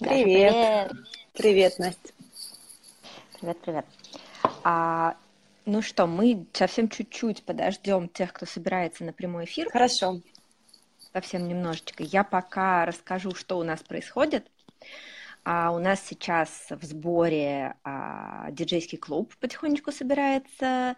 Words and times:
Привет. 0.00 0.52
Даша, 0.52 0.88
привет. 0.88 1.06
Привет, 1.34 1.78
Настя. 1.78 2.12
Привет, 3.38 3.60
привет. 3.60 3.86
А, 4.64 5.14
ну 5.66 5.82
что, 5.82 6.06
мы 6.06 6.46
совсем 6.54 6.88
чуть-чуть 6.88 7.42
подождем 7.44 8.08
тех, 8.08 8.32
кто 8.32 8.46
собирается 8.46 9.04
на 9.04 9.12
прямой 9.12 9.44
эфир. 9.44 9.70
Хорошо. 9.70 10.22
Совсем 11.12 11.46
немножечко. 11.46 12.02
Я 12.02 12.24
пока 12.24 12.86
расскажу, 12.86 13.34
что 13.34 13.58
у 13.58 13.62
нас 13.62 13.80
происходит. 13.82 14.46
А 15.42 15.72
у 15.72 15.78
нас 15.78 16.04
сейчас 16.06 16.66
в 16.70 16.84
сборе 16.84 17.74
а, 17.82 18.50
диджейский 18.50 18.98
клуб 18.98 19.34
потихонечку 19.40 19.90
собирается. 19.90 20.96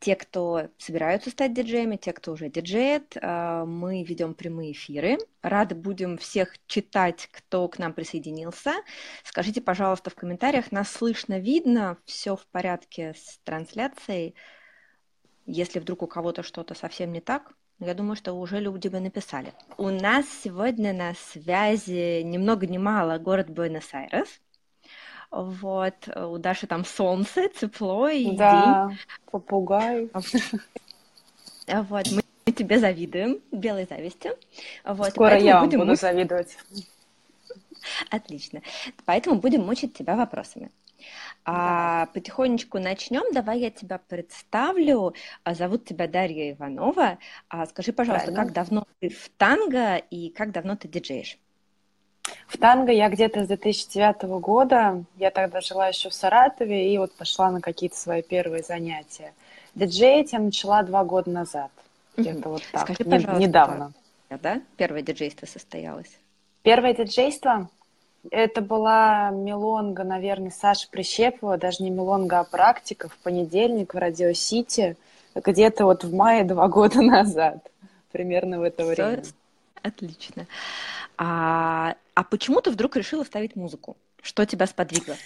Те, 0.00 0.16
кто 0.16 0.68
собираются 0.78 1.30
стать 1.30 1.54
диджеями, 1.54 1.96
те, 1.96 2.12
кто 2.12 2.32
уже 2.32 2.48
диджеет, 2.48 3.16
а, 3.22 3.64
мы 3.64 4.02
ведем 4.02 4.34
прямые 4.34 4.72
эфиры. 4.72 5.18
Рады 5.42 5.76
будем 5.76 6.18
всех 6.18 6.56
читать, 6.66 7.28
кто 7.30 7.68
к 7.68 7.78
нам 7.78 7.92
присоединился. 7.92 8.72
Скажите, 9.22 9.60
пожалуйста, 9.60 10.10
в 10.10 10.16
комментариях, 10.16 10.72
нас 10.72 10.90
слышно, 10.90 11.38
видно, 11.38 11.96
все 12.04 12.34
в 12.34 12.46
порядке 12.48 13.14
с 13.16 13.38
трансляцией. 13.44 14.34
Если 15.46 15.78
вдруг 15.78 16.02
у 16.02 16.06
кого-то 16.08 16.42
что-то 16.42 16.74
совсем 16.74 17.12
не 17.12 17.20
так, 17.20 17.52
я 17.84 17.94
думаю, 17.94 18.16
что 18.16 18.32
уже 18.32 18.60
люди 18.60 18.88
бы 18.88 19.00
написали. 19.00 19.52
У 19.76 19.90
нас 19.90 20.26
сегодня 20.42 20.92
на 20.92 21.14
связи 21.14 22.22
ни 22.22 22.38
много 22.38 22.66
ни 22.66 22.78
мало 22.78 23.18
город 23.18 23.50
Буэнос-Айрес. 23.50 24.28
Вот, 25.30 25.94
у 26.16 26.38
Даши 26.38 26.66
там 26.66 26.84
солнце, 26.84 27.48
тепло 27.48 28.08
и 28.08 28.36
да, 28.36 28.88
день. 28.88 28.98
попугай. 29.30 30.10
Вот, 31.66 32.06
мы 32.46 32.52
тебе 32.52 32.78
завидуем, 32.78 33.40
белой 33.50 33.86
завистью. 33.86 34.36
Вот, 34.84 35.10
Скоро 35.10 35.38
я 35.38 35.60
вам 35.60 35.70
буду 35.70 35.94
завидовать. 35.96 36.56
Отлично. 38.10 38.60
Поэтому 39.04 39.40
будем 39.40 39.64
мучить 39.64 39.94
тебя 39.94 40.14
вопросами. 40.14 40.70
А 41.44 42.06
потихонечку 42.06 42.78
начнем. 42.78 43.32
Давай 43.32 43.60
я 43.60 43.70
тебя 43.70 43.98
представлю. 43.98 45.14
А, 45.42 45.54
зовут 45.54 45.84
тебя 45.84 46.08
Дарья 46.08 46.52
Иванова. 46.52 47.18
А 47.48 47.66
скажи, 47.66 47.92
пожалуйста, 47.92 48.32
Правильно. 48.32 48.44
как 48.44 48.54
давно 48.54 48.86
ты 49.00 49.10
в 49.10 49.28
танго 49.36 49.96
и 49.96 50.30
как 50.30 50.52
давно 50.52 50.76
ты 50.76 50.88
диджеешь? 50.88 51.38
В 52.46 52.56
танго 52.56 52.92
я 52.92 53.08
где-то 53.10 53.44
с 53.44 53.46
2009 53.48 54.22
года. 54.40 55.04
Я 55.16 55.30
тогда 55.30 55.60
жила 55.60 55.88
еще 55.88 56.08
в 56.08 56.14
Саратове 56.14 56.92
и 56.92 56.98
вот 56.98 57.12
пошла 57.14 57.50
на 57.50 57.60
какие-то 57.60 57.96
свои 57.96 58.22
первые 58.22 58.62
занятия. 58.62 59.34
Диджеить 59.74 60.32
я 60.32 60.38
начала 60.38 60.82
два 60.82 61.04
года 61.04 61.30
назад. 61.30 61.70
Где-то 62.16 62.48
вот 62.48 62.62
так. 62.72 62.82
Скажи, 62.84 63.04
пожалуйста, 63.04 63.40
недавно. 63.40 63.92
Да? 64.30 64.62
Первое 64.76 65.02
диджейство 65.02 65.46
состоялось? 65.46 66.18
Первое 66.62 66.94
диджейство? 66.94 67.68
Это 68.30 68.60
была 68.60 69.30
мелонга, 69.30 70.04
наверное, 70.04 70.50
Саши 70.50 70.88
Прищепова, 70.90 71.58
даже 71.58 71.82
не 71.82 71.90
мелонга, 71.90 72.40
а 72.40 72.44
практика 72.44 73.08
в 73.08 73.16
понедельник 73.18 73.94
в 73.94 73.98
Радио 73.98 74.32
Сити, 74.32 74.96
где-то 75.34 75.84
вот 75.84 76.04
в 76.04 76.14
мае 76.14 76.44
два 76.44 76.68
года 76.68 77.02
назад, 77.02 77.70
примерно 78.12 78.60
в 78.60 78.62
это 78.62 78.84
Все 78.84 78.94
время. 78.94 79.22
Отлично. 79.82 80.46
А, 81.18 81.94
а 82.14 82.24
почему 82.24 82.60
ты 82.60 82.70
вдруг 82.70 82.96
решила 82.96 83.24
ставить 83.24 83.54
музыку? 83.54 83.96
Что 84.22 84.46
тебя 84.46 84.66
сподвигло? 84.66 85.16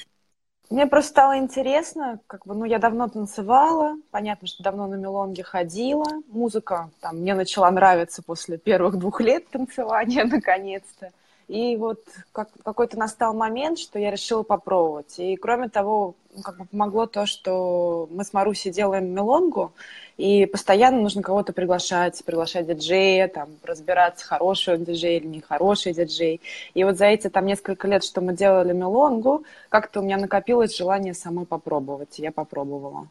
Мне 0.71 0.87
просто 0.87 1.11
стало 1.11 1.39
интересно, 1.39 2.21
как 2.27 2.45
бы, 2.45 2.55
ну, 2.55 2.67
я 2.67 2.79
давно 2.79 3.09
танцевала, 3.09 3.97
понятно, 4.11 4.47
что 4.47 4.63
давно 4.63 4.87
на 4.87 4.97
мелонге 4.97 5.43
ходила, 5.43 6.05
музыка 6.27 6.91
там 7.01 7.19
мне 7.19 7.35
начала 7.35 7.71
нравиться 7.71 8.23
после 8.23 8.59
первых 8.59 8.99
двух 8.99 9.21
лет 9.23 9.49
танцевания, 9.49 10.25
наконец-то. 10.31 11.11
И 11.49 11.77
вот 11.77 12.01
как, 12.33 12.51
какой-то 12.63 12.99
настал 12.99 13.33
момент, 13.33 13.79
что 13.79 13.99
я 13.99 14.11
решила 14.11 14.43
попробовать. 14.43 15.19
И 15.19 15.35
кроме 15.37 15.71
того, 15.71 16.15
ну, 16.37 16.43
как 16.43 16.59
бы 16.59 16.67
помогло 16.67 17.07
то, 17.07 17.25
что 17.25 18.07
мы 18.11 18.23
с 18.23 18.35
Марусей 18.35 18.71
делаем 18.71 19.13
мелонгу, 19.13 19.73
и 20.19 20.45
постоянно 20.45 21.01
нужно 21.01 21.23
кого-то 21.23 21.55
приглашать, 21.55 22.23
приглашать 22.25 22.67
диджея, 22.67 23.29
там, 23.29 23.49
разбираться, 23.63 24.27
хороший 24.27 24.75
он 24.75 24.85
диджей 24.85 25.17
или 25.17 25.27
нехороший 25.27 25.95
диджей. 25.95 26.43
И 26.75 26.85
вот 26.85 26.99
за 26.99 27.07
эти 27.07 27.29
там 27.31 27.47
несколько 27.47 27.89
лет, 27.89 28.05
что 28.05 28.21
мы 28.21 28.35
делали 28.35 28.75
мелонгу, 28.75 29.45
как-то 29.71 30.01
у 30.01 30.03
меня 30.03 30.19
накопилось 30.19 30.77
желание 30.77 31.15
самой 31.15 31.47
попробовать, 31.47 32.19
и 32.19 32.23
я 32.23 32.31
попробовала. 32.31 33.09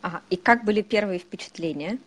Ага, 0.00 0.22
и 0.30 0.36
как 0.36 0.64
были 0.64 0.82
первые 0.82 1.18
впечатления? 1.18 1.98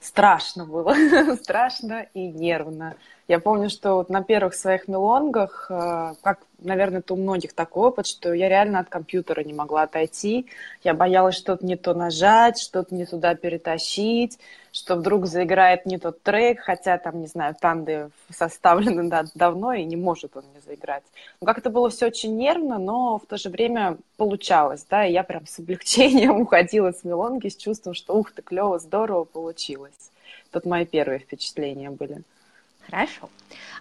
Страшно 0.00 0.64
было, 0.64 0.94
страшно 1.42 2.06
и 2.14 2.28
нервно. 2.28 2.94
Я 3.26 3.40
помню, 3.40 3.70
что 3.70 3.94
вот 3.94 4.10
на 4.10 4.22
первых 4.22 4.54
своих 4.54 4.86
мелонгах, 4.86 5.66
э, 5.70 6.12
как, 6.22 6.40
наверное, 6.58 6.98
это 6.98 7.14
у 7.14 7.16
многих 7.16 7.54
такой 7.54 7.88
опыт, 7.88 8.06
что 8.06 8.34
я 8.34 8.50
реально 8.50 8.80
от 8.80 8.90
компьютера 8.90 9.42
не 9.42 9.54
могла 9.54 9.82
отойти. 9.82 10.46
Я 10.82 10.92
боялась 10.92 11.34
что-то 11.34 11.64
не 11.64 11.76
то 11.76 11.94
нажать, 11.94 12.58
что-то 12.58 12.94
не 12.94 13.06
туда 13.06 13.34
перетащить, 13.34 14.38
что 14.72 14.96
вдруг 14.96 15.24
заиграет 15.24 15.86
не 15.86 15.96
тот 15.96 16.22
трек, 16.22 16.60
хотя 16.60 16.98
там, 16.98 17.22
не 17.22 17.26
знаю, 17.26 17.56
танды 17.58 18.10
составлены 18.30 19.04
да, 19.08 19.24
давно, 19.34 19.72
и 19.72 19.84
не 19.84 19.96
может 19.96 20.36
он 20.36 20.44
не 20.54 20.60
заиграть. 20.60 21.04
Ну, 21.40 21.46
как 21.46 21.56
это 21.56 21.70
было 21.70 21.88
все 21.88 22.08
очень 22.08 22.36
нервно, 22.36 22.76
но 22.78 23.18
в 23.18 23.24
то 23.24 23.38
же 23.38 23.48
время 23.48 23.96
получалось, 24.18 24.84
да, 24.90 25.06
и 25.06 25.12
я 25.12 25.22
прям 25.22 25.46
с 25.46 25.58
облегчением 25.58 26.40
уходила 26.42 26.92
с 26.92 27.04
мелонги 27.04 27.48
с 27.48 27.56
чувством, 27.56 27.94
что 27.94 28.14
ух 28.14 28.32
ты, 28.32 28.42
клево, 28.42 28.78
здорово 28.78 29.24
получилось. 29.24 30.10
Тут 30.50 30.66
мои 30.66 30.84
первые 30.84 31.20
впечатления 31.20 31.88
были. 31.88 32.22
Хорошо. 32.90 33.30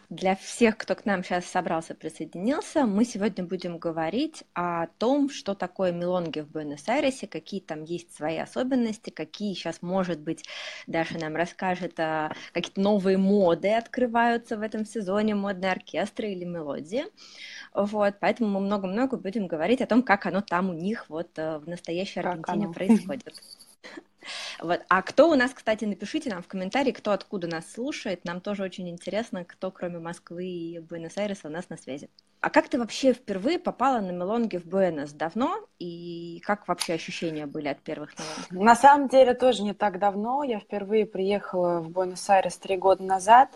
Для 0.09 0.35
всех, 0.35 0.77
кто 0.77 0.95
к 0.95 1.05
нам 1.05 1.23
сейчас 1.23 1.45
собрался, 1.45 1.95
присоединился, 1.95 2.85
мы 2.85 3.05
сегодня 3.05 3.43
будем 3.43 3.77
говорить 3.79 4.43
о 4.53 4.87
том, 4.97 5.29
что 5.29 5.55
такое 5.55 5.91
мелонги 5.91 6.41
в 6.41 6.51
Буэнос-Айресе, 6.51 7.27
какие 7.27 7.59
там 7.61 7.83
есть 7.83 8.15
свои 8.15 8.37
особенности, 8.37 9.09
какие 9.09 9.53
сейчас, 9.53 9.81
может 9.81 10.19
быть, 10.19 10.43
Даша 10.85 11.17
нам 11.17 11.35
расскажет, 11.35 11.99
а, 11.99 12.31
какие-то 12.53 12.81
новые 12.81 13.17
моды 13.17 13.73
открываются 13.73 14.57
в 14.57 14.61
этом 14.61 14.85
сезоне, 14.85 15.35
модные 15.35 15.71
оркестры 15.71 16.31
или 16.31 16.45
мелодии. 16.45 17.05
Вот, 17.73 18.15
поэтому 18.19 18.49
мы 18.49 18.59
много-много 18.59 19.17
будем 19.17 19.47
говорить 19.47 19.81
о 19.81 19.87
том, 19.87 20.03
как 20.03 20.25
оно 20.27 20.41
там 20.41 20.69
у 20.69 20.73
них 20.73 21.05
вот 21.09 21.29
э, 21.37 21.57
в 21.57 21.67
настоящей 21.67 22.19
Аргентине 22.19 22.69
происходит. 22.69 23.33
Вот. 24.59 24.81
А 24.89 25.01
кто 25.01 25.29
у 25.29 25.35
нас, 25.35 25.53
кстати, 25.53 25.85
напишите 25.85 26.29
нам 26.29 26.43
в 26.43 26.47
комментарии, 26.47 26.91
кто 26.91 27.11
откуда 27.11 27.47
нас 27.47 27.71
слушает. 27.71 28.25
Нам 28.25 28.41
тоже 28.41 28.63
очень 28.63 28.89
интересно, 28.89 29.45
кто 29.45 29.71
кроме 29.71 29.99
Москвы 29.99 30.45
и 30.45 30.79
Буэнос-Айреса 30.79 31.47
у 31.47 31.51
нас 31.51 31.69
на 31.69 31.77
связи. 31.77 32.09
А 32.41 32.49
как 32.49 32.67
ты 32.67 32.77
вообще 32.77 33.13
впервые 33.13 33.57
попала 33.57 34.01
на 34.01 34.11
мелонги 34.11 34.57
в 34.57 34.65
Буэнос? 34.65 35.13
Давно? 35.13 35.65
И 35.79 36.41
как 36.45 36.67
вообще 36.67 36.93
ощущения 36.93 37.45
были 37.45 37.69
от 37.69 37.79
первых 37.79 38.11
мелонг? 38.19 38.65
На 38.65 38.75
самом 38.75 39.07
деле 39.07 39.33
тоже 39.33 39.63
не 39.63 39.73
так 39.73 39.97
давно. 39.97 40.43
Я 40.43 40.59
впервые 40.59 41.05
приехала 41.05 41.79
в 41.79 41.89
Буэнос-Айрес 41.89 42.57
три 42.57 42.75
года 42.75 43.01
назад. 43.01 43.49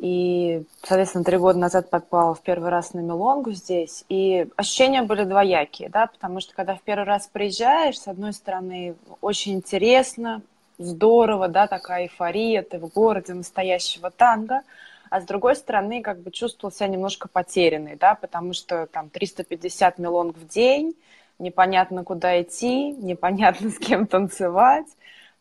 И, 0.00 0.62
соответственно, 0.82 1.24
три 1.24 1.36
года 1.36 1.58
назад 1.58 1.90
попала 1.90 2.34
в 2.34 2.40
первый 2.40 2.70
раз 2.70 2.94
на 2.94 3.00
Мелонгу 3.00 3.52
здесь. 3.52 4.06
И 4.08 4.48
ощущения 4.56 5.02
были 5.02 5.24
двоякие, 5.24 5.90
да, 5.90 6.06
потому 6.06 6.40
что 6.40 6.54
когда 6.54 6.74
в 6.74 6.80
первый 6.80 7.04
раз 7.04 7.28
приезжаешь, 7.30 8.00
с 8.00 8.08
одной 8.08 8.32
стороны, 8.32 8.94
очень 9.20 9.52
интересно, 9.52 10.40
здорово, 10.78 11.48
да, 11.48 11.66
такая 11.66 12.04
эйфория, 12.04 12.62
ты 12.62 12.78
в 12.78 12.88
городе 12.88 13.34
настоящего 13.34 14.10
танго, 14.10 14.62
а 15.10 15.20
с 15.20 15.24
другой 15.24 15.54
стороны, 15.54 16.00
как 16.00 16.20
бы 16.20 16.30
чувствовал 16.30 16.72
себя 16.72 16.88
немножко 16.88 17.28
потерянной, 17.28 17.96
да, 17.96 18.14
потому 18.14 18.54
что 18.54 18.86
там 18.86 19.10
350 19.10 19.98
мелонг 19.98 20.38
в 20.38 20.48
день, 20.48 20.94
непонятно 21.38 22.04
куда 22.04 22.40
идти, 22.40 22.92
непонятно 22.92 23.68
с 23.70 23.78
кем 23.78 24.06
танцевать, 24.06 24.86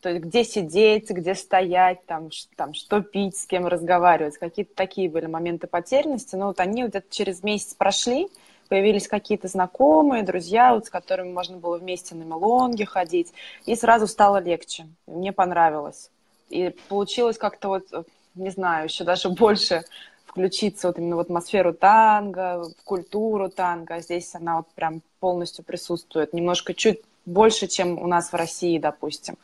то 0.01 0.09
есть 0.09 0.23
где 0.23 0.43
сидеть, 0.43 1.09
где 1.09 1.35
стоять, 1.35 2.05
там, 2.05 2.29
там, 2.55 2.73
что 2.73 3.01
пить, 3.01 3.37
с 3.37 3.45
кем 3.45 3.67
разговаривать. 3.67 4.37
Какие-то 4.37 4.73
такие 4.73 5.09
были 5.09 5.25
моменты 5.25 5.67
потерянности. 5.67 6.35
Но 6.35 6.47
вот 6.47 6.59
они 6.59 6.83
где-то 6.83 7.07
через 7.09 7.43
месяц 7.43 7.73
прошли, 7.73 8.29
появились 8.69 9.07
какие-то 9.07 9.47
знакомые, 9.47 10.23
друзья, 10.23 10.73
вот, 10.73 10.85
с 10.85 10.89
которыми 10.89 11.31
можно 11.31 11.57
было 11.57 11.77
вместе 11.77 12.15
на 12.15 12.23
мелонге 12.23 12.85
ходить, 12.85 13.33
и 13.65 13.75
сразу 13.75 14.07
стало 14.07 14.37
легче. 14.37 14.87
Мне 15.05 15.33
понравилось. 15.33 16.11
И 16.49 16.73
получилось 16.87 17.37
как-то 17.37 17.67
вот, 17.67 18.07
не 18.35 18.49
знаю, 18.51 18.85
еще 18.85 19.03
даже 19.03 19.29
больше 19.29 19.83
включиться 20.25 20.87
вот 20.87 20.97
именно 20.97 21.17
в 21.17 21.19
атмосферу 21.19 21.73
танго, 21.73 22.63
в 22.63 22.83
культуру 22.83 23.49
танго. 23.49 23.95
А 23.95 24.01
здесь 24.01 24.33
она 24.35 24.57
вот 24.57 24.67
прям 24.75 25.01
полностью 25.19 25.65
присутствует. 25.65 26.33
Немножко 26.33 26.73
чуть 26.73 27.01
больше, 27.25 27.67
чем 27.67 27.99
у 27.99 28.07
нас 28.07 28.31
в 28.31 28.35
России, 28.35 28.77
допустим. 28.77 29.35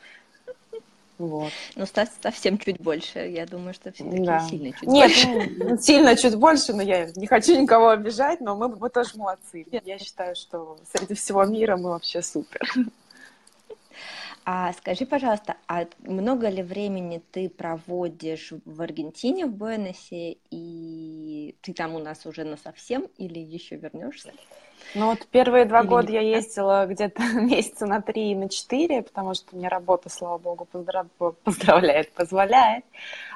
Вот. 1.18 1.50
Ну, 1.76 1.86
совсем 2.22 2.58
чуть 2.58 2.80
больше. 2.80 3.20
Я 3.20 3.46
думаю, 3.46 3.72
что 3.72 3.90
все-таки 3.92 4.24
да. 4.24 4.40
сильно 4.40 4.72
чуть 4.72 4.88
Нет, 4.88 5.10
больше. 5.10 5.54
Ну, 5.56 5.78
сильно 5.78 6.16
чуть 6.16 6.34
больше, 6.36 6.72
но 6.74 6.82
я 6.82 7.08
не 7.16 7.26
хочу 7.26 7.58
никого 7.60 7.88
обижать, 7.88 8.40
но 8.40 8.54
мы, 8.54 8.68
мы 8.68 8.90
тоже 8.90 9.10
молодцы. 9.16 9.66
Я 9.84 9.98
считаю, 9.98 10.36
что 10.36 10.78
среди 10.92 11.14
всего 11.14 11.44
мира 11.44 11.76
мы 11.76 11.90
вообще 11.90 12.22
супер. 12.22 12.60
А 14.48 14.72
скажи, 14.74 15.06
пожалуйста, 15.06 15.56
а 15.66 15.86
много 15.98 16.48
ли 16.48 16.62
времени 16.62 17.20
ты 17.32 17.48
проводишь 17.48 18.52
в 18.64 18.80
Аргентине, 18.80 19.46
в 19.46 19.50
Буэносе, 19.50 20.36
и 20.52 21.56
ты 21.62 21.72
там 21.72 21.96
у 21.96 21.98
нас 21.98 22.26
уже 22.26 22.44
на 22.44 22.56
совсем 22.56 23.08
или 23.18 23.40
еще 23.40 23.74
вернешься? 23.74 24.32
Ну 24.94 25.06
вот 25.06 25.26
первые 25.32 25.64
два 25.64 25.80
Или 25.80 25.88
года 25.88 26.12
я 26.12 26.20
ездила 26.20 26.86
где-то 26.86 27.22
месяца 27.40 27.86
на 27.86 28.00
три 28.00 28.30
и 28.30 28.34
на 28.36 28.48
четыре, 28.48 29.02
потому 29.02 29.34
что 29.34 29.56
мне 29.56 29.66
работа, 29.66 30.08
слава 30.08 30.38
богу, 30.38 30.64
поздрав... 30.64 31.08
поздравляет, 31.42 32.12
позволяет. 32.12 32.84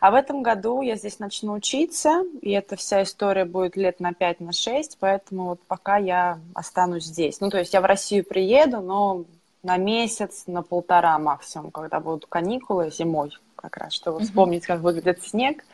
А 0.00 0.12
в 0.12 0.14
этом 0.14 0.44
году 0.44 0.80
я 0.80 0.94
здесь 0.94 1.18
начну 1.18 1.54
учиться, 1.54 2.22
и 2.40 2.52
эта 2.52 2.76
вся 2.76 3.02
история 3.02 3.44
будет 3.44 3.76
лет 3.76 3.98
на 3.98 4.14
пять, 4.14 4.38
на 4.38 4.52
шесть, 4.52 4.96
поэтому 5.00 5.46
вот 5.46 5.60
пока 5.66 5.96
я 5.96 6.38
останусь 6.54 7.06
здесь. 7.06 7.40
Ну 7.40 7.50
то 7.50 7.58
есть 7.58 7.74
я 7.74 7.80
в 7.80 7.84
Россию 7.84 8.24
приеду, 8.24 8.80
но 8.80 9.24
на 9.62 9.76
месяц, 9.76 10.44
на 10.46 10.62
полтора 10.62 11.18
максимум, 11.18 11.70
когда 11.70 12.00
будут 12.00 12.26
каникулы 12.26 12.90
зимой 12.90 13.30
как 13.56 13.76
раз, 13.76 13.92
чтобы 13.92 14.20
вспомнить, 14.20 14.66
как 14.66 14.80
выглядит 14.80 15.22
снег. 15.22 15.64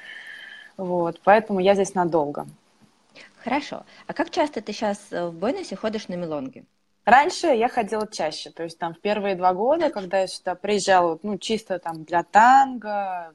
Вот, 0.76 1.20
поэтому 1.24 1.60
я 1.60 1.74
здесь 1.74 1.94
надолго. 1.94 2.46
Хорошо. 3.42 3.84
А 4.06 4.12
как 4.12 4.30
часто 4.30 4.60
ты 4.60 4.72
сейчас 4.72 4.98
э, 5.10 5.26
в 5.26 5.32
Буэносе 5.32 5.76
ходишь 5.76 6.08
на 6.08 6.14
мелонги? 6.14 6.64
Раньше 7.04 7.46
я 7.46 7.68
ходила 7.68 8.08
чаще, 8.08 8.50
то 8.50 8.64
есть 8.64 8.78
там 8.78 8.92
в 8.92 9.00
первые 9.00 9.36
два 9.36 9.54
года, 9.54 9.90
когда 9.90 10.18
я 10.18 10.26
сюда 10.26 10.56
приезжала, 10.56 11.20
ну, 11.22 11.38
чисто 11.38 11.78
там 11.78 12.02
для 12.02 12.24
танго, 12.24 13.32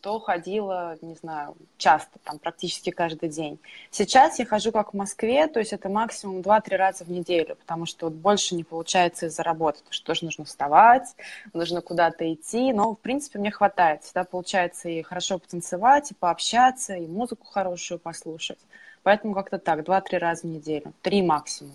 то 0.00 0.20
ходила, 0.20 0.96
не 1.00 1.14
знаю, 1.14 1.56
часто, 1.76 2.18
там 2.22 2.38
практически 2.38 2.90
каждый 2.90 3.28
день. 3.28 3.58
Сейчас 3.90 4.38
я 4.38 4.46
хожу 4.46 4.72
как 4.72 4.92
в 4.92 4.96
Москве, 4.96 5.46
то 5.48 5.58
есть 5.58 5.72
это 5.72 5.88
максимум 5.88 6.40
2-3 6.40 6.76
раза 6.76 7.04
в 7.04 7.10
неделю, 7.10 7.56
потому 7.56 7.86
что 7.86 8.06
вот 8.06 8.14
больше 8.14 8.54
не 8.54 8.64
получается 8.64 9.26
из-за 9.26 9.42
работы, 9.42 9.78
потому 9.78 9.92
что 9.92 10.06
тоже 10.06 10.24
нужно 10.24 10.44
вставать, 10.44 11.16
нужно 11.52 11.80
куда-то 11.80 12.32
идти, 12.32 12.72
но, 12.72 12.94
в 12.94 12.98
принципе, 12.98 13.38
мне 13.38 13.50
хватает. 13.50 14.02
Всегда 14.02 14.24
получается 14.24 14.88
и 14.88 15.02
хорошо 15.02 15.38
потанцевать, 15.38 16.10
и 16.12 16.14
пообщаться, 16.14 16.94
и 16.94 17.06
музыку 17.06 17.46
хорошую 17.46 17.98
послушать. 17.98 18.58
Поэтому 19.02 19.34
как-то 19.34 19.58
так, 19.58 19.80
2-3 19.80 20.18
раза 20.18 20.42
в 20.42 20.50
неделю, 20.50 20.92
3 21.02 21.22
максимум 21.22 21.72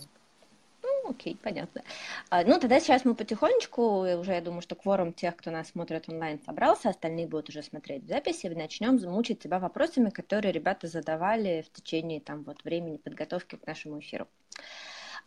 окей, 1.09 1.37
понятно. 1.41 1.83
А, 2.29 2.43
ну, 2.43 2.59
тогда 2.59 2.79
сейчас 2.79 3.05
мы 3.05 3.15
потихонечку, 3.15 4.01
уже 4.19 4.33
я 4.33 4.41
думаю, 4.41 4.61
что 4.61 4.75
кворум 4.75 5.13
тех, 5.13 5.35
кто 5.35 5.51
нас 5.51 5.69
смотрит 5.69 6.07
онлайн, 6.07 6.39
собрался, 6.45 6.89
остальные 6.89 7.27
будут 7.27 7.49
уже 7.49 7.63
смотреть 7.63 8.03
в 8.03 8.07
записи, 8.07 8.47
начнем 8.47 8.99
замучить 8.99 9.39
тебя 9.39 9.59
вопросами, 9.59 10.09
которые 10.09 10.51
ребята 10.51 10.87
задавали 10.87 11.65
в 11.67 11.71
течение 11.71 12.19
там 12.19 12.43
вот 12.43 12.63
времени 12.63 12.97
подготовки 12.97 13.55
к 13.55 13.65
нашему 13.65 13.99
эфиру. 13.99 14.27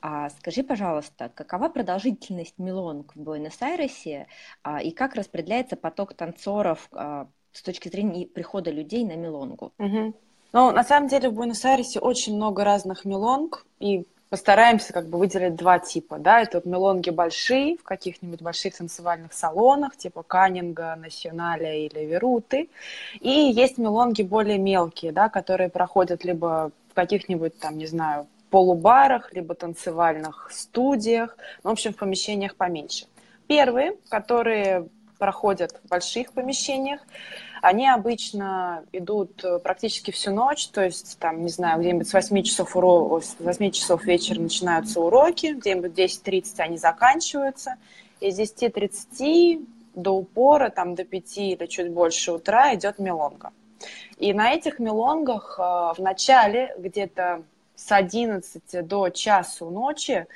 А 0.00 0.31
скажи, 0.31 0.64
пожалуйста, 0.64 1.31
какова 1.32 1.69
продолжительность 1.69 2.58
мелонг 2.58 3.14
в 3.14 3.20
Буэнос-Айресе 3.20 4.26
а, 4.64 4.82
и 4.82 4.90
как 4.90 5.14
распределяется 5.14 5.76
поток 5.76 6.14
танцоров 6.14 6.88
а, 6.90 7.28
с 7.52 7.62
точки 7.62 7.88
зрения 7.88 8.26
прихода 8.26 8.73
людей 8.73 9.05
на 9.05 9.14
мелонгу? 9.14 9.73
Угу. 9.78 10.14
Ну, 10.52 10.70
на 10.73 10.82
самом 10.82 11.08
деле 11.08 11.31
в 11.31 11.35
Буэнос-Айресе 11.35 12.00
очень 12.00 12.35
много 12.35 12.64
разных 12.64 13.05
мелонг, 13.05 13.64
и 13.78 14.06
постараемся 14.32 14.94
как 14.94 15.08
бы 15.08 15.19
выделить 15.19 15.56
два 15.56 15.79
типа, 15.79 16.17
да, 16.17 16.40
это 16.40 16.56
вот 16.56 16.64
мелонги 16.64 17.11
большие 17.11 17.76
в 17.76 17.82
каких-нибудь 17.82 18.40
больших 18.40 18.75
танцевальных 18.75 19.34
салонах, 19.34 19.94
типа 19.94 20.23
Каннинга, 20.23 20.96
Националя 20.96 21.75
или 21.76 22.06
Веруты, 22.06 22.70
и 23.20 23.29
есть 23.29 23.76
мелонги 23.76 24.23
более 24.23 24.56
мелкие, 24.56 25.12
да, 25.12 25.29
которые 25.29 25.69
проходят 25.69 26.25
либо 26.25 26.70
в 26.90 26.94
каких-нибудь 26.94 27.58
там, 27.58 27.76
не 27.76 27.84
знаю, 27.84 28.26
полубарах, 28.49 29.34
либо 29.34 29.55
танцевальных 29.55 30.49
студиях, 30.50 31.37
ну, 31.62 31.69
в 31.69 31.73
общем, 31.75 31.93
в 31.93 31.96
помещениях 31.96 32.56
поменьше. 32.56 33.05
Первые, 33.49 33.96
которые 34.08 34.88
проходят 35.19 35.78
в 35.85 35.88
больших 35.90 36.32
помещениях, 36.32 37.02
они 37.62 37.88
обычно 37.88 38.85
идут 38.91 39.44
э, 39.44 39.61
практически 39.61 40.11
всю 40.11 40.32
ночь, 40.32 40.67
то 40.67 40.85
есть, 40.85 41.17
там, 41.20 41.43
не 41.43 41.49
знаю, 41.49 41.81
где-нибудь 41.81 42.09
с 42.09 42.12
8 42.12 42.43
часов, 42.43 42.75
уро... 42.76 43.20
с 43.20 43.37
8 43.38 43.70
часов 43.70 44.05
вечера 44.05 44.41
начинаются 44.41 45.00
уроки, 45.00 45.55
где-нибудь 45.55 45.93
10.30 45.93 46.59
они 46.59 46.76
заканчиваются, 46.76 47.76
и 48.19 48.32
с 48.32 48.38
10.30 48.38 49.64
до 49.94 50.11
упора, 50.11 50.70
там, 50.70 50.97
до 50.97 51.05
5 51.05 51.38
или 51.38 51.67
чуть 51.67 51.93
больше 51.93 52.32
утра 52.32 52.75
идет 52.75 52.99
мелонга. 52.99 53.53
И 54.19 54.35
на 54.35 54.50
этих 54.50 54.81
мелонгах 54.81 55.55
э, 55.56 55.62
в 55.62 55.99
начале, 55.99 56.75
где-то 56.76 57.44
с 57.76 57.93
11 57.93 58.85
до 58.85 59.09
часу 59.11 59.70
ночи, 59.70 60.26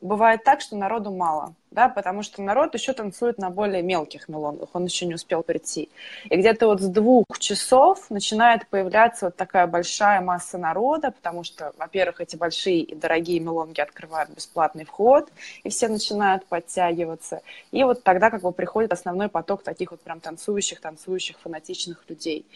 бывает 0.00 0.42
так, 0.42 0.62
что 0.62 0.76
народу 0.76 1.10
мало, 1.10 1.54
да, 1.72 1.88
потому 1.88 2.22
что 2.22 2.42
народ 2.42 2.74
еще 2.74 2.92
танцует 2.92 3.38
на 3.38 3.50
более 3.50 3.82
мелких 3.82 4.28
мелонгах, 4.28 4.68
он 4.72 4.84
еще 4.84 5.06
не 5.06 5.14
успел 5.14 5.42
прийти. 5.42 5.88
И 6.28 6.36
где-то 6.36 6.66
вот 6.66 6.80
с 6.80 6.86
двух 6.86 7.24
часов 7.38 8.10
начинает 8.10 8.66
появляться 8.68 9.26
вот 9.26 9.36
такая 9.36 9.66
большая 9.66 10.20
масса 10.20 10.58
народа, 10.58 11.10
потому 11.10 11.44
что, 11.44 11.72
во-первых, 11.78 12.20
эти 12.20 12.36
большие 12.36 12.80
и 12.80 12.94
дорогие 12.94 13.40
мелонги 13.40 13.80
открывают 13.80 14.30
бесплатный 14.30 14.84
вход, 14.84 15.30
и 15.64 15.70
все 15.70 15.88
начинают 15.88 16.46
подтягиваться. 16.46 17.40
И 17.70 17.82
вот 17.84 18.02
тогда 18.02 18.30
как 18.30 18.42
бы 18.42 18.52
приходит 18.52 18.92
основной 18.92 19.28
поток 19.28 19.62
таких 19.62 19.90
вот 19.90 20.00
прям 20.00 20.20
танцующих, 20.20 20.80
танцующих, 20.80 21.38
фанатичных 21.40 22.04
людей. 22.08 22.46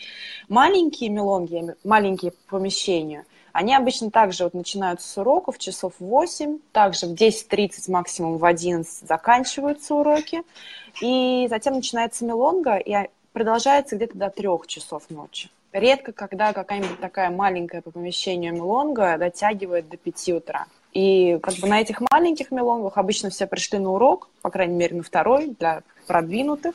Маленькие 0.49 1.11
мелонги, 1.11 1.75
маленькие 1.85 2.33
помещения– 2.49 3.25
они 3.57 3.75
обычно 3.75 4.11
также 4.11 4.45
вот 4.45 4.53
начинаются 4.53 5.09
с 5.09 5.17
уроков 5.17 5.59
часов 5.59 5.95
8, 5.99 6.59
также 6.73 7.07
в 7.07 7.15
10.30, 7.15 7.91
максимум 7.91 8.37
в 8.37 8.45
11 8.45 9.09
заканчиваются 9.09 9.95
уроки, 9.95 10.43
и 11.01 11.47
затем 11.49 11.75
начинается 11.75 12.27
мелонга, 12.27 12.77
и 12.77 12.95
продолжается 13.33 13.97
где-то 13.97 14.19
до 14.19 14.29
3 14.29 14.49
часов 14.67 15.09
ночи. 15.09 15.49
Редко, 15.73 16.13
когда 16.13 16.53
какая-нибудь 16.53 17.01
такая 17.01 17.31
маленькая 17.31 17.81
по 17.81 17.91
помещению 17.91 18.53
мелонга 18.53 19.17
дотягивает 19.17 19.89
до 19.89 19.97
5 19.97 20.29
утра. 20.31 20.67
И 20.93 21.39
как 21.43 21.55
бы 21.55 21.67
на 21.67 21.81
этих 21.81 22.03
маленьких 22.11 22.51
мелонгах 22.51 22.99
обычно 22.99 23.31
все 23.31 23.47
пришли 23.47 23.79
на 23.79 23.91
урок, 23.91 24.29
по 24.43 24.51
крайней 24.51 24.75
мере 24.75 24.97
на 24.97 25.03
второй, 25.03 25.49
для 25.59 25.83
продвинутых, 26.07 26.75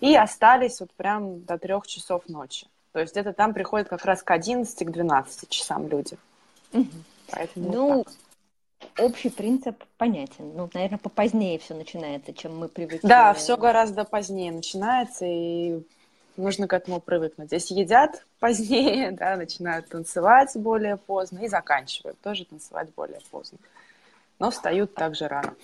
и 0.00 0.14
остались 0.14 0.80
вот 0.80 0.90
прям 0.92 1.40
до 1.44 1.56
трех 1.56 1.86
часов 1.86 2.22
ночи. 2.28 2.66
То 2.92 3.00
есть 3.00 3.16
это 3.16 3.32
там 3.32 3.54
приходят 3.54 3.88
как 3.88 4.04
раз 4.04 4.22
к 4.22 4.30
11, 4.30 4.86
к 4.86 4.90
12 4.90 5.48
часам 5.48 5.88
люди. 5.88 6.16
Угу. 6.72 6.86
Поэтому 7.30 7.72
ну, 7.72 7.94
вот 7.98 8.08
общий 8.98 9.30
принцип 9.30 9.84
понятен. 9.96 10.52
Ну, 10.54 10.68
наверное, 10.72 10.98
попозднее 10.98 11.58
все 11.58 11.74
начинается, 11.74 12.32
чем 12.32 12.58
мы 12.58 12.68
привыкли. 12.68 13.06
Да, 13.06 13.34
все 13.34 13.56
гораздо 13.56 14.04
позднее 14.04 14.52
начинается, 14.52 15.24
и 15.26 15.82
нужно 16.36 16.66
к 16.66 16.72
этому 16.72 17.00
привыкнуть. 17.00 17.48
Здесь 17.48 17.70
едят 17.70 18.24
позднее, 18.40 19.10
да, 19.12 19.36
начинают 19.36 19.88
танцевать 19.88 20.50
более 20.56 20.96
поздно 20.96 21.40
и 21.40 21.48
заканчивают 21.48 22.20
тоже 22.20 22.44
танцевать 22.44 22.88
более 22.94 23.20
поздно. 23.30 23.58
Но 24.38 24.50
встают 24.50 24.94
также 24.94 25.26
рано. 25.28 25.54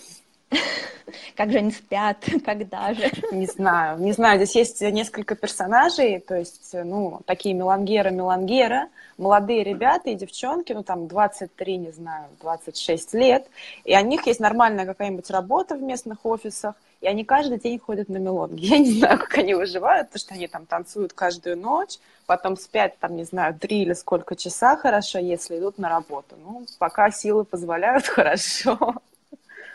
Как 1.36 1.50
же 1.50 1.58
они 1.58 1.70
спят, 1.70 2.24
когда 2.44 2.94
же? 2.94 3.10
Не 3.32 3.46
знаю, 3.46 3.98
не 3.98 4.12
знаю. 4.12 4.38
Здесь 4.38 4.54
есть 4.54 4.80
несколько 4.80 5.34
персонажей, 5.34 6.20
то 6.20 6.34
есть, 6.36 6.70
ну, 6.72 7.20
такие 7.26 7.54
мелангера-мелангера, 7.54 8.88
молодые 9.18 9.64
ребята 9.64 10.10
и 10.10 10.14
девчонки, 10.14 10.72
ну, 10.72 10.82
там, 10.82 11.08
23, 11.08 11.76
не 11.76 11.90
знаю, 11.90 12.28
26 12.40 13.14
лет, 13.14 13.46
и 13.84 13.96
у 13.96 14.04
них 14.04 14.26
есть 14.26 14.40
нормальная 14.40 14.86
какая-нибудь 14.86 15.30
работа 15.30 15.76
в 15.76 15.82
местных 15.82 16.24
офисах, 16.24 16.74
и 17.00 17.06
они 17.06 17.24
каждый 17.24 17.58
день 17.58 17.78
ходят 17.78 18.08
на 18.08 18.16
мелонги. 18.16 18.64
Я 18.64 18.78
не 18.78 18.98
знаю, 18.98 19.18
как 19.18 19.38
они 19.38 19.54
выживают, 19.54 20.08
потому 20.08 20.20
что 20.20 20.34
они 20.34 20.46
там 20.48 20.66
танцуют 20.66 21.12
каждую 21.12 21.58
ночь, 21.58 21.98
потом 22.26 22.56
спят, 22.56 22.98
там, 22.98 23.16
не 23.16 23.24
знаю, 23.24 23.54
три 23.58 23.82
или 23.82 23.92
сколько 23.92 24.36
часа 24.36 24.76
хорошо, 24.76 25.18
если 25.18 25.58
идут 25.58 25.78
на 25.78 25.88
работу. 25.88 26.34
Ну, 26.42 26.66
пока 26.78 27.10
силы 27.10 27.44
позволяют, 27.44 28.06
хорошо. 28.06 28.94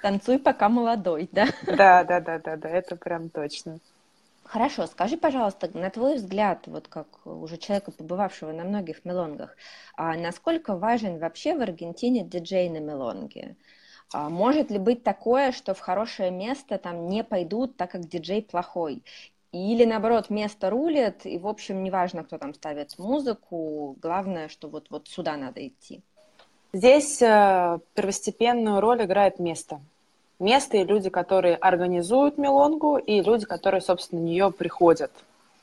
Танцуй, 0.02 0.40
пока 0.40 0.70
молодой, 0.70 1.30
да? 1.32 1.48
Да, 1.66 2.04
да, 2.04 2.20
да, 2.20 2.40
да, 2.40 2.56
да, 2.58 2.70
это 2.70 2.96
прям 2.96 3.30
точно. 3.30 3.80
Хорошо, 4.44 4.88
скажи, 4.88 5.16
пожалуйста, 5.16 5.70
на 5.78 5.92
твой 5.92 6.16
взгляд, 6.16 6.66
вот 6.66 6.88
как 6.88 7.06
уже 7.26 7.58
человека, 7.58 7.92
побывавшего 7.92 8.52
на 8.52 8.64
многих 8.64 9.06
мелонгах, 9.06 9.56
а 9.96 10.16
насколько 10.16 10.76
важен 10.76 11.20
вообще 11.20 11.54
в 11.54 11.62
Аргентине 11.62 12.24
диджей 12.24 12.70
на 12.70 12.80
мелонге? 12.80 13.56
А 14.12 14.30
может 14.30 14.72
ли 14.72 14.80
быть 14.80 15.04
такое, 15.04 15.52
что 15.52 15.76
в 15.76 15.80
хорошее 15.80 16.32
место 16.32 16.80
там 16.80 17.10
не 17.10 17.24
пойдут, 17.24 17.78
так 17.78 17.92
как 17.92 18.08
диджей 18.08 18.42
плохой? 18.42 19.04
Или 19.52 19.86
наоборот, 19.86 20.32
место 20.32 20.72
рулит, 20.72 21.26
и, 21.26 21.38
в 21.38 21.48
общем, 21.48 21.84
неважно, 21.84 22.24
кто 22.24 22.40
там 22.40 22.56
ставит 22.56 22.98
музыку, 22.98 23.96
главное, 24.02 24.48
что 24.48 24.68
вот, 24.68 24.90
вот 24.90 25.08
сюда 25.08 25.38
надо 25.38 25.68
идти. 25.68 26.02
Здесь 26.72 27.20
э, 27.22 27.80
первостепенную 27.96 28.80
роль 28.80 29.04
играет 29.04 29.40
место. 29.40 29.80
Место 30.40 30.78
и 30.78 30.84
люди, 30.84 31.10
которые 31.10 31.56
организуют 31.56 32.38
мелонгу, 32.38 32.98
и 32.98 33.22
люди, 33.22 33.46
которые, 33.46 33.82
собственно, 33.82 34.22
на 34.22 34.26
нее 34.26 34.52
приходят 34.52 35.12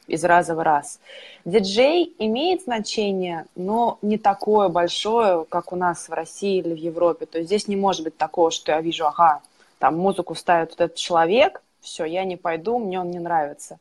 из 0.09 0.25
раза 0.25 0.55
в 0.55 0.61
раз. 0.61 0.99
Диджей 1.45 2.13
имеет 2.19 2.63
значение, 2.63 3.47
но 3.55 3.99
не 4.03 4.19
такое 4.19 4.69
большое, 4.69 5.45
как 5.49 5.73
у 5.73 5.77
нас 5.77 6.09
в 6.09 6.13
России 6.13 6.59
или 6.59 6.75
в 6.75 6.79
Европе. 6.79 7.27
То 7.27 7.39
есть 7.39 7.49
здесь 7.49 7.69
не 7.69 7.77
может 7.77 8.03
быть 8.03 8.17
такого, 8.17 8.51
что 8.51 8.73
я 8.73 8.81
вижу, 8.81 9.07
ага, 9.07 9.41
там 9.79 9.97
музыку 9.97 10.35
ставит 10.35 10.71
вот 10.71 10.81
этот 10.81 10.97
человек, 10.97 11.63
все, 11.81 12.05
я 12.05 12.25
не 12.25 12.37
пойду, 12.37 12.79
мне 12.79 13.01
он 13.01 13.13
не 13.13 13.21
нравится 13.21 13.79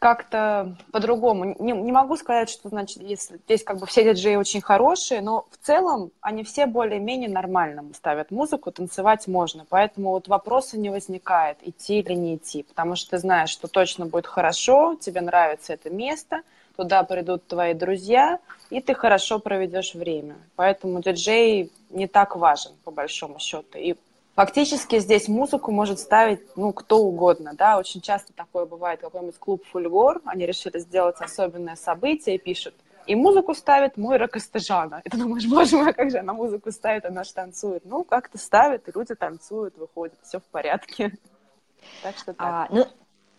как-то 0.00 0.76
по-другому. 0.92 1.54
Не, 1.58 1.72
не 1.72 1.92
могу 1.92 2.16
сказать, 2.16 2.48
что, 2.48 2.70
значит, 2.70 3.02
если 3.02 3.36
здесь 3.36 3.62
как 3.62 3.78
бы 3.78 3.86
все 3.86 4.02
диджеи 4.02 4.34
очень 4.34 4.62
хорошие, 4.62 5.20
но 5.20 5.46
в 5.50 5.64
целом 5.64 6.10
они 6.22 6.42
все 6.42 6.64
более-менее 6.64 7.28
нормально 7.28 7.84
ставят 7.94 8.30
музыку, 8.30 8.72
танцевать 8.72 9.28
можно. 9.28 9.66
Поэтому 9.68 10.10
вот 10.12 10.26
вопроса 10.26 10.78
не 10.78 10.88
возникает, 10.88 11.58
идти 11.60 11.98
или 12.00 12.14
не 12.14 12.36
идти. 12.36 12.62
Потому 12.62 12.96
что 12.96 13.10
ты 13.10 13.18
знаешь, 13.18 13.50
что 13.50 13.68
точно 13.68 14.06
будет 14.06 14.26
хорошо, 14.26 14.96
тебе 14.98 15.20
нравится 15.20 15.74
это 15.74 15.90
место, 15.90 16.40
туда 16.76 17.02
придут 17.02 17.46
твои 17.46 17.74
друзья, 17.74 18.38
и 18.70 18.80
ты 18.80 18.94
хорошо 18.94 19.38
проведешь 19.38 19.94
время. 19.94 20.36
Поэтому 20.56 21.02
диджей 21.02 21.70
не 21.90 22.06
так 22.06 22.36
важен, 22.36 22.72
по 22.84 22.90
большому 22.90 23.38
счету. 23.38 23.76
И 23.76 23.96
Фактически 24.40 25.00
здесь 25.00 25.28
музыку 25.28 25.70
может 25.70 25.98
ставить, 25.98 26.40
ну, 26.56 26.72
кто 26.72 26.96
угодно, 26.96 27.52
да, 27.52 27.76
очень 27.76 28.00
часто 28.00 28.32
такое 28.32 28.64
бывает, 28.64 28.98
какой-нибудь 28.98 29.36
клуб 29.36 29.62
Фульгор, 29.70 30.22
они 30.24 30.46
решили 30.46 30.78
сделать 30.78 31.16
особенное 31.20 31.76
событие 31.76 32.36
и 32.36 32.38
пишут, 32.38 32.74
и 33.06 33.14
музыку 33.14 33.54
ставит 33.54 33.98
Мойра 33.98 34.28
Костыжана. 34.28 35.02
И 35.04 35.10
ты 35.10 35.18
думаешь, 35.18 35.46
боже 35.46 35.76
мой, 35.76 35.92
как 35.92 36.10
же 36.10 36.20
она 36.20 36.32
музыку 36.32 36.72
ставит, 36.72 37.04
она 37.04 37.22
же 37.22 37.34
танцует. 37.34 37.84
Ну, 37.84 38.02
как-то 38.02 38.38
ставит, 38.38 38.88
и 38.88 38.92
люди 38.94 39.14
танцуют, 39.14 39.76
выходят, 39.76 40.18
все 40.22 40.40
в 40.40 40.44
порядке. 40.44 41.18
Так 42.02 42.16
что 42.16 42.32
так. 42.32 42.46
А, 42.46 42.68
ну, 42.70 42.86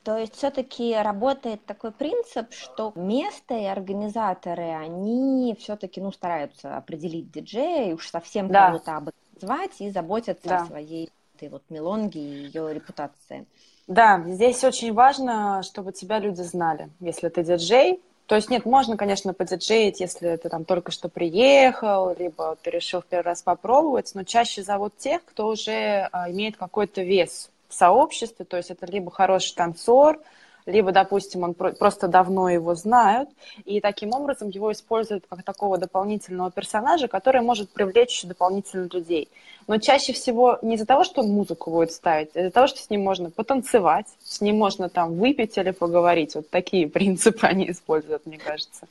то 0.03 0.17
есть 0.17 0.35
все-таки 0.35 0.95
работает 0.95 1.65
такой 1.65 1.91
принцип, 1.91 2.53
что 2.53 2.91
место 2.95 3.55
и 3.55 3.65
организаторы, 3.65 4.69
они 4.69 5.55
все-таки 5.59 5.99
ну, 5.99 6.11
стараются 6.11 6.77
определить 6.77 7.31
диджея 7.31 7.89
и 7.89 7.93
уж 7.93 8.07
совсем 8.07 8.47
да. 8.49 8.67
кого-то 8.67 8.97
об 8.97 9.09
звать 9.41 9.79
и 9.79 9.89
заботятся 9.89 10.47
да. 10.47 10.61
о 10.61 10.65
своей 10.65 11.11
этой 11.35 11.49
вот 11.49 11.63
мелонге 11.69 12.19
и 12.21 12.45
ее 12.45 12.73
репутации. 12.73 13.45
Да, 13.87 14.23
здесь 14.25 14.63
очень 14.63 14.93
важно, 14.93 15.63
чтобы 15.63 15.91
тебя 15.91 16.19
люди 16.19 16.41
знали. 16.41 16.89
Если 16.99 17.27
ты 17.29 17.43
диджей, 17.43 17.99
то 18.27 18.35
есть 18.35 18.49
нет, 18.49 18.65
можно, 18.65 18.95
конечно, 18.95 19.33
подиджеить, 19.33 19.99
если 19.99 20.37
ты 20.37 20.47
там 20.47 20.63
только 20.63 20.91
что 20.91 21.09
приехал, 21.09 22.15
либо 22.17 22.55
ты 22.61 22.69
решил 22.69 23.01
в 23.01 23.05
первый 23.05 23.25
раз 23.25 23.41
попробовать, 23.41 24.11
но 24.13 24.23
чаще 24.23 24.63
зовут 24.63 24.95
тех, 24.97 25.25
кто 25.25 25.47
уже 25.47 26.07
а, 26.13 26.31
имеет 26.31 26.55
какой-то 26.55 27.01
вес 27.01 27.49
в 27.67 27.73
сообществе, 27.73 28.45
то 28.45 28.55
есть 28.55 28.71
это 28.71 28.85
либо 28.85 29.11
хороший 29.11 29.53
танцор, 29.55 30.21
либо, 30.65 30.91
допустим, 30.91 31.43
он 31.43 31.53
просто 31.53 32.07
давно 32.07 32.49
его 32.49 32.75
знают, 32.75 33.29
и 33.65 33.81
таким 33.81 34.13
образом 34.13 34.49
его 34.49 34.71
используют 34.71 35.25
как 35.29 35.43
такого 35.43 35.77
дополнительного 35.77 36.51
персонажа, 36.51 37.07
который 37.07 37.41
может 37.41 37.71
привлечь 37.71 38.11
еще 38.11 38.27
дополнительно 38.27 38.87
людей. 38.91 39.29
Но 39.67 39.77
чаще 39.77 40.13
всего 40.13 40.59
не 40.61 40.75
из-за 40.75 40.85
того, 40.85 41.03
что 41.03 41.21
он 41.21 41.29
музыку 41.29 41.71
будет 41.71 41.91
ставить, 41.91 42.35
а 42.35 42.41
из-за 42.41 42.51
того, 42.51 42.67
что 42.67 42.79
с 42.79 42.89
ним 42.89 43.01
можно 43.01 43.29
потанцевать, 43.29 44.07
с 44.23 44.41
ним 44.41 44.57
можно 44.57 44.89
там 44.89 45.15
выпить 45.15 45.57
или 45.57 45.71
поговорить. 45.71 46.35
Вот 46.35 46.49
такие 46.49 46.87
принципы 46.89 47.47
они 47.47 47.69
используют, 47.69 48.25
мне 48.25 48.37
кажется. 48.37 48.87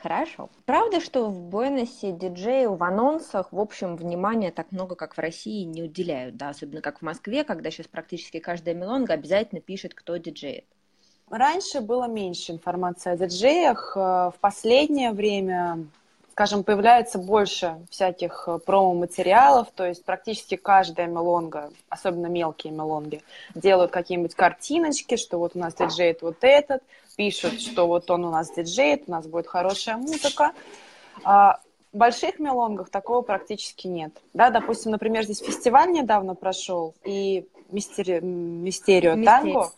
Хорошо. 0.00 0.48
Правда, 0.64 1.00
что 1.00 1.28
в 1.28 1.40
Буэносе 1.40 2.12
диджею 2.12 2.74
в 2.74 2.82
анонсах, 2.84 3.52
в 3.52 3.58
общем, 3.58 3.96
внимания 3.96 4.52
так 4.52 4.70
много, 4.70 4.94
как 4.94 5.14
в 5.14 5.18
России, 5.18 5.64
не 5.64 5.82
уделяют, 5.82 6.36
да, 6.36 6.50
особенно 6.50 6.80
как 6.80 6.98
в 6.98 7.02
Москве, 7.02 7.42
когда 7.42 7.70
сейчас 7.70 7.88
практически 7.88 8.38
каждая 8.38 8.76
мелонга 8.76 9.14
обязательно 9.14 9.60
пишет, 9.60 9.94
кто 9.94 10.16
диджеет. 10.16 10.66
Раньше 11.30 11.80
было 11.80 12.06
меньше 12.06 12.52
информации 12.52 13.12
о 13.12 13.16
диджеях. 13.16 13.92
Э, 13.96 14.30
в 14.34 14.36
последнее 14.40 15.12
время, 15.12 15.86
скажем, 16.32 16.64
появляется 16.64 17.18
больше 17.18 17.76
всяких 17.90 18.44
э, 18.46 18.58
промо-материалов, 18.58 19.68
то 19.74 19.86
есть 19.86 20.04
практически 20.04 20.56
каждая 20.56 21.06
мелонга, 21.06 21.70
особенно 21.90 22.26
мелкие 22.26 22.72
мелонги, 22.72 23.22
делают 23.54 23.90
какие-нибудь 23.90 24.34
картиночки, 24.34 25.16
что 25.16 25.38
вот 25.38 25.52
у 25.54 25.58
нас 25.58 25.74
диджеет 25.74 26.22
вот 26.22 26.38
этот, 26.40 26.82
пишут, 27.16 27.60
что 27.60 27.86
вот 27.86 28.10
он 28.10 28.24
у 28.24 28.30
нас 28.30 28.50
диджеет, 28.50 29.04
у 29.06 29.10
нас 29.10 29.26
будет 29.26 29.48
хорошая 29.48 29.96
музыка. 29.96 30.52
А 31.24 31.60
в 31.92 31.96
больших 31.96 32.38
мелонгах 32.38 32.90
такого 32.90 33.22
практически 33.22 33.86
нет. 33.86 34.12
Да, 34.32 34.50
допустим, 34.50 34.92
например, 34.92 35.24
здесь 35.24 35.40
фестиваль 35.40 35.90
недавно 35.90 36.34
прошел, 36.34 36.94
и 37.04 37.46
Мистерио, 37.70 38.20
Мистерио 38.20 39.22
Танго, 39.24 39.72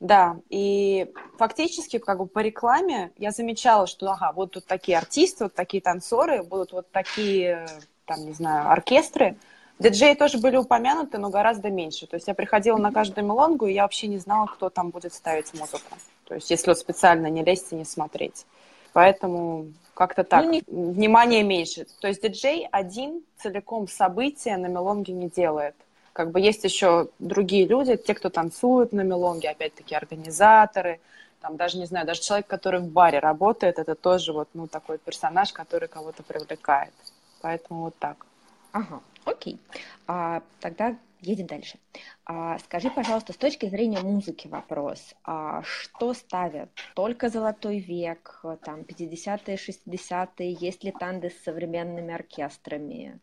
да, 0.00 0.36
и 0.50 1.10
фактически 1.38 1.98
как 1.98 2.18
бы 2.18 2.26
по 2.26 2.40
рекламе 2.40 3.12
я 3.16 3.30
замечала, 3.30 3.86
что 3.86 4.10
ага, 4.10 4.32
вот 4.32 4.52
тут 4.52 4.66
такие 4.66 4.98
артисты, 4.98 5.44
вот 5.44 5.54
такие 5.54 5.80
танцоры, 5.80 6.42
будут 6.42 6.72
вот 6.72 6.90
такие, 6.90 7.66
там, 8.04 8.24
не 8.26 8.32
знаю, 8.32 8.70
оркестры. 8.70 9.36
Диджеи 9.78 10.14
тоже 10.14 10.38
были 10.38 10.56
упомянуты, 10.56 11.18
но 11.18 11.28
гораздо 11.28 11.70
меньше. 11.70 12.06
То 12.06 12.16
есть 12.16 12.28
я 12.28 12.34
приходила 12.34 12.78
на 12.78 12.92
каждую 12.92 13.26
мелонгу, 13.26 13.66
и 13.66 13.74
я 13.74 13.82
вообще 13.82 14.06
не 14.06 14.18
знала, 14.18 14.46
кто 14.46 14.70
там 14.70 14.90
будет 14.90 15.12
ставить 15.12 15.52
музыку. 15.54 15.96
То 16.24 16.34
есть 16.34 16.50
если 16.50 16.70
вот 16.70 16.78
специально 16.78 17.26
не 17.28 17.44
лезть 17.44 17.72
и 17.72 17.76
не 17.76 17.84
смотреть. 17.84 18.46
Поэтому 18.92 19.72
как-то 19.94 20.24
так, 20.24 20.44
ну, 20.44 20.52
не... 20.52 20.62
внимание 20.66 21.42
меньше. 21.42 21.86
То 22.00 22.08
есть 22.08 22.22
диджей 22.22 22.66
один 22.70 23.22
целиком 23.38 23.88
события 23.88 24.56
на 24.56 24.66
мелонге 24.66 25.12
не 25.12 25.28
делает. 25.28 25.74
Как 26.16 26.30
бы 26.30 26.40
есть 26.40 26.64
еще 26.64 27.10
другие 27.18 27.66
люди, 27.66 27.94
те, 27.94 28.14
кто 28.14 28.30
танцуют 28.30 28.94
на 28.94 29.02
мелонге, 29.02 29.50
опять-таки 29.50 29.94
организаторы, 29.94 30.98
там 31.42 31.58
даже, 31.58 31.76
не 31.76 31.84
знаю, 31.84 32.06
даже 32.06 32.22
человек, 32.22 32.46
который 32.46 32.80
в 32.80 32.88
баре 32.88 33.18
работает, 33.18 33.78
это 33.78 33.94
тоже 33.94 34.32
вот, 34.32 34.48
ну, 34.54 34.66
такой 34.66 34.96
персонаж, 34.96 35.52
который 35.52 35.88
кого-то 35.88 36.22
привлекает. 36.22 36.94
Поэтому 37.42 37.82
вот 37.82 37.98
так. 37.98 38.24
Ага, 38.72 39.02
окей. 39.26 39.60
А, 40.06 40.40
тогда 40.60 40.96
едем 41.20 41.48
дальше. 41.48 41.78
А, 42.24 42.58
скажи, 42.60 42.88
пожалуйста, 42.88 43.34
с 43.34 43.36
точки 43.36 43.66
зрения 43.68 44.00
музыки 44.00 44.48
вопрос, 44.48 45.14
а 45.22 45.62
что 45.64 46.14
ставят? 46.14 46.70
Только 46.94 47.28
«Золотой 47.28 47.78
век», 47.78 48.42
там, 48.64 48.80
50-е, 48.80 49.56
60-е, 49.56 50.52
есть 50.54 50.82
ли 50.82 50.92
танды 50.92 51.28
с 51.28 51.44
современными 51.44 52.14
оркестрами? 52.14 53.20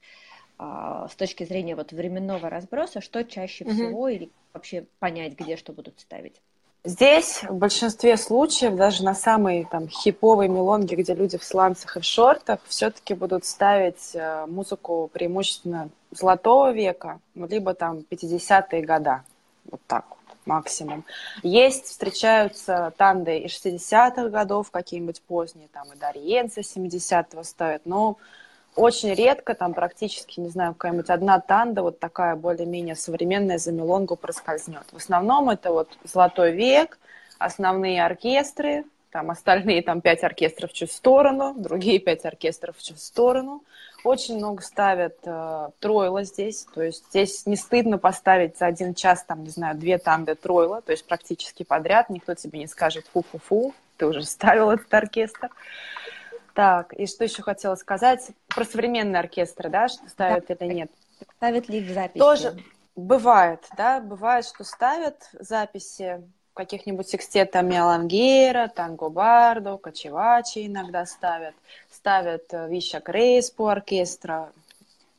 А, 0.57 1.07
с 1.07 1.15
точки 1.15 1.43
зрения 1.43 1.75
вот 1.75 1.91
временного 1.91 2.49
разброса, 2.49 3.01
что 3.01 3.23
чаще 3.23 3.65
всего 3.65 4.07
или 4.07 4.29
вообще 4.53 4.85
понять, 4.99 5.33
где 5.33 5.57
что 5.57 5.73
будут 5.73 5.99
ставить? 5.99 6.35
Здесь 6.85 7.43
в 7.43 7.55
большинстве 7.55 8.17
случаев, 8.17 8.75
даже 8.75 9.05
на 9.05 9.15
самой 9.15 9.65
там 9.71 9.87
хиповой 9.87 10.49
мелонге, 10.49 10.97
где 10.97 11.13
люди 11.13 11.37
в 11.37 11.43
сланцах 11.43 11.95
и 11.95 12.01
в 12.01 12.03
шортах, 12.03 12.59
все-таки 12.67 13.13
будут 13.13 13.45
ставить 13.45 14.11
э, 14.13 14.45
музыку 14.47 15.09
преимущественно 15.13 15.89
золотого 16.11 16.73
века, 16.73 17.21
ну, 17.35 17.47
либо 17.47 17.73
там 17.73 18.03
50-е 18.09 18.81
года. 18.85 19.23
Вот 19.71 19.79
так 19.87 20.05
вот 20.09 20.37
максимум. 20.45 21.05
Есть, 21.41 21.85
встречаются 21.85 22.93
танды 22.97 23.39
из 23.39 23.51
60-х 23.65 24.27
годов, 24.27 24.69
какие-нибудь 24.69 25.21
поздние, 25.21 25.69
там 25.71 25.87
и 25.93 25.97
Дарьенцы 25.97 26.61
70-го 26.61 27.43
ставят, 27.43 27.85
но 27.85 28.17
очень 28.75 29.13
редко, 29.13 29.53
там 29.53 29.73
практически, 29.73 30.39
не 30.39 30.49
знаю, 30.49 30.73
какая-нибудь 30.73 31.09
одна 31.09 31.39
танда, 31.39 31.81
вот 31.83 31.99
такая 31.99 32.35
более-менее 32.35 32.95
современная 32.95 33.57
за 33.57 33.71
мелонгу 33.71 34.15
проскользнет. 34.15 34.85
В 34.91 34.97
основном 34.97 35.49
это 35.49 35.71
вот 35.71 35.89
«Золотой 36.03 36.51
век», 36.51 36.97
основные 37.37 38.03
оркестры, 38.03 38.85
там 39.11 39.29
остальные 39.29 39.83
там 39.83 40.01
пять 40.01 40.23
оркестров 40.23 40.71
в 40.71 40.73
чью 40.73 40.87
сторону, 40.87 41.53
другие 41.55 41.99
пять 41.99 42.25
оркестров 42.25 42.77
в 42.77 42.83
чью 42.83 42.97
сторону. 42.97 43.63
Очень 44.03 44.37
много 44.37 44.61
ставят 44.63 45.17
э, 45.23 45.69
тройла 45.79 46.23
здесь, 46.23 46.65
то 46.73 46.81
есть 46.81 47.05
здесь 47.09 47.45
не 47.45 47.55
стыдно 47.55 47.97
поставить 47.97 48.57
за 48.57 48.65
один 48.65 48.95
час, 48.95 49.23
там, 49.23 49.43
не 49.43 49.49
знаю, 49.49 49.77
две 49.77 49.97
танды 49.97 50.35
тройла, 50.35 50.81
то 50.81 50.91
есть 50.91 51.05
практически 51.05 51.63
подряд, 51.63 52.09
никто 52.09 52.33
тебе 52.33 52.59
не 52.59 52.67
скажет 52.67 53.05
фу-фу-фу, 53.13 53.73
ты 53.97 54.07
уже 54.07 54.23
ставил 54.23 54.71
этот 54.71 54.93
оркестр. 54.93 55.49
Так, 56.53 56.93
и 56.93 57.07
что 57.07 57.23
еще 57.23 57.41
хотела 57.41 57.75
сказать? 57.75 58.29
Про 58.55 58.65
современные 58.65 59.19
оркестры, 59.19 59.69
да, 59.69 59.87
что 59.87 60.07
ставят 60.09 60.45
да. 60.47 60.53
или 60.65 60.73
нет? 60.73 60.91
Ставят 61.37 61.69
ли 61.69 61.81
в 61.81 61.91
записи? 61.91 62.19
Тоже 62.19 62.57
бывает, 62.95 63.61
да, 63.77 63.99
бывает, 63.99 64.45
что 64.45 64.63
ставят 64.63 65.29
записи 65.33 66.21
каких-нибудь 66.53 67.07
секстета 67.07 67.61
Мелангера, 67.61 68.67
Танго 68.67 69.09
Бардо, 69.09 69.77
Качевачи 69.77 70.67
иногда 70.67 71.05
ставят, 71.05 71.55
ставят 71.91 72.53
э, 72.53 72.69
Вища 72.69 72.99
Крейспу 72.99 73.67
оркестра. 73.67 74.51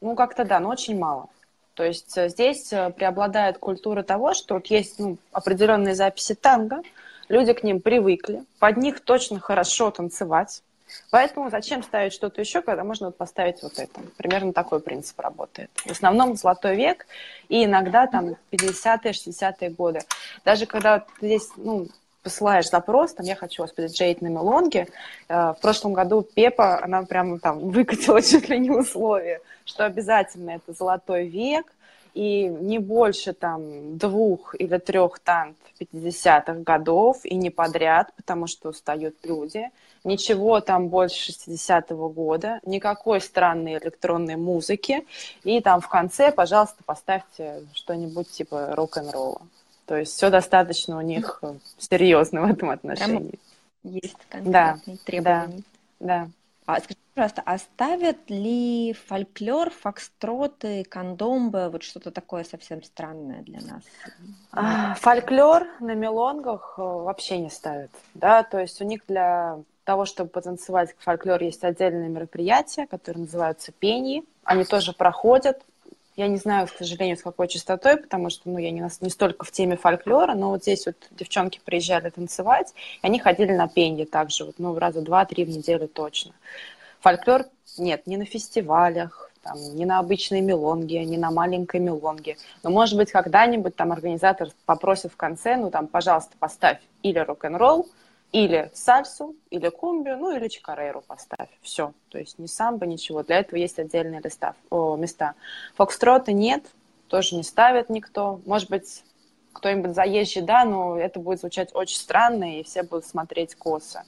Ну, 0.01 0.15
как-то 0.15 0.45
да, 0.45 0.61
но 0.61 0.69
очень 0.69 0.99
мало. 0.99 1.29
То 1.75 1.83
есть 1.83 2.17
э, 2.17 2.29
здесь 2.29 2.73
э, 2.73 2.91
преобладает 2.91 3.59
культура 3.59 4.03
того, 4.03 4.35
что 4.35 4.55
вот 4.55 4.67
есть 4.67 4.99
ну, 4.99 5.19
определенные 5.33 5.95
записи 5.95 6.35
танго, 6.35 6.83
люди 7.29 7.53
к 7.53 7.65
ним 7.65 7.81
привыкли, 7.81 8.45
под 8.61 8.77
них 8.77 9.01
точно 9.01 9.41
хорошо 9.41 9.91
танцевать, 9.91 10.63
Поэтому 11.11 11.51
зачем 11.51 11.83
ставить 11.83 12.13
что-то 12.13 12.41
еще, 12.41 12.63
когда 12.63 12.85
можно 12.85 13.07
вот 13.07 13.17
поставить 13.17 13.63
вот 13.63 13.79
это? 13.79 14.01
Примерно 14.17 14.53
такой 14.53 14.81
принцип 14.81 15.19
работает. 15.21 15.71
В 15.77 15.91
основном 15.91 16.37
золотой 16.37 16.77
век 16.77 17.07
и 17.49 17.65
иногда 17.65 18.07
там 18.07 18.37
50-е, 18.51 19.13
60-е 19.13 19.71
годы. 19.71 20.01
Даже 20.45 20.67
когда 20.67 21.01
ты 21.01 21.27
здесь, 21.27 21.49
ну, 21.57 21.89
посылаешь 22.23 22.71
запрос, 22.71 23.15
там, 23.15 23.27
я 23.27 23.37
хочу 23.37 23.63
вас 23.63 23.73
подиджеить 23.73 24.23
на 24.23 24.29
мелонге. 24.29 24.89
Э, 25.29 25.55
в 25.57 25.59
прошлом 25.61 25.93
году 25.93 26.23
Пепа, 26.23 26.83
она 26.83 27.03
прямо 27.05 27.39
там 27.39 27.59
выкатила 27.71 28.21
чуть 28.23 28.49
ли 28.49 28.59
не 28.59 28.71
условие, 28.71 29.41
что 29.65 29.85
обязательно 29.85 30.51
это 30.51 30.73
золотой 30.73 31.29
век, 31.29 31.67
и 32.15 32.45
не 32.45 32.79
больше 32.79 33.33
там 33.33 33.99
двух 33.99 34.55
или 34.59 34.79
трех 34.79 35.19
тант 35.19 35.57
50-х 35.81 36.61
годов 36.61 37.25
и 37.25 37.35
не 37.35 37.51
подряд, 37.51 38.13
потому 38.17 38.47
что 38.47 38.71
устают 38.71 39.17
люди. 39.25 39.71
Ничего 40.05 40.61
там 40.61 40.89
больше 40.89 41.33
60-го 41.33 42.11
года, 42.11 42.61
никакой 42.65 43.23
странной 43.23 43.79
электронной 43.79 44.37
музыки. 44.37 45.07
И 45.45 45.61
там 45.61 45.81
в 45.81 45.89
конце, 45.89 46.31
пожалуйста, 46.31 46.85
поставьте 46.85 47.63
что-нибудь 47.73 48.31
типа 48.31 48.75
рок-н-ролла. 48.77 49.41
То 49.87 49.97
есть 49.97 50.13
все 50.13 50.31
достаточно 50.31 50.99
у 50.99 51.01
них 51.01 51.43
серьезно 51.79 52.43
в 52.43 52.51
этом 52.51 52.71
отношении. 52.71 53.39
Прям 53.83 53.93
есть 53.95 54.17
конкретные 54.29 54.53
да, 54.53 54.79
требования. 55.05 55.63
Да, 56.01 56.07
да. 56.07 56.29
А 56.67 56.81
скажи, 56.81 56.99
пожалуйста, 57.15 57.43
оставят 57.45 58.31
ли 58.31 58.95
фольклор, 59.07 59.71
фокстроты, 59.71 60.85
кондомбы, 60.85 61.69
вот 61.69 61.83
что-то 61.83 62.11
такое 62.11 62.45
совсем 62.45 62.83
странное 62.83 63.43
для 63.43 63.61
нас? 63.61 63.83
А, 64.53 64.95
фольклор 64.95 65.67
на 65.81 65.95
мелонгах 65.95 66.75
э, 66.79 66.83
вообще 66.83 67.39
не 67.39 67.51
ставят, 67.51 67.91
да, 68.15 68.43
то 68.43 68.59
есть 68.59 68.81
у 68.81 68.85
них 68.85 69.03
для 69.07 69.59
того, 69.85 70.05
чтобы 70.05 70.31
потанцевать 70.31 70.95
фольклор, 70.99 71.43
есть 71.43 71.65
отдельные 71.65 72.09
мероприятия, 72.09 72.87
которые 72.87 73.23
называются 73.23 73.73
пении. 73.73 74.25
Они 74.45 74.65
тоже 74.65 74.93
проходят. 74.93 75.63
Я 76.17 76.29
не 76.29 76.37
знаю, 76.37 76.69
к 76.69 76.71
сожалению, 76.71 77.17
с 77.17 77.23
какой 77.23 77.49
частотой, 77.49 77.97
потому 77.97 78.31
что 78.31 78.49
ну, 78.49 78.59
я 78.59 78.71
не, 78.71 78.89
не 79.01 79.11
столько 79.11 79.45
в 79.45 79.51
теме 79.51 79.77
фольклора, 79.77 80.35
но 80.35 80.51
вот 80.51 80.63
здесь 80.63 80.87
вот 80.87 80.97
девчонки 81.11 81.61
приезжали 81.65 82.09
танцевать, 82.11 82.73
и 83.03 83.07
они 83.07 83.19
ходили 83.19 83.53
на 83.53 83.67
пенье 83.67 84.07
также, 84.07 84.45
вот, 84.45 84.55
ну, 84.59 84.79
раза 84.79 85.03
два-три 85.03 85.45
в 85.45 85.49
неделю 85.49 85.89
точно. 85.89 86.33
Фольклор 87.01 87.47
нет, 87.79 88.07
не 88.07 88.17
на 88.17 88.25
фестивалях, 88.25 89.33
там, 89.43 89.59
не 89.75 89.85
на 89.85 89.99
обычной 89.99 90.41
мелонге, 90.41 91.05
не 91.05 91.19
на 91.19 91.31
маленькой 91.31 91.81
мелонге. 91.81 92.37
Но, 92.63 92.71
может 92.71 92.97
быть, 92.97 93.11
когда-нибудь 93.11 93.77
там 93.77 93.93
организатор 93.93 94.51
попросит 94.67 95.13
в 95.13 95.17
конце, 95.17 95.57
ну, 95.57 95.71
там, 95.71 95.89
пожалуйста, 95.89 96.37
поставь 96.39 96.79
или 97.03 97.19
рок-н-ролл, 97.19 97.89
или 98.35 98.69
сальсу, 98.75 99.37
или 99.51 99.69
кумбию, 99.69 100.19
ну 100.19 100.37
или 100.37 100.49
чикарейру 100.49 101.03
поставь. 101.03 101.49
Все. 101.63 101.93
То 102.09 102.19
есть 102.19 102.37
ни 102.41 102.47
самбо, 102.47 102.85
ничего. 102.85 103.23
Для 103.23 103.39
этого 103.39 103.61
есть 103.61 103.79
отдельные 103.79 104.21
листа, 104.21 104.57
о, 104.71 104.97
места. 104.97 105.35
Фокстроты 105.77 106.33
нет, 106.33 106.65
тоже 107.07 107.37
не 107.37 107.45
ставят 107.45 107.91
никто. 107.91 108.41
Может 108.45 108.71
быть, 108.71 109.05
кто-нибудь 109.53 109.95
заезжий, 109.95 110.43
да, 110.43 110.65
но 110.65 110.99
это 110.99 111.21
будет 111.21 111.39
звучать 111.39 111.71
очень 111.75 111.97
странно, 111.97 112.59
и 112.59 112.65
все 112.65 112.83
будут 112.83 113.07
смотреть 113.07 113.55
косо. 113.55 114.03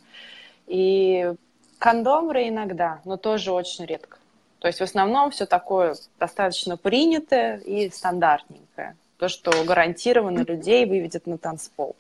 И 0.67 1.33
кондомры 1.79 2.49
иногда, 2.49 3.01
но 3.05 3.17
тоже 3.17 3.53
очень 3.53 3.85
редко. 3.85 4.19
То 4.59 4.67
есть 4.67 4.81
в 4.81 4.83
основном 4.83 5.31
все 5.31 5.47
такое 5.47 5.95
достаточно 6.19 6.77
принятое 6.77 7.59
и 7.59 7.91
стандартненькое. 7.91 8.97
То, 9.19 9.29
что 9.29 9.53
гарантированно 9.63 10.41
людей 10.41 10.85
выведет 10.85 11.29
на 11.29 11.39
танцпол. 11.39 11.95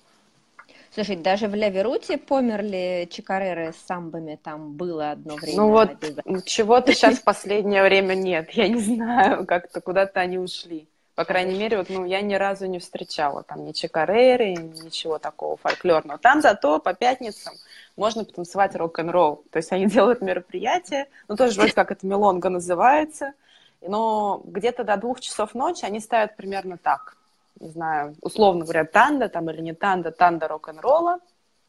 Слушай, 0.96 1.16
даже 1.16 1.46
в 1.46 1.54
Ля-Веруте 1.54 2.16
померли 2.16 3.06
чикареры 3.10 3.74
с 3.74 3.86
самбами, 3.86 4.40
там 4.42 4.72
было 4.72 5.10
одно 5.10 5.34
время. 5.34 5.56
Ну 5.58 5.68
вот, 5.68 6.44
чего-то 6.46 6.92
сейчас 6.94 7.18
в 7.18 7.22
последнее 7.22 7.82
время 7.82 8.14
нет. 8.14 8.48
Я 8.52 8.66
не 8.68 8.80
знаю, 8.80 9.44
как-то 9.44 9.82
куда-то 9.82 10.20
они 10.20 10.38
ушли. 10.38 10.88
По 11.14 11.26
крайней 11.26 11.58
мере, 11.58 11.76
вот, 11.76 11.90
ну, 11.90 12.06
я 12.06 12.22
ни 12.22 12.32
разу 12.32 12.64
не 12.64 12.78
встречала 12.78 13.42
там 13.42 13.66
ни 13.66 13.72
чикареры, 13.72 14.54
ничего 14.54 15.18
такого 15.18 15.58
фольклорного. 15.58 16.18
Там 16.18 16.40
зато 16.40 16.78
по 16.78 16.94
пятницам 16.94 17.52
можно 17.96 18.24
потанцевать 18.24 18.74
рок-н-ролл. 18.74 19.44
То 19.50 19.58
есть 19.58 19.72
они 19.72 19.84
делают 19.90 20.22
мероприятие, 20.22 21.08
ну, 21.28 21.36
тоже 21.36 21.58
вроде 21.58 21.74
как 21.74 21.92
это 21.92 22.06
мелонга 22.06 22.48
называется, 22.48 23.34
но 23.82 24.40
где-то 24.46 24.82
до 24.82 24.96
двух 24.96 25.20
часов 25.20 25.54
ночи 25.54 25.84
они 25.84 26.00
ставят 26.00 26.36
примерно 26.36 26.78
так 26.78 27.15
не 27.60 27.68
знаю, 27.68 28.16
условно 28.20 28.64
говоря, 28.64 28.84
танда 28.84 29.28
там 29.28 29.50
или 29.50 29.60
не 29.60 29.74
танда, 29.74 30.10
танда 30.10 30.48
рок-н-ролла, 30.48 31.20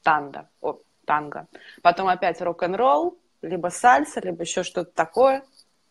танда, 0.03 0.49
о, 0.61 0.79
танго. 1.05 1.47
Потом 1.81 2.07
опять 2.07 2.41
рок-н-ролл, 2.41 3.17
либо 3.41 3.69
сальса, 3.69 4.19
либо 4.19 4.43
еще 4.43 4.63
что-то 4.63 4.91
такое, 4.91 5.43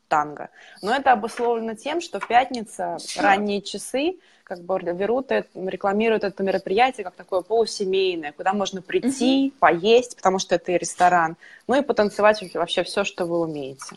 танго. 0.08 0.50
Но 0.82 0.94
это 0.94 1.12
обусловлено 1.12 1.74
тем, 1.74 2.00
что 2.00 2.20
в 2.20 2.28
пятницу 2.28 2.98
ранние 3.16 3.62
часы 3.62 4.18
как 4.44 4.60
бы 4.60 4.78
берут, 4.78 5.32
рекламируют 5.32 6.22
это 6.22 6.40
мероприятие 6.44 7.02
как 7.02 7.16
такое 7.16 7.40
полусемейное, 7.40 8.30
куда 8.30 8.52
можно 8.52 8.80
прийти, 8.80 9.48
mm-hmm. 9.48 9.59
поесть, 9.59 10.16
потому 10.16 10.38
что 10.38 10.54
это 10.54 10.70
и 10.70 10.78
ресторан, 10.78 11.37
ну 11.66 11.74
и 11.74 11.82
потанцевать 11.82 12.54
вообще 12.54 12.85
все, 12.85 13.02
что 13.02 13.26
вы 13.26 13.40
умеете. 13.40 13.96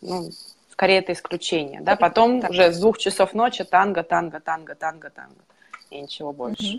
Ну, 0.00 0.30
скорее 0.78 0.98
это 0.98 1.12
исключение, 1.12 1.80
да, 1.80 1.96
потом 1.96 2.40
так. 2.40 2.50
уже 2.50 2.72
с 2.72 2.78
двух 2.78 2.98
часов 2.98 3.34
ночи 3.34 3.64
танго, 3.64 4.04
танго, 4.04 4.38
танго, 4.38 4.76
танго, 4.76 5.10
танго, 5.10 5.42
и 5.90 6.00
ничего 6.00 6.32
больше. 6.32 6.78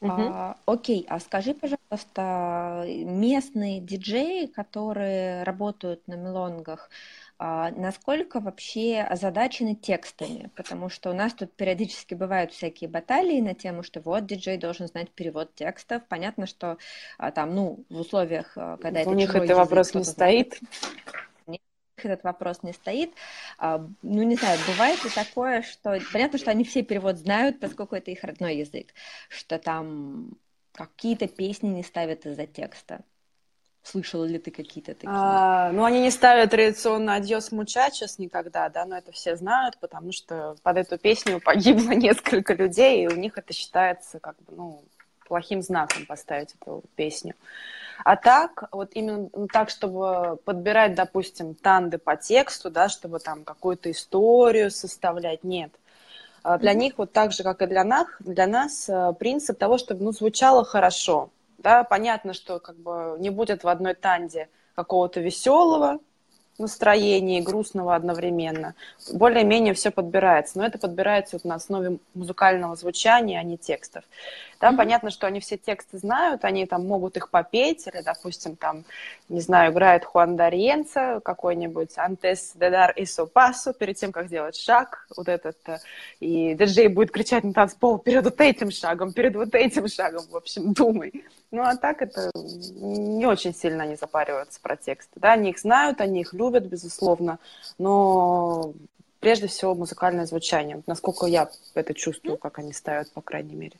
Угу. 0.00 0.12
А, 0.12 0.56
окей, 0.64 1.04
а 1.10 1.20
скажи, 1.20 1.52
пожалуйста, 1.52 2.86
местные 2.86 3.80
диджеи, 3.80 4.46
которые 4.46 5.42
работают 5.42 6.00
на 6.08 6.14
мелонгах, 6.14 6.88
а, 7.38 7.70
насколько 7.72 8.40
вообще 8.40 9.02
озадачены 9.02 9.74
текстами? 9.74 10.50
Потому 10.56 10.88
что 10.88 11.10
у 11.10 11.12
нас 11.12 11.34
тут 11.34 11.52
периодически 11.52 12.14
бывают 12.14 12.52
всякие 12.52 12.88
баталии 12.88 13.42
на 13.42 13.52
тему, 13.52 13.82
что 13.82 14.00
вот 14.00 14.24
диджей 14.24 14.56
должен 14.56 14.86
знать 14.88 15.10
перевод 15.10 15.54
текстов. 15.54 16.02
Понятно, 16.08 16.46
что 16.46 16.78
а, 17.18 17.30
там, 17.30 17.54
ну, 17.54 17.84
в 17.90 18.00
условиях, 18.00 18.52
а, 18.56 18.78
когда 18.78 19.00
у 19.00 19.02
это 19.02 19.10
них 19.10 19.34
это 19.34 19.54
вопрос 19.54 19.92
не 19.92 20.04
стоит 20.04 20.58
этот 22.04 22.24
вопрос 22.24 22.62
не 22.62 22.72
стоит. 22.72 23.12
А, 23.58 23.86
ну, 24.02 24.22
не 24.22 24.36
знаю, 24.36 24.58
бывает 24.66 25.02
ли 25.04 25.10
такое, 25.10 25.62
что... 25.62 25.98
Понятно, 26.12 26.38
что 26.38 26.50
они 26.50 26.64
все 26.64 26.82
перевод 26.82 27.18
знают, 27.18 27.60
поскольку 27.60 27.96
это 27.96 28.10
их 28.10 28.22
родной 28.24 28.56
язык, 28.56 28.88
что 29.28 29.58
там 29.58 30.30
какие-то 30.72 31.28
песни 31.28 31.68
не 31.68 31.82
ставят 31.82 32.26
из-за 32.26 32.46
текста. 32.46 33.00
Слышала 33.84 34.24
ли 34.24 34.38
ты 34.38 34.50
какие-то 34.50 34.94
такие? 34.94 35.10
А, 35.12 35.70
ну, 35.70 35.84
они 35.84 36.00
не 36.00 36.10
ставят 36.10 36.50
традиционно 36.50 37.16
«Адьос 37.16 37.52
мучачес» 37.52 38.18
никогда, 38.18 38.70
да, 38.70 38.86
но 38.86 38.96
это 38.96 39.12
все 39.12 39.36
знают, 39.36 39.78
потому 39.78 40.10
что 40.10 40.56
под 40.62 40.78
эту 40.78 40.96
песню 40.96 41.38
погибло 41.38 41.90
несколько 41.94 42.54
людей, 42.54 43.04
и 43.04 43.08
у 43.08 43.14
них 43.14 43.36
это 43.36 43.52
считается 43.52 44.20
как 44.20 44.36
бы, 44.42 44.54
ну, 44.56 44.84
плохим 45.28 45.60
знаком 45.60 46.06
поставить 46.06 46.54
эту 46.58 46.82
песню. 46.96 47.34
А 48.04 48.16
так, 48.16 48.64
вот 48.72 48.90
именно 48.92 49.28
так, 49.52 49.70
чтобы 49.70 50.38
подбирать, 50.44 50.94
допустим, 50.94 51.54
танды 51.54 51.98
по 51.98 52.16
тексту, 52.16 52.70
да, 52.70 52.88
чтобы 52.88 53.20
там 53.20 53.44
какую-то 53.44 53.90
историю 53.90 54.70
составлять, 54.70 55.44
нет. 55.44 55.70
А 56.42 56.58
для 56.58 56.72
mm-hmm. 56.72 56.76
них, 56.76 56.94
вот 56.98 57.12
так 57.12 57.32
же, 57.32 57.42
как 57.42 57.62
и 57.62 57.66
для 57.66 57.84
нас, 57.84 58.06
для 58.18 58.46
нас 58.46 58.88
э, 58.88 59.14
принцип 59.18 59.58
того, 59.58 59.78
чтобы 59.78 60.04
ну, 60.04 60.12
звучало 60.12 60.64
хорошо. 60.64 61.30
Да, 61.58 61.84
понятно, 61.84 62.34
что 62.34 62.58
как 62.58 62.76
бы 62.76 63.16
не 63.18 63.30
будет 63.30 63.64
в 63.64 63.68
одной 63.68 63.94
танде 63.94 64.48
какого-то 64.74 65.20
веселого, 65.20 66.00
настроения 66.58 67.38
и 67.38 67.42
грустного 67.42 67.94
одновременно. 67.94 68.74
Более-менее 69.12 69.74
все 69.74 69.90
подбирается, 69.90 70.58
но 70.58 70.66
это 70.66 70.78
подбирается 70.78 71.36
вот 71.36 71.44
на 71.44 71.56
основе 71.56 71.98
музыкального 72.14 72.76
звучания, 72.76 73.40
а 73.40 73.42
не 73.42 73.56
текстов. 73.56 74.04
Да, 74.64 74.70
mm-hmm. 74.70 74.76
понятно, 74.78 75.10
что 75.10 75.26
они 75.26 75.40
все 75.40 75.58
тексты 75.58 75.98
знают, 75.98 76.42
они 76.42 76.64
там 76.64 76.86
могут 76.86 77.18
их 77.18 77.28
попеть, 77.28 77.86
или, 77.86 78.00
допустим, 78.00 78.56
там, 78.56 78.86
не 79.28 79.42
знаю, 79.42 79.72
играет 79.72 80.06
Хуан 80.06 80.36
Дарьенца, 80.36 81.20
какой-нибудь 81.22 81.98
Антес 81.98 82.52
Дедар 82.54 82.92
и 82.92 83.04
Сопасу, 83.04 83.74
перед 83.74 83.98
тем, 83.98 84.10
как 84.10 84.28
сделать 84.28 84.56
шаг, 84.56 85.06
вот 85.18 85.28
этот, 85.28 85.58
э, 85.66 85.80
и 86.20 86.54
диджей 86.54 86.88
будет 86.88 87.10
кричать 87.10 87.44
на 87.44 87.52
танцпол 87.52 87.98
перед 87.98 88.24
вот 88.24 88.40
этим 88.40 88.70
шагом, 88.70 89.12
перед 89.12 89.36
вот 89.36 89.54
этим 89.54 89.86
шагом, 89.86 90.24
в 90.30 90.34
общем, 90.34 90.72
думай. 90.72 91.26
Ну, 91.50 91.60
а 91.60 91.76
так 91.76 92.00
это 92.00 92.30
не 92.34 93.26
очень 93.26 93.54
сильно 93.54 93.84
они 93.84 93.96
запариваются 93.96 94.58
про 94.62 94.78
тексты. 94.78 95.20
Да, 95.20 95.32
они 95.32 95.50
их 95.50 95.58
знают, 95.58 96.00
они 96.00 96.22
их 96.22 96.32
любят, 96.32 96.64
безусловно, 96.64 97.38
но 97.76 98.72
прежде 99.20 99.46
всего 99.46 99.74
музыкальное 99.74 100.24
звучание. 100.24 100.82
Насколько 100.86 101.26
я 101.26 101.50
это 101.74 101.92
чувствую, 101.92 102.38
как 102.38 102.58
они 102.58 102.72
ставят, 102.72 103.12
по 103.12 103.20
крайней 103.20 103.56
мере. 103.56 103.76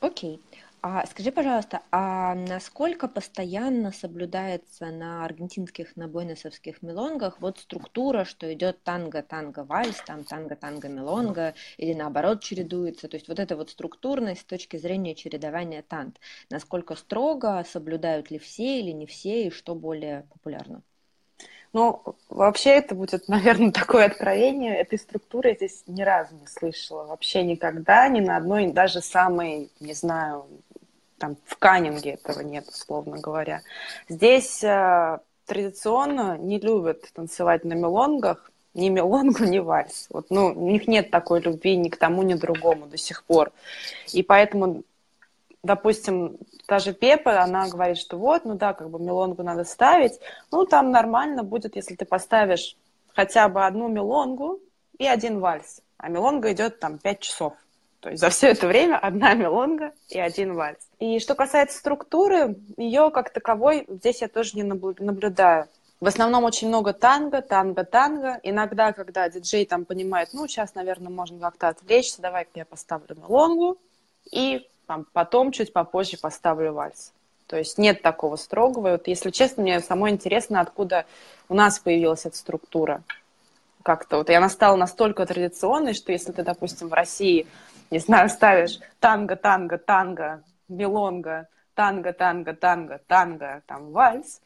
Окей. 0.00 0.42
А 0.82 1.04
скажи, 1.06 1.30
пожалуйста, 1.30 1.82
а 1.92 2.34
насколько 2.34 3.06
постоянно 3.06 3.92
соблюдается 3.92 4.86
на 4.90 5.24
аргентинских, 5.26 5.94
на 5.94 6.08
буэносовских 6.08 6.80
мелонгах 6.80 7.38
вот 7.40 7.58
структура, 7.58 8.24
что 8.24 8.50
идет 8.54 8.82
танго-танго-вальс, 8.82 10.02
там 10.06 10.24
танго-танго-мелонга, 10.24 11.54
или 11.76 11.92
наоборот 11.92 12.42
чередуется? 12.42 13.08
То 13.08 13.16
есть 13.18 13.28
вот 13.28 13.38
эта 13.38 13.56
вот 13.56 13.68
структурность 13.70 14.40
с 14.42 14.44
точки 14.44 14.78
зрения 14.78 15.14
чередования 15.14 15.82
тант. 15.82 16.18
Насколько 16.48 16.94
строго, 16.96 17.62
соблюдают 17.68 18.30
ли 18.30 18.38
все 18.38 18.80
или 18.80 18.92
не 18.92 19.04
все, 19.06 19.48
и 19.48 19.50
что 19.50 19.74
более 19.74 20.26
популярно? 20.32 20.82
Ну, 21.72 22.02
вообще 22.28 22.70
это 22.70 22.94
будет, 22.94 23.28
наверное, 23.28 23.70
такое 23.70 24.06
откровение. 24.06 24.76
Этой 24.76 24.98
структуры 24.98 25.50
я 25.50 25.54
здесь 25.54 25.82
ни 25.86 26.02
разу 26.02 26.34
не 26.34 26.46
слышала. 26.46 27.04
Вообще 27.04 27.42
никогда, 27.42 28.08
ни 28.08 28.20
на 28.20 28.36
одной, 28.36 28.66
даже 28.68 29.00
самой, 29.00 29.70
не 29.80 29.94
знаю, 29.94 30.46
там 31.18 31.36
в 31.46 31.56
Каннинге 31.56 32.12
этого 32.12 32.40
нет, 32.40 32.66
условно 32.68 33.18
говоря. 33.18 33.60
Здесь 34.08 34.64
э, 34.64 35.18
традиционно 35.46 36.38
не 36.38 36.58
любят 36.58 37.04
танцевать 37.12 37.64
на 37.64 37.74
мелонгах, 37.74 38.50
Ни 38.72 38.88
мелонгу, 38.88 39.44
ни 39.44 39.58
вальс. 39.58 40.06
Вот, 40.10 40.30
ну, 40.30 40.46
у 40.46 40.70
них 40.70 40.86
нет 40.88 41.10
такой 41.10 41.40
любви 41.40 41.76
ни 41.76 41.88
к 41.88 41.96
тому, 41.96 42.22
ни 42.22 42.34
к 42.34 42.40
другому 42.40 42.86
до 42.86 42.96
сих 42.96 43.24
пор. 43.24 43.50
И 44.12 44.22
поэтому, 44.22 44.82
допустим, 45.62 46.38
та 46.66 46.78
же 46.78 46.92
Пепа, 46.92 47.40
она 47.40 47.68
говорит, 47.68 47.98
что 47.98 48.16
вот, 48.16 48.44
ну 48.44 48.54
да, 48.54 48.72
как 48.72 48.90
бы 48.90 48.98
мелонгу 48.98 49.42
надо 49.42 49.64
ставить. 49.64 50.20
Ну, 50.50 50.64
там 50.64 50.90
нормально 50.90 51.42
будет, 51.42 51.76
если 51.76 51.94
ты 51.94 52.04
поставишь 52.04 52.76
хотя 53.14 53.48
бы 53.48 53.64
одну 53.66 53.88
мелонгу 53.88 54.60
и 54.98 55.06
один 55.06 55.40
вальс. 55.40 55.82
А 55.98 56.08
мелонга 56.08 56.52
идет 56.52 56.80
там 56.80 56.98
пять 56.98 57.20
часов. 57.20 57.54
То 58.00 58.08
есть 58.08 58.20
за 58.20 58.30
все 58.30 58.48
это 58.48 58.66
время 58.66 58.96
одна 58.96 59.34
мелонга 59.34 59.92
и 60.08 60.18
один 60.18 60.54
вальс. 60.54 60.88
И 60.98 61.18
что 61.18 61.34
касается 61.34 61.78
структуры, 61.78 62.56
ее 62.76 63.10
как 63.10 63.30
таковой 63.30 63.84
здесь 63.88 64.22
я 64.22 64.28
тоже 64.28 64.56
не 64.56 64.62
наблюдаю. 64.62 65.68
В 66.00 66.06
основном 66.06 66.44
очень 66.44 66.68
много 66.68 66.94
танго, 66.94 67.42
танго, 67.42 67.84
танго. 67.84 68.40
Иногда, 68.42 68.94
когда 68.94 69.28
диджей 69.28 69.66
там 69.66 69.84
понимает, 69.84 70.30
ну, 70.32 70.48
сейчас, 70.48 70.74
наверное, 70.74 71.10
можно 71.10 71.38
как-то 71.38 71.68
отвлечься, 71.68 72.22
давай-ка 72.22 72.52
я 72.54 72.64
поставлю 72.64 73.16
мелонгу, 73.16 73.76
и 74.32 74.66
там, 74.90 75.06
потом, 75.12 75.52
чуть 75.52 75.72
попозже 75.72 76.18
поставлю 76.18 76.72
вальс. 76.72 77.12
То 77.46 77.56
есть 77.56 77.78
нет 77.78 78.02
такого 78.02 78.34
строгого. 78.34 78.90
Вот, 78.90 79.06
если 79.06 79.30
честно, 79.30 79.62
мне 79.62 79.78
самое 79.78 80.12
интересно, 80.12 80.60
откуда 80.60 81.06
у 81.48 81.54
нас 81.54 81.78
появилась 81.78 82.26
эта 82.26 82.36
структура. 82.36 83.04
Как-то 83.84 84.16
вот 84.16 84.30
и 84.30 84.34
она 84.34 84.48
стала 84.48 84.74
настолько 84.74 85.24
традиционной, 85.26 85.94
что 85.94 86.10
если 86.10 86.32
ты, 86.32 86.42
допустим, 86.42 86.88
в 86.88 86.92
России 86.92 87.46
не 87.92 88.00
знаю, 88.00 88.28
ставишь 88.30 88.80
танго, 88.98 89.36
танго, 89.36 89.78
танго, 89.78 90.42
мелонга, 90.66 91.46
танго, 91.76 92.12
танго, 92.12 92.52
танго, 92.52 93.00
танго, 93.06 93.62
там, 93.68 93.92
вальс, 93.92 94.40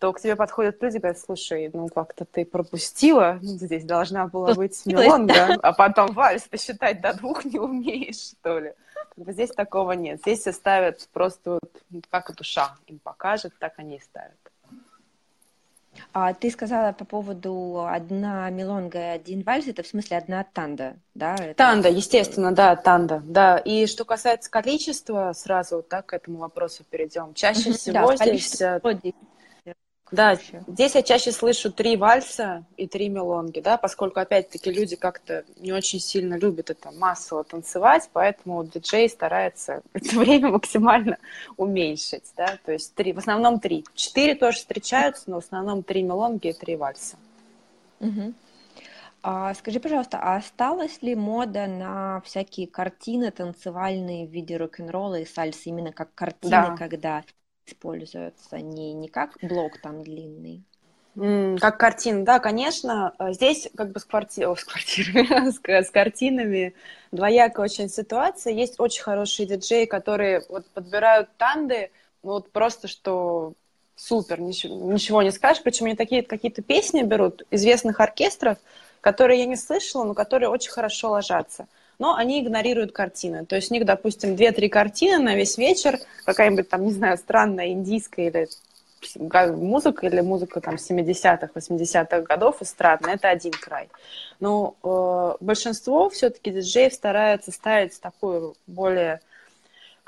то 0.00 0.12
к 0.12 0.20
тебе 0.20 0.34
подходят 0.34 0.82
люди 0.82 0.96
и 0.96 0.98
говорят, 0.98 1.20
слушай, 1.20 1.70
ну 1.72 1.86
как-то 1.86 2.24
ты 2.24 2.44
пропустила, 2.44 3.38
ну, 3.40 3.48
здесь 3.48 3.84
должна 3.84 4.26
была 4.26 4.54
быть 4.54 4.84
мелонга, 4.86 5.54
а 5.62 5.72
потом 5.72 6.14
вальс, 6.14 6.42
ты 6.50 6.58
считать 6.58 7.00
до 7.00 7.14
двух 7.14 7.44
не 7.44 7.60
умеешь, 7.60 8.32
что 8.40 8.58
ли. 8.58 8.74
Здесь 9.16 9.50
такого 9.50 9.92
нет. 9.92 10.20
Здесь 10.20 10.40
все 10.40 10.52
ставят 10.52 11.08
просто 11.12 11.58
вот, 11.60 11.82
как 12.10 12.34
душа 12.34 12.76
им 12.86 12.98
покажет, 12.98 13.52
так 13.58 13.74
они 13.76 13.96
и 13.96 14.00
ставят. 14.00 14.36
А 16.12 16.34
ты 16.34 16.50
сказала 16.50 16.92
по 16.92 17.04
поводу 17.04 17.86
одна 17.86 18.50
мелонга 18.50 18.98
и 18.98 19.16
один 19.16 19.42
вальс, 19.42 19.68
это 19.68 19.84
в 19.84 19.86
смысле 19.86 20.18
одна 20.18 20.44
танда, 20.44 20.96
да? 21.14 21.36
Это... 21.36 21.54
Танда, 21.54 21.88
естественно, 21.88 22.52
да, 22.52 22.74
танда, 22.74 23.22
да. 23.24 23.58
И 23.58 23.86
что 23.86 24.04
касается 24.04 24.50
количества, 24.50 25.32
сразу 25.34 25.82
так 25.82 26.06
к 26.06 26.12
этому 26.12 26.38
вопросу 26.38 26.84
перейдем. 26.88 27.34
Чаще 27.34 27.72
всего 27.72 28.12
да, 28.12 28.16
здесь... 28.16 28.60
Да, 30.10 30.38
здесь 30.68 30.94
я 30.94 31.02
чаще 31.02 31.32
слышу 31.32 31.72
три 31.72 31.96
вальса 31.96 32.64
и 32.76 32.86
три 32.86 33.08
мелонги, 33.08 33.60
да, 33.60 33.78
поскольку, 33.78 34.20
опять-таки, 34.20 34.70
люди 34.70 34.96
как-то 34.96 35.44
не 35.56 35.72
очень 35.72 35.98
сильно 35.98 36.34
любят 36.38 36.70
это 36.70 36.92
массово 36.92 37.42
танцевать, 37.42 38.08
поэтому 38.12 38.64
диджей 38.64 39.08
старается 39.08 39.82
это 39.92 40.16
время 40.18 40.50
максимально 40.50 41.18
уменьшить, 41.56 42.32
да, 42.36 42.58
то 42.64 42.72
есть 42.72 42.94
три, 42.94 43.12
в 43.12 43.18
основном 43.18 43.60
три. 43.60 43.84
Четыре 43.94 44.34
тоже 44.34 44.58
встречаются, 44.58 45.24
но 45.26 45.40
в 45.40 45.44
основном 45.44 45.82
три 45.82 46.02
мелонги 46.02 46.48
и 46.48 46.52
три 46.52 46.76
вальса. 46.76 47.16
Угу. 48.00 48.34
А, 49.26 49.54
скажи, 49.54 49.80
пожалуйста, 49.80 50.18
а 50.20 50.36
осталась 50.36 51.00
ли 51.00 51.14
мода 51.14 51.66
на 51.66 52.20
всякие 52.26 52.66
картины 52.66 53.30
танцевальные 53.30 54.26
в 54.26 54.30
виде 54.30 54.58
рок-н-ролла 54.58 55.20
и 55.20 55.24
сальсы, 55.24 55.70
именно 55.70 55.92
как 55.92 56.14
картины, 56.14 56.50
да. 56.50 56.76
когда 56.76 57.24
используются, 57.66 58.58
не, 58.58 58.92
не 58.92 59.08
как 59.08 59.36
блок 59.42 59.78
там 59.80 60.02
длинный. 60.02 60.62
Как 61.60 61.78
картина, 61.78 62.24
да, 62.24 62.40
конечно. 62.40 63.14
Э, 63.20 63.32
здесь 63.32 63.68
как 63.76 63.92
бы 63.92 64.00
с, 64.00 64.04
кварти... 64.04 64.44
О, 64.44 64.56
с 64.56 64.64
квартирами, 64.64 65.50
с, 65.50 65.86
с 65.86 65.90
картинами 65.90 66.74
двоякая 67.12 67.64
очень 67.64 67.88
ситуация. 67.88 68.52
Есть 68.52 68.80
очень 68.80 69.02
хорошие 69.02 69.46
диджеи, 69.46 69.84
которые 69.84 70.44
вот 70.48 70.66
подбирают 70.70 71.28
танды, 71.36 71.92
вот 72.22 72.50
просто 72.50 72.88
что 72.88 73.52
супер, 73.94 74.40
ничего, 74.40 74.92
ничего 74.92 75.22
не 75.22 75.30
скажешь. 75.30 75.62
Причем 75.62 75.86
они 75.86 75.94
такие 75.94 76.22
какие-то 76.22 76.62
песни 76.62 77.02
берут 77.02 77.46
известных 77.52 78.00
оркестров, 78.00 78.58
которые 79.00 79.38
я 79.38 79.46
не 79.46 79.56
слышала, 79.56 80.02
но 80.02 80.14
которые 80.14 80.48
очень 80.48 80.72
хорошо 80.72 81.10
ложатся 81.10 81.68
но 81.98 82.14
они 82.14 82.40
игнорируют 82.40 82.92
картины. 82.92 83.44
То 83.46 83.56
есть 83.56 83.70
у 83.70 83.74
них, 83.74 83.84
допустим, 83.84 84.36
две-три 84.36 84.68
картины 84.68 85.22
на 85.22 85.34
весь 85.34 85.58
вечер, 85.58 85.98
какая-нибудь 86.24 86.68
там, 86.68 86.84
не 86.84 86.92
знаю, 86.92 87.16
странная 87.18 87.68
индийская 87.68 88.28
или 88.28 88.48
музыка 89.52 90.06
или 90.06 90.20
музыка 90.20 90.60
там 90.60 90.76
70-х, 90.76 91.50
80-х 91.54 92.20
годов 92.22 92.62
эстрадная, 92.62 93.14
это 93.14 93.28
один 93.28 93.52
край. 93.52 93.88
Но 94.40 94.76
э, 94.82 95.44
большинство 95.44 96.08
все-таки 96.10 96.50
диджеев 96.50 96.92
стараются 96.92 97.52
ставить 97.52 98.00
такую 98.00 98.54
более 98.66 99.20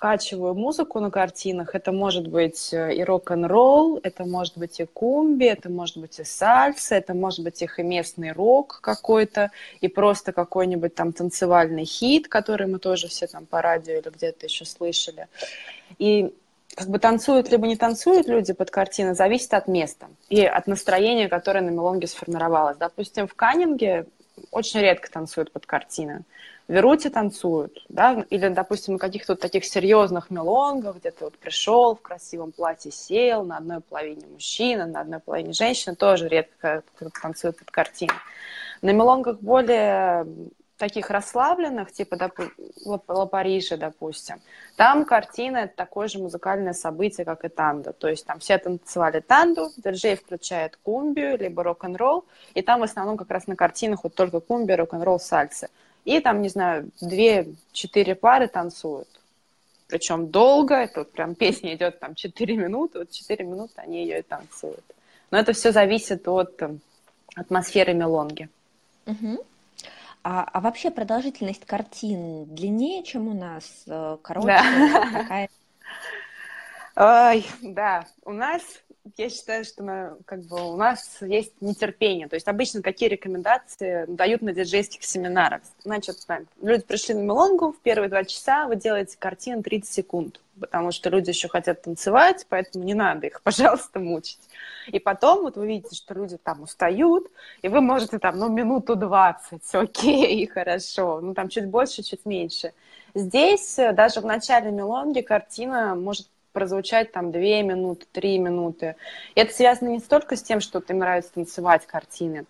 качевую 0.06 0.54
музыку 0.54 1.00
на 1.00 1.10
картинах. 1.10 1.74
Это 1.74 1.90
может 1.90 2.28
быть 2.28 2.72
э, 2.72 2.94
и 2.94 3.02
рок-н-ролл, 3.02 3.98
это 4.04 4.24
может 4.24 4.56
быть 4.56 4.78
и 4.78 4.84
кумби, 4.84 5.46
это 5.46 5.68
может 5.68 5.96
быть 5.96 6.20
и 6.20 6.24
сальса, 6.24 6.94
это 6.94 7.12
может 7.12 7.40
быть 7.42 7.60
их 7.60 7.80
и 7.80 7.82
местный 7.82 8.30
рок 8.30 8.78
какой-то, 8.82 9.50
и 9.80 9.88
просто 9.88 10.32
какой-нибудь 10.32 10.94
там 10.94 11.12
танцевальный 11.12 11.84
хит, 11.84 12.28
который 12.28 12.68
мы 12.68 12.78
тоже 12.78 13.08
все 13.08 13.26
там 13.26 13.46
по 13.46 13.60
радио 13.60 13.94
или 13.94 14.08
где-то 14.08 14.46
еще 14.46 14.64
слышали. 14.64 15.26
И 15.98 16.32
как 16.76 16.88
бы 16.88 17.00
танцуют 17.00 17.50
либо 17.50 17.66
не 17.66 17.76
танцуют 17.76 18.28
люди 18.28 18.52
под 18.52 18.70
картины, 18.70 19.16
зависит 19.16 19.54
от 19.54 19.66
места 19.66 20.06
и 20.28 20.44
от 20.44 20.68
настроения, 20.68 21.28
которое 21.28 21.62
на 21.62 21.70
мелонге 21.70 22.06
сформировалось. 22.06 22.76
Допустим, 22.76 23.26
в 23.26 23.34
Каннинге 23.34 24.06
очень 24.52 24.80
редко 24.80 25.10
танцуют 25.10 25.50
под 25.50 25.66
картины. 25.66 26.22
В 26.68 26.72
Веруте 26.72 27.10
танцуют, 27.10 27.84
да, 27.88 28.24
или, 28.28 28.48
допустим, 28.48 28.94
на 28.94 28.98
каких-то 28.98 29.36
таких 29.36 29.64
серьезных 29.64 30.30
мелонгах, 30.30 30.96
где 30.96 31.12
ты 31.12 31.24
вот 31.24 31.38
пришел 31.38 31.94
в 31.94 32.02
красивом 32.02 32.50
платье, 32.50 32.90
сел, 32.90 33.44
на 33.44 33.58
одной 33.58 33.80
половине 33.80 34.26
мужчина, 34.26 34.84
на 34.86 35.00
одной 35.02 35.20
половине 35.20 35.52
женщина, 35.52 35.94
тоже 35.94 36.28
редко 36.28 36.82
танцуют 37.22 37.58
под 37.58 37.70
картины. 37.70 38.14
На 38.82 38.90
мелонгах 38.90 39.38
более 39.38 40.26
таких 40.76 41.10
расслабленных, 41.10 41.92
типа 41.92 42.16
допу- 42.16 42.50
Ла 42.84 43.76
допустим, 43.76 44.40
там 44.76 45.04
картина 45.04 45.58
это 45.58 45.76
такое 45.76 46.08
же 46.08 46.18
музыкальное 46.18 46.72
событие, 46.72 47.24
как 47.24 47.44
и 47.44 47.48
тандо. 47.48 47.92
То 47.92 48.08
есть 48.08 48.26
там 48.26 48.40
все 48.40 48.58
танцевали 48.58 49.20
танду, 49.20 49.70
диджей 49.76 50.16
включает 50.16 50.76
кумбию, 50.82 51.38
либо 51.38 51.62
рок-н-ролл, 51.62 52.24
и 52.54 52.62
там 52.62 52.80
в 52.80 52.82
основном 52.82 53.16
как 53.16 53.30
раз 53.30 53.46
на 53.46 53.56
картинах 53.56 54.04
вот 54.04 54.14
только 54.14 54.40
кумбия, 54.40 54.76
рок-н-ролл, 54.76 55.20
сальсы. 55.20 55.68
И 56.06 56.20
там, 56.20 56.40
не 56.40 56.48
знаю, 56.48 56.90
две-четыре 57.00 58.14
пары 58.14 58.46
танцуют. 58.46 59.08
Причем 59.88 60.28
долго, 60.28 60.74
это 60.76 61.00
вот 61.00 61.12
прям 61.12 61.34
песня 61.42 61.74
идет 61.74 61.98
там 61.98 62.14
4 62.14 62.56
минуты, 62.56 63.00
вот 63.00 63.10
4 63.10 63.44
минуты 63.44 63.74
они 63.76 64.02
ее 64.02 64.20
и 64.20 64.22
танцуют. 64.22 64.84
Но 65.30 65.38
это 65.38 65.52
все 65.52 65.72
зависит 65.72 66.28
от 66.28 66.62
э, 66.62 66.76
атмосферы 67.34 67.92
мелонги. 67.92 68.48
Угу. 69.06 69.44
А, 70.22 70.44
а 70.44 70.60
вообще 70.60 70.92
продолжительность 70.92 71.66
картин 71.66 72.44
длиннее, 72.44 73.02
чем 73.02 73.26
у 73.26 73.34
нас? 73.34 73.82
Э, 73.88 74.16
короче? 74.22 74.46
Да. 74.46 75.48
Ой, 77.30 77.44
да. 77.62 78.06
У 78.24 78.30
нас, 78.30 78.62
я 79.16 79.30
считаю, 79.30 79.64
что 79.64 79.82
мы, 79.82 80.16
как 80.24 80.40
бы, 80.42 80.72
у 80.72 80.76
нас 80.76 81.18
есть 81.20 81.52
нетерпение. 81.60 82.28
То 82.28 82.34
есть 82.34 82.48
обычно 82.48 82.82
такие 82.82 83.08
рекомендации 83.08 84.04
дают 84.08 84.42
на 84.42 84.52
диджейских 84.52 85.04
семинарах. 85.04 85.62
Значит, 85.82 86.16
люди 86.60 86.82
пришли 86.82 87.14
на 87.14 87.20
мелонгу, 87.20 87.72
в 87.72 87.80
первые 87.80 88.08
два 88.08 88.24
часа 88.24 88.66
вы 88.66 88.76
делаете 88.76 89.16
картину 89.18 89.62
30 89.62 89.92
секунд 89.92 90.40
потому 90.58 90.90
что 90.90 91.10
люди 91.10 91.30
еще 91.30 91.48
хотят 91.48 91.82
танцевать, 91.82 92.46
поэтому 92.48 92.84
не 92.84 92.94
надо 92.94 93.26
их, 93.26 93.40
пожалуйста, 93.44 94.00
мучить. 94.00 94.40
И 94.88 94.98
потом 94.98 95.42
вот 95.42 95.56
вы 95.56 95.66
видите, 95.66 95.94
что 95.94 96.14
люди 96.14 96.36
там 96.36 96.62
устают, 96.62 97.26
и 97.62 97.68
вы 97.68 97.80
можете 97.80 98.18
там, 98.18 98.38
ну, 98.38 98.48
минуту 98.48 98.96
двадцать, 98.96 99.62
окей, 99.74 100.46
хорошо, 100.46 101.20
ну, 101.20 101.34
там 101.34 101.48
чуть 101.48 101.66
больше, 101.66 102.02
чуть 102.02 102.24
меньше. 102.24 102.72
Здесь 103.14 103.78
э, 103.78 103.92
даже 103.92 104.20
в 104.20 104.26
начале 104.26 104.70
мелонги 104.70 105.20
картина 105.20 105.94
может 105.94 106.26
прозвучать 106.56 107.12
там 107.12 107.32
две 107.32 107.62
минуты, 107.62 108.06
три 108.10 108.38
минуты. 108.38 108.96
И 109.34 109.40
это 109.40 109.52
связано 109.52 109.90
не 109.90 109.98
столько 109.98 110.36
с 110.36 110.42
тем, 110.42 110.62
что 110.62 110.82
им 110.88 110.98
нравится 111.00 111.34
танцевать 111.34 111.86
картины, 111.86 112.46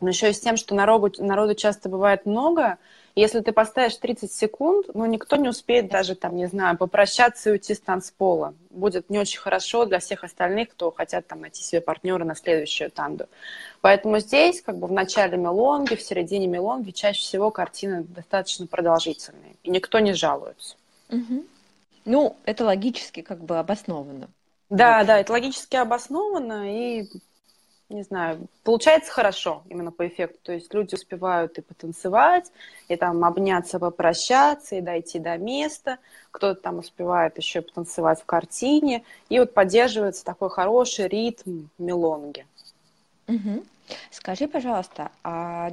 но 0.00 0.10
еще 0.10 0.30
и 0.30 0.32
с 0.32 0.38
тем, 0.38 0.56
что 0.56 0.76
народу, 0.76 1.12
народу 1.18 1.56
часто 1.56 1.88
бывает 1.88 2.24
много, 2.24 2.78
если 3.16 3.40
ты 3.40 3.50
поставишь 3.50 3.96
30 3.96 4.32
секунд, 4.32 4.86
ну, 4.94 5.04
никто 5.06 5.34
не 5.34 5.48
успеет 5.48 5.88
даже, 5.88 6.14
там, 6.14 6.36
не 6.36 6.46
знаю, 6.46 6.78
попрощаться 6.78 7.48
и 7.48 7.52
уйти 7.54 7.74
с 7.74 7.80
танцпола. 7.80 8.54
Будет 8.70 9.10
не 9.10 9.18
очень 9.18 9.40
хорошо 9.40 9.86
для 9.86 9.98
всех 9.98 10.22
остальных, 10.22 10.68
кто 10.68 10.92
хотят 10.92 11.26
там 11.26 11.40
найти 11.40 11.60
себе 11.64 11.80
партнера 11.80 12.22
на 12.22 12.36
следующую 12.36 12.92
танду. 12.92 13.26
Поэтому 13.80 14.20
здесь, 14.20 14.62
как 14.62 14.78
бы 14.78 14.86
в 14.86 14.92
начале 14.92 15.36
мелонги, 15.36 15.96
в 15.96 16.00
середине 16.00 16.46
мелонги, 16.46 16.92
чаще 16.92 17.22
всего 17.22 17.50
картины 17.50 18.04
достаточно 18.04 18.68
продолжительные, 18.68 19.56
и 19.64 19.70
никто 19.70 19.98
не 19.98 20.12
жалуется. 20.12 20.76
Угу. 21.10 21.44
Ну, 22.08 22.36
это 22.46 22.64
логически 22.64 23.20
как 23.20 23.44
бы 23.44 23.58
обосновано. 23.58 24.28
Да, 24.70 25.04
да, 25.04 25.18
это 25.18 25.32
логически 25.32 25.76
обосновано, 25.76 26.74
и 26.74 27.06
не 27.90 28.02
знаю, 28.02 28.48
получается 28.64 29.12
хорошо 29.12 29.62
именно 29.68 29.92
по 29.92 30.06
эффекту. 30.06 30.38
То 30.42 30.52
есть 30.52 30.72
люди 30.72 30.94
успевают 30.94 31.58
и 31.58 31.62
потанцевать, 31.62 32.50
и 32.88 32.96
там 32.96 33.24
обняться, 33.24 33.78
попрощаться, 33.78 34.76
и 34.76 34.80
дойти 34.80 35.18
до 35.18 35.36
места. 35.36 35.98
Кто-то 36.30 36.60
там 36.60 36.78
успевает 36.78 37.36
еще 37.36 37.60
потанцевать 37.60 38.20
в 38.20 38.24
картине. 38.24 39.04
И 39.28 39.38
вот 39.38 39.52
поддерживается 39.52 40.24
такой 40.24 40.48
хороший 40.48 41.08
ритм 41.08 41.68
мелонги. 41.78 42.46
Угу. 43.28 43.64
Скажи, 44.10 44.48
пожалуйста, 44.48 45.10
а 45.22 45.70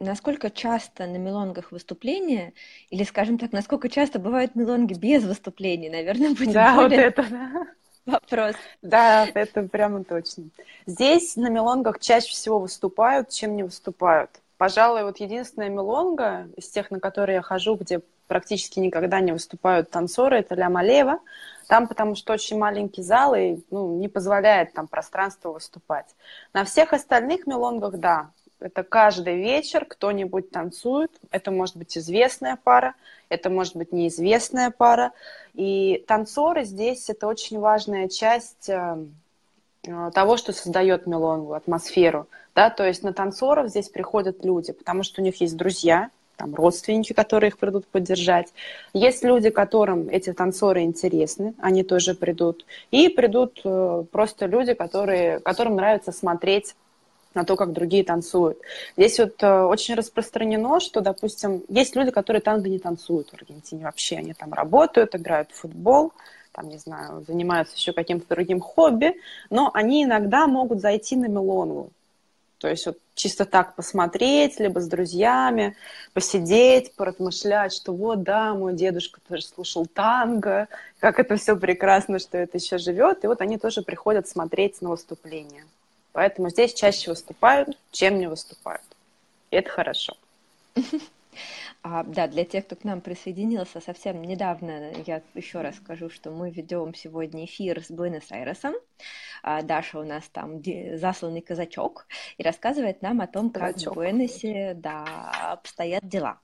насколько 0.00 0.50
часто 0.50 1.06
на 1.06 1.16
мелонгах 1.16 1.72
выступления, 1.72 2.52
или, 2.90 3.02
скажем 3.04 3.38
так, 3.38 3.52
насколько 3.52 3.88
часто 3.88 4.18
бывают 4.18 4.56
мелонги 4.56 4.92
без 4.92 5.24
выступлений, 5.24 5.88
наверное, 5.88 6.30
будет 6.34 6.52
да, 6.52 6.74
более... 6.74 6.88
вот 6.88 6.98
это, 6.98 7.26
да 7.30 7.66
вопрос. 8.06 8.54
Да, 8.82 9.26
это 9.34 9.62
прямо 9.64 10.04
точно. 10.04 10.44
Здесь 10.86 11.36
на 11.36 11.48
мелонгах 11.48 12.00
чаще 12.00 12.28
всего 12.28 12.58
выступают, 12.58 13.30
чем 13.30 13.56
не 13.56 13.64
выступают. 13.64 14.30
Пожалуй, 14.56 15.02
вот 15.02 15.18
единственная 15.18 15.68
мелонга 15.68 16.48
из 16.56 16.68
тех, 16.68 16.90
на 16.90 16.98
которые 16.98 17.36
я 17.36 17.42
хожу, 17.42 17.74
где 17.74 18.00
практически 18.26 18.78
никогда 18.78 19.20
не 19.20 19.32
выступают 19.32 19.90
танцоры, 19.90 20.38
это 20.38 20.54
Ля 20.54 20.70
Малева. 20.70 21.18
Там 21.66 21.88
потому 21.88 22.14
что 22.14 22.32
очень 22.32 22.58
маленький 22.58 23.02
зал 23.02 23.34
и 23.34 23.58
ну, 23.70 23.98
не 23.98 24.08
позволяет 24.08 24.72
там 24.72 24.86
пространство 24.86 25.52
выступать. 25.52 26.14
На 26.52 26.64
всех 26.64 26.92
остальных 26.92 27.46
мелонгах, 27.46 27.98
да, 27.98 28.30
это 28.58 28.82
каждый 28.82 29.36
вечер 29.36 29.84
кто-нибудь 29.84 30.50
танцует. 30.50 31.10
Это 31.30 31.50
может 31.50 31.76
быть 31.76 31.96
известная 31.98 32.58
пара, 32.62 32.94
это 33.28 33.50
может 33.50 33.76
быть 33.76 33.92
неизвестная 33.92 34.70
пара. 34.70 35.12
И 35.54 36.04
танцоры 36.06 36.64
здесь 36.64 37.10
это 37.10 37.26
очень 37.26 37.58
важная 37.58 38.08
часть 38.08 38.68
э, 38.68 38.96
э, 39.86 40.10
того, 40.14 40.36
что 40.38 40.52
создает 40.52 41.06
мелонгу, 41.06 41.52
атмосферу. 41.52 42.28
Да? 42.54 42.70
То 42.70 42.86
есть 42.86 43.02
на 43.02 43.12
танцоров 43.12 43.68
здесь 43.68 43.90
приходят 43.90 44.44
люди, 44.44 44.72
потому 44.72 45.02
что 45.02 45.20
у 45.20 45.24
них 45.24 45.40
есть 45.40 45.56
друзья, 45.56 46.10
там 46.36 46.54
родственники, 46.54 47.12
которые 47.12 47.48
их 47.48 47.58
придут 47.58 47.86
поддержать. 47.86 48.52
Есть 48.92 49.24
люди, 49.24 49.50
которым 49.50 50.08
эти 50.08 50.32
танцоры 50.32 50.82
интересны, 50.82 51.54
они 51.58 51.82
тоже 51.82 52.14
придут. 52.14 52.66
И 52.90 53.08
придут 53.08 53.60
э, 53.64 54.04
просто 54.10 54.46
люди, 54.46 54.74
которые, 54.74 55.40
которым 55.40 55.76
нравится 55.76 56.12
смотреть 56.12 56.74
на 57.34 57.44
то, 57.44 57.56
как 57.56 57.72
другие 57.72 58.02
танцуют. 58.02 58.58
Здесь 58.96 59.18
вот 59.18 59.42
э, 59.42 59.62
очень 59.62 59.94
распространено, 59.94 60.80
что, 60.80 61.00
допустим, 61.00 61.62
есть 61.68 61.94
люди, 61.94 62.10
которые 62.10 62.40
танго 62.40 62.68
не 62.68 62.78
танцуют 62.78 63.30
в 63.30 63.34
Аргентине 63.34 63.84
вообще. 63.84 64.16
Они 64.16 64.32
там 64.32 64.52
работают, 64.52 65.14
играют 65.14 65.50
в 65.52 65.60
футбол, 65.60 66.12
там, 66.52 66.68
не 66.68 66.78
знаю, 66.78 67.22
занимаются 67.26 67.76
еще 67.76 67.92
каким-то 67.92 68.26
другим 68.34 68.60
хобби, 68.60 69.14
но 69.50 69.70
они 69.74 70.04
иногда 70.04 70.46
могут 70.46 70.80
зайти 70.80 71.14
на 71.14 71.26
мелонгу. 71.26 71.92
То 72.66 72.70
есть 72.70 72.84
вот 72.84 72.98
чисто 73.14 73.44
так 73.44 73.76
посмотреть, 73.76 74.58
либо 74.58 74.80
с 74.80 74.88
друзьями, 74.88 75.76
посидеть, 76.14 76.92
поразмышлять, 76.96 77.72
что 77.72 77.92
вот, 77.92 78.24
да, 78.24 78.54
мой 78.54 78.74
дедушка 78.74 79.20
тоже 79.28 79.44
слушал 79.44 79.86
танго, 79.86 80.66
как 80.98 81.20
это 81.20 81.36
все 81.36 81.54
прекрасно, 81.54 82.18
что 82.18 82.38
это 82.38 82.58
еще 82.58 82.78
живет. 82.78 83.22
И 83.22 83.28
вот 83.28 83.40
они 83.40 83.56
тоже 83.56 83.82
приходят 83.82 84.26
смотреть 84.26 84.82
на 84.82 84.88
выступления. 84.88 85.64
Поэтому 86.10 86.50
здесь 86.50 86.74
чаще 86.74 87.10
выступают, 87.10 87.78
чем 87.92 88.18
не 88.18 88.26
выступают. 88.26 88.82
И 89.52 89.56
это 89.56 89.70
хорошо. 89.70 90.16
А, 91.88 92.02
да, 92.02 92.26
для 92.26 92.44
тех, 92.44 92.66
кто 92.66 92.74
к 92.74 92.82
нам 92.82 93.00
присоединился 93.00 93.80
совсем 93.80 94.20
недавно, 94.20 94.92
я 95.06 95.22
еще 95.34 95.60
раз 95.60 95.76
скажу, 95.76 96.10
что 96.10 96.32
мы 96.32 96.50
ведем 96.50 96.94
сегодня 96.94 97.44
эфир 97.44 97.80
с 97.80 97.92
Буэнос-Айресом. 97.92 98.74
А, 99.44 99.62
Даша 99.62 100.00
у 100.00 100.04
нас 100.04 100.24
там 100.30 100.60
засланный 100.94 101.42
казачок 101.42 102.08
и 102.38 102.42
рассказывает 102.42 103.02
нам 103.02 103.20
о 103.20 103.28
том, 103.28 103.50
как 103.50 103.74
казачок. 103.74 103.92
в 103.92 103.96
Буэносе 103.96 104.74
да, 104.74 105.04
обстоят 105.52 106.06
дела. 106.08 106.40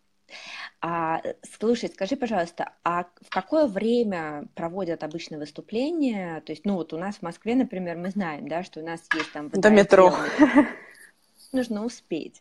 А, 0.81 1.20
слушай, 1.59 1.88
скажи, 1.88 2.14
пожалуйста, 2.14 2.74
а 2.85 3.07
в 3.20 3.28
какое 3.28 3.66
время 3.66 4.46
проводят 4.55 5.02
обычно 5.02 5.38
выступления? 5.38 6.40
То 6.42 6.52
есть, 6.52 6.64
ну 6.64 6.74
вот 6.74 6.92
у 6.92 6.98
нас 6.98 7.16
в 7.16 7.22
Москве, 7.22 7.57
например, 7.57 7.96
мы 7.96 8.11
знаем, 8.11 8.46
да, 8.46 8.62
что 8.62 8.78
у 8.78 8.85
нас 8.85 9.00
есть 9.12 9.33
там... 9.33 9.48
До 9.48 9.70
метро. 9.70 10.14
Нужно 11.53 11.85
успеть. 11.85 12.41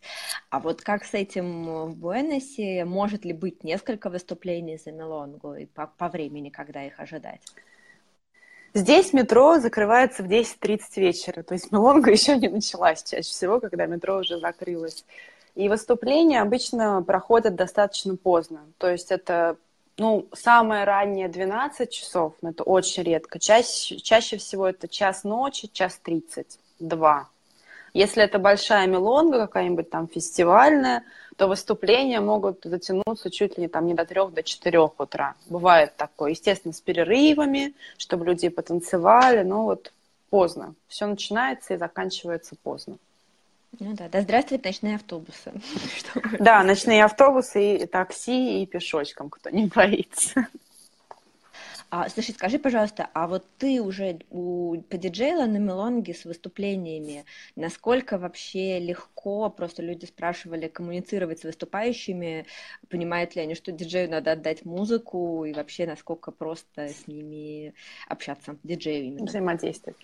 А 0.50 0.60
вот 0.60 0.82
как 0.82 1.04
с 1.04 1.14
этим 1.14 1.86
в 1.86 1.96
Буэносе? 1.96 2.86
Может 2.86 3.26
ли 3.26 3.34
быть 3.34 3.64
несколько 3.64 4.10
выступлений 4.10 4.78
за 4.78 4.92
Мелонгу 4.94 5.54
и 5.56 5.66
по, 5.66 5.88
по 5.98 6.08
времени, 6.08 6.50
когда 6.50 6.86
их 6.86 6.98
ожидать? 6.98 7.42
Здесь 8.74 9.12
метро 9.12 9.60
закрывается 9.60 10.24
в 10.24 10.28
10.30 10.28 10.80
вечера, 10.96 11.44
то 11.44 11.54
есть 11.54 11.74
Мелонга 11.74 12.10
еще 12.12 12.38
не 12.38 12.48
началась 12.48 13.04
чаще 13.04 13.30
всего, 13.30 13.60
когда 13.60 13.86
метро 13.86 14.20
уже 14.20 14.40
закрылось. 14.40 15.04
И 15.56 15.68
выступления 15.68 16.42
обычно 16.42 17.04
проходят 17.04 17.56
достаточно 17.56 18.16
поздно. 18.16 18.62
То 18.78 18.90
есть 18.90 19.12
это 19.12 19.58
ну, 19.98 20.26
самое 20.34 20.86
раннее 20.86 21.28
12 21.28 21.90
часов, 21.90 22.34
но 22.42 22.52
это 22.52 22.64
очень 22.64 23.04
редко. 23.04 23.40
Чаще, 23.40 23.98
чаще 23.98 24.38
всего 24.38 24.68
это 24.68 24.88
час 24.88 25.26
ночи, 25.26 25.70
час 25.74 26.00
30, 26.02 26.58
два. 26.80 27.28
Если 27.94 28.24
это 28.24 28.40
большая 28.40 28.88
мелонга, 28.88 29.40
какая-нибудь 29.40 29.90
там 29.90 30.08
фестивальная, 30.08 31.04
то 31.36 31.48
выступления 31.48 32.22
могут 32.22 32.64
затянуться 32.64 33.30
чуть 33.32 33.58
ли 33.58 33.64
не 33.64 33.68
там 33.68 33.86
не 33.86 33.94
до 33.94 34.06
трех, 34.06 34.34
до 34.34 34.44
четырех 34.44 35.00
утра. 35.00 35.36
Бывает 35.48 35.96
такое. 35.98 36.32
Естественно, 36.32 36.74
с 36.74 36.82
перерывами, 36.82 37.74
чтобы 37.98 38.26
люди 38.26 38.48
потанцевали, 38.50 39.44
но 39.44 39.64
вот 39.64 39.92
поздно. 40.30 40.76
Все 40.88 41.06
начинается 41.06 41.74
и 41.74 41.78
заканчивается 41.78 42.56
поздно. 42.62 42.98
Ну 43.80 43.94
да, 43.94 44.10
да 44.10 44.22
здравствуют 44.22 44.66
ночные 44.66 44.96
автобусы. 44.96 45.52
Да, 46.40 46.64
ночные 46.64 47.04
автобусы 47.04 47.78
и 47.78 47.86
такси, 47.86 48.64
и 48.64 48.66
пешочком, 48.66 49.30
кто 49.30 49.50
не 49.50 49.68
боится. 49.68 50.48
А, 51.94 52.08
слушай, 52.08 52.32
скажи, 52.32 52.58
пожалуйста, 52.58 53.10
а 53.14 53.28
вот 53.28 53.46
ты 53.58 53.82
уже 53.82 54.22
у, 54.30 54.82
подиджейла 54.90 55.46
на 55.46 55.58
Мелонге 55.58 56.14
с 56.14 56.24
выступлениями, 56.24 57.26
насколько 57.58 58.18
вообще 58.18 58.80
легко, 58.80 59.50
просто 59.50 59.84
люди 59.84 60.06
спрашивали, 60.06 60.70
коммуницировать 60.70 61.40
с 61.40 61.44
выступающими, 61.44 62.46
понимают 62.90 63.36
ли 63.36 63.42
они, 63.42 63.56
что 63.56 63.74
диджею 63.74 64.10
надо 64.10 64.32
отдать 64.32 64.64
музыку, 64.64 65.44
и 65.44 65.52
вообще 65.52 65.86
насколько 65.86 66.32
просто 66.32 66.88
с 66.88 67.08
ними 67.08 67.74
общаться, 68.08 68.56
диджею 68.64 69.08
именно? 69.08 69.26
Взаимодействовать. 69.26 69.98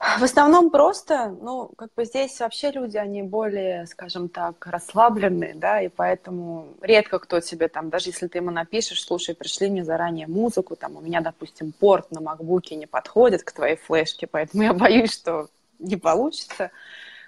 В 0.00 0.22
основном 0.22 0.70
просто, 0.70 1.28
ну, 1.42 1.70
как 1.76 1.92
бы 1.94 2.06
здесь 2.06 2.40
вообще 2.40 2.70
люди, 2.70 2.96
они 2.96 3.22
более, 3.22 3.86
скажем 3.86 4.30
так, 4.30 4.66
расслабленные, 4.66 5.54
да, 5.54 5.82
и 5.82 5.88
поэтому 5.88 6.68
редко 6.80 7.18
кто 7.18 7.40
тебе 7.40 7.68
там, 7.68 7.90
даже 7.90 8.08
если 8.08 8.26
ты 8.26 8.38
ему 8.38 8.50
напишешь, 8.50 9.04
слушай, 9.04 9.34
пришли 9.34 9.68
мне 9.68 9.84
заранее 9.84 10.26
музыку, 10.26 10.74
там, 10.74 10.96
у 10.96 11.02
меня, 11.02 11.20
допустим, 11.20 11.72
порт 11.72 12.10
на 12.12 12.22
макбуке 12.22 12.76
не 12.76 12.86
подходит 12.86 13.42
к 13.42 13.52
твоей 13.52 13.76
флешке, 13.76 14.26
поэтому 14.26 14.62
я 14.62 14.72
боюсь, 14.74 15.12
что 15.12 15.48
не 15.78 15.96
получится. 15.96 16.70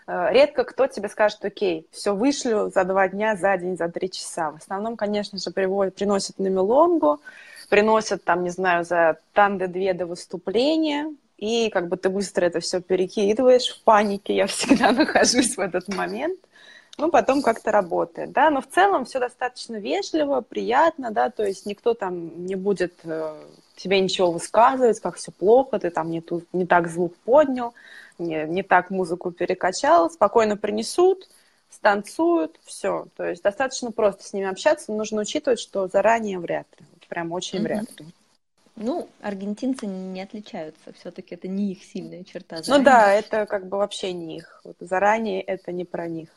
Э, 0.06 0.32
редко 0.32 0.64
кто 0.64 0.86
тебе 0.86 1.10
скажет, 1.10 1.44
окей, 1.44 1.86
все 1.92 2.14
вышлю 2.14 2.70
за 2.70 2.84
два 2.84 3.06
дня, 3.08 3.36
за 3.36 3.54
день, 3.58 3.76
за 3.76 3.90
три 3.90 4.10
часа. 4.10 4.50
В 4.50 4.56
основном, 4.56 4.96
конечно 4.96 5.36
же, 5.36 5.50
приводят, 5.50 5.94
приносят 5.94 6.38
на 6.38 6.46
мелонгу, 6.46 7.20
приносят 7.68 8.24
там, 8.24 8.44
не 8.44 8.50
знаю, 8.50 8.86
за 8.86 9.18
танды-две 9.34 9.92
до 9.92 10.06
выступления, 10.06 11.14
и 11.42 11.70
как 11.70 11.88
бы 11.88 11.96
ты 11.96 12.08
быстро 12.08 12.44
это 12.44 12.60
все 12.60 12.80
перекидываешь 12.80 13.68
в 13.68 13.82
панике, 13.82 14.32
я 14.36 14.46
всегда 14.46 14.92
нахожусь 14.92 15.56
в 15.56 15.60
этот 15.60 15.88
момент, 15.88 16.38
ну, 16.98 17.10
потом 17.10 17.42
как-то 17.42 17.72
работает, 17.72 18.30
да, 18.30 18.48
но 18.50 18.60
в 18.60 18.68
целом 18.68 19.04
все 19.06 19.18
достаточно 19.18 19.74
вежливо, 19.76 20.40
приятно, 20.42 21.10
да, 21.10 21.30
то 21.30 21.44
есть 21.44 21.66
никто 21.66 21.94
там 21.94 22.46
не 22.46 22.54
будет 22.54 22.94
э, 23.02 23.34
тебе 23.74 23.98
ничего 23.98 24.30
высказывать, 24.30 25.00
как 25.00 25.16
все 25.16 25.32
плохо, 25.32 25.80
ты 25.80 25.90
там 25.90 26.12
не, 26.12 26.20
ту, 26.20 26.44
не 26.52 26.64
так 26.64 26.86
звук 26.86 27.16
поднял, 27.24 27.74
не, 28.18 28.44
не 28.44 28.62
так 28.62 28.90
музыку 28.90 29.32
перекачал, 29.32 30.12
спокойно 30.12 30.56
принесут, 30.56 31.28
станцуют, 31.70 32.60
все. 32.62 33.08
То 33.16 33.24
есть 33.24 33.42
достаточно 33.42 33.90
просто 33.90 34.22
с 34.22 34.32
ними 34.32 34.46
общаться, 34.46 34.92
но 34.92 34.98
нужно 34.98 35.22
учитывать, 35.22 35.58
что 35.58 35.88
заранее 35.88 36.38
вряд 36.38 36.68
ли, 36.78 36.86
прям 37.08 37.32
очень 37.32 37.58
mm-hmm. 37.58 37.62
вряд 37.62 38.00
ли. 38.00 38.06
Ну, 38.76 39.08
аргентинцы 39.20 39.86
не 39.86 40.22
отличаются, 40.22 40.92
все-таки 40.94 41.34
это 41.34 41.46
не 41.46 41.72
их 41.72 41.84
сильная 41.84 42.24
черта. 42.24 42.62
Заранее. 42.62 42.78
Ну 42.78 42.84
да, 42.84 43.12
это 43.12 43.46
как 43.46 43.68
бы 43.68 43.76
вообще 43.76 44.12
не 44.12 44.38
их. 44.38 44.60
Вот 44.64 44.76
заранее 44.80 45.42
это 45.42 45.72
не 45.72 45.84
про 45.84 46.08
них. 46.08 46.30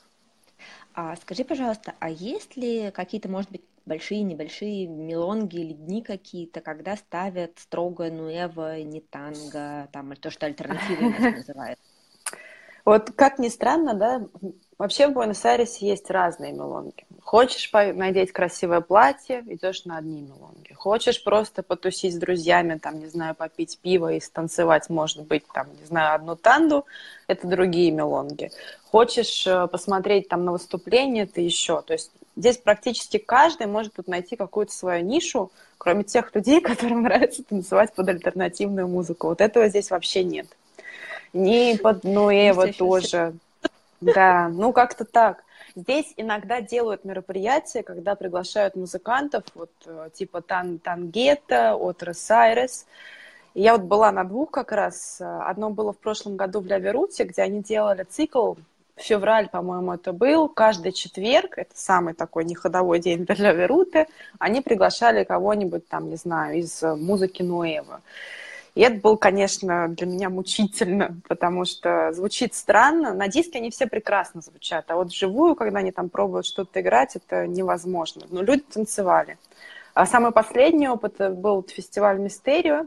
А 0.94 1.16
скажи, 1.16 1.44
пожалуйста, 1.44 1.94
а 2.00 2.10
есть 2.10 2.56
ли 2.58 2.92
какие-то, 2.92 3.30
может 3.30 3.52
быть, 3.52 3.64
большие, 3.86 4.24
небольшие 4.24 4.88
мелонги 4.88 5.58
или 5.58 5.74
дни 5.74 6.02
какие-то, 6.02 6.62
когда 6.62 6.96
ставят 6.98 7.60
строго 7.60 8.10
нуэво, 8.10 8.82
не 8.82 9.02
танго, 9.02 9.88
там, 9.92 10.16
то, 10.16 10.30
что 10.30 10.46
альтернативы 10.46 11.10
называют? 11.38 11.80
Вот 12.84 13.12
как 13.12 13.40
ни 13.40 13.50
странно, 13.50 13.94
да, 13.94 14.28
вообще 14.78 15.08
в 15.08 15.14
Буэнос-Айресе 15.14 15.88
есть 15.88 16.10
разные 16.12 16.54
мелонги. 16.54 17.06
Хочешь 17.26 17.72
надеть 17.74 18.32
красивое 18.32 18.82
платье, 18.82 19.44
идешь 19.48 19.86
на 19.86 19.98
одни 19.98 20.22
мелонги. 20.22 20.74
Хочешь 20.74 21.24
просто 21.24 21.64
потусить 21.64 22.14
с 22.14 22.18
друзьями, 22.18 22.78
там, 22.78 23.00
не 23.00 23.08
знаю, 23.08 23.34
попить 23.34 23.80
пиво 23.82 24.14
и 24.14 24.20
станцевать, 24.20 24.92
может 24.92 25.24
быть, 25.26 25.44
там, 25.52 25.66
не 25.82 25.88
знаю, 25.88 26.14
одну 26.14 26.36
танду, 26.36 26.86
это 27.26 27.48
другие 27.48 27.90
мелонги. 27.90 28.52
Хочешь 28.92 29.48
э, 29.48 29.66
посмотреть 29.66 30.30
там 30.30 30.46
на 30.46 30.52
выступление, 30.52 31.24
это 31.24 31.42
еще. 31.42 31.82
То 31.82 31.94
есть 31.94 32.12
здесь 32.36 32.58
практически 32.58 33.18
каждый 33.18 33.66
может 33.66 33.96
тут 33.96 34.08
найти 34.08 34.36
какую-то 34.36 34.72
свою 34.72 35.04
нишу, 35.04 35.52
кроме 35.80 36.04
тех 36.04 36.34
людей, 36.36 36.62
которым 36.62 37.02
нравится 37.02 37.44
танцевать 37.44 37.92
под 37.96 38.08
альтернативную 38.08 38.88
музыку. 38.88 39.30
Вот 39.30 39.42
этого 39.42 39.68
здесь 39.68 39.90
вообще 39.90 40.24
нет. 40.24 40.46
Ни 41.34 41.76
под 41.76 42.04
Нуэва 42.04 42.72
тоже. 42.72 43.34
Да, 44.00 44.48
ну 44.50 44.72
как-то 44.72 45.06
так. 45.06 45.44
Здесь 45.76 46.14
иногда 46.16 46.62
делают 46.62 47.04
мероприятия, 47.04 47.84
когда 47.84 48.16
приглашают 48.16 48.76
музыкантов, 48.76 49.44
вот 49.54 49.72
э, 49.86 50.10
типа 50.14 50.42
Тан 50.42 50.80
Тангета, 50.80 51.76
от 51.76 52.02
Ресайрес. 52.02 52.86
Я 53.54 53.74
вот 53.74 53.84
была 53.84 54.12
на 54.12 54.24
двух 54.24 54.52
как 54.52 54.72
раз. 54.72 55.22
Одно 55.22 55.70
было 55.70 55.92
в 55.94 55.98
прошлом 55.98 56.38
году 56.38 56.62
в 56.62 56.66
Ляверуте, 56.66 57.26
где 57.26 57.42
они 57.42 57.62
делали 57.62 58.04
цикл 58.04 58.56
февраль, 58.96 59.50
по-моему, 59.50 59.94
это 59.94 60.14
был, 60.14 60.50
каждый 60.50 60.92
четверг, 60.92 61.58
это 61.58 61.72
самый 61.74 62.14
такой 62.14 62.46
неходовой 62.46 63.00
день 63.00 63.26
для 63.26 63.36
Ляверуты, 63.36 64.08
они 64.40 64.62
приглашали 64.62 65.24
кого-нибудь 65.24 65.88
там, 65.88 66.10
не 66.10 66.16
знаю, 66.16 66.60
из 66.60 66.82
музыки 66.82 67.44
Нуэва. 67.44 68.02
И 68.76 68.82
это 68.82 69.00
было, 69.00 69.16
конечно, 69.16 69.88
для 69.88 70.06
меня 70.06 70.30
мучительно, 70.30 71.18
потому 71.30 71.64
что 71.64 72.12
звучит 72.12 72.54
странно. 72.54 73.14
На 73.14 73.30
диске 73.30 73.60
они 73.60 73.72
все 73.72 73.88
прекрасно 73.88 74.42
звучат, 74.42 74.92
а 74.92 74.96
вот 74.96 75.08
вживую, 75.08 75.56
когда 75.56 75.80
они 75.80 75.92
там 75.92 76.10
пробуют 76.10 76.46
что-то 76.46 76.82
играть, 76.82 77.16
это 77.16 77.48
невозможно. 77.48 78.26
Но 78.30 78.42
люди 78.42 78.64
танцевали. 78.64 79.38
А 79.94 80.06
самый 80.06 80.32
последний 80.32 80.90
опыт 80.90 81.16
был 81.38 81.64
фестиваль 81.64 82.20
«Мистерио». 82.20 82.86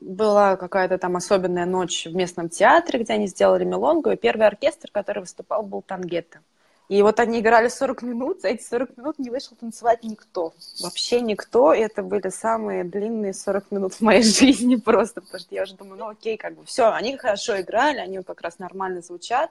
Была 0.00 0.56
какая-то 0.56 0.98
там 0.98 1.16
особенная 1.16 1.66
ночь 1.66 2.06
в 2.06 2.14
местном 2.14 2.50
театре, 2.50 3.00
где 3.02 3.14
они 3.14 3.26
сделали 3.26 3.64
мелонгу, 3.64 4.10
и 4.10 4.16
первый 4.16 4.46
оркестр, 4.46 4.90
который 4.92 5.20
выступал, 5.20 5.62
был 5.62 5.82
«Тангетто». 5.82 6.40
И 6.88 7.02
вот 7.02 7.20
они 7.20 7.40
играли 7.40 7.68
40 7.68 8.02
минут, 8.02 8.40
за 8.40 8.48
эти 8.48 8.62
40 8.62 8.96
минут 8.96 9.18
не 9.18 9.28
вышел 9.28 9.54
танцевать 9.60 10.02
никто. 10.04 10.54
Вообще 10.80 11.20
никто. 11.20 11.74
И 11.74 11.80
это 11.80 12.02
были 12.02 12.30
самые 12.30 12.82
длинные 12.82 13.34
40 13.34 13.70
минут 13.70 13.94
в 13.94 14.00
моей 14.00 14.22
жизни 14.22 14.76
просто, 14.76 15.20
потому 15.20 15.40
что 15.40 15.54
я 15.54 15.64
уже 15.64 15.74
думаю, 15.74 15.98
ну 15.98 16.08
окей, 16.08 16.38
как 16.38 16.54
бы 16.54 16.64
все, 16.64 16.90
они 16.90 17.16
хорошо 17.18 17.60
играли, 17.60 17.98
они 17.98 18.22
как 18.22 18.40
раз 18.40 18.58
нормально 18.58 19.02
звучат, 19.02 19.50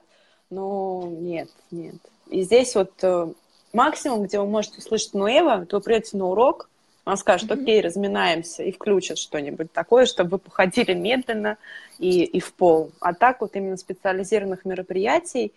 но 0.50 1.08
нет, 1.08 1.48
нет. 1.70 1.96
И 2.28 2.42
здесь 2.42 2.74
вот 2.74 2.92
э, 3.02 3.28
максимум, 3.72 4.24
где 4.24 4.40
вы 4.40 4.46
можете 4.46 4.78
услышать 4.78 5.14
Нуэва, 5.14 5.64
то 5.66 5.76
вы 5.76 5.82
придете 5.82 6.16
на 6.16 6.26
урок, 6.26 6.68
он 7.04 7.16
скажет, 7.16 7.50
окей, 7.50 7.80
разминаемся, 7.80 8.62
и 8.64 8.72
включит 8.72 9.16
что-нибудь 9.16 9.72
такое, 9.72 10.04
чтобы 10.04 10.32
вы 10.32 10.38
походили 10.38 10.92
медленно 10.92 11.56
и, 11.98 12.22
и 12.24 12.40
в 12.40 12.52
пол. 12.52 12.90
А 13.00 13.14
так 13.14 13.40
вот 13.40 13.56
именно 13.56 13.78
специализированных 13.78 14.66
мероприятий, 14.66 15.52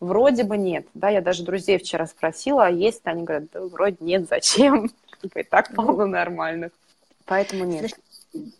Вроде 0.00 0.44
бы 0.44 0.56
нет. 0.56 0.86
Да, 0.94 1.10
я 1.10 1.20
даже 1.20 1.44
друзей 1.44 1.78
вчера 1.78 2.06
спросила, 2.06 2.66
а 2.66 2.70
есть? 2.70 3.02
Они 3.04 3.22
говорят, 3.22 3.50
да, 3.52 3.60
вроде 3.60 3.98
нет, 4.00 4.26
зачем? 4.28 4.90
И 5.34 5.42
так 5.42 5.74
полно 5.74 6.06
нормальных. 6.06 6.72
Поэтому 7.26 7.64
нет. 7.64 7.92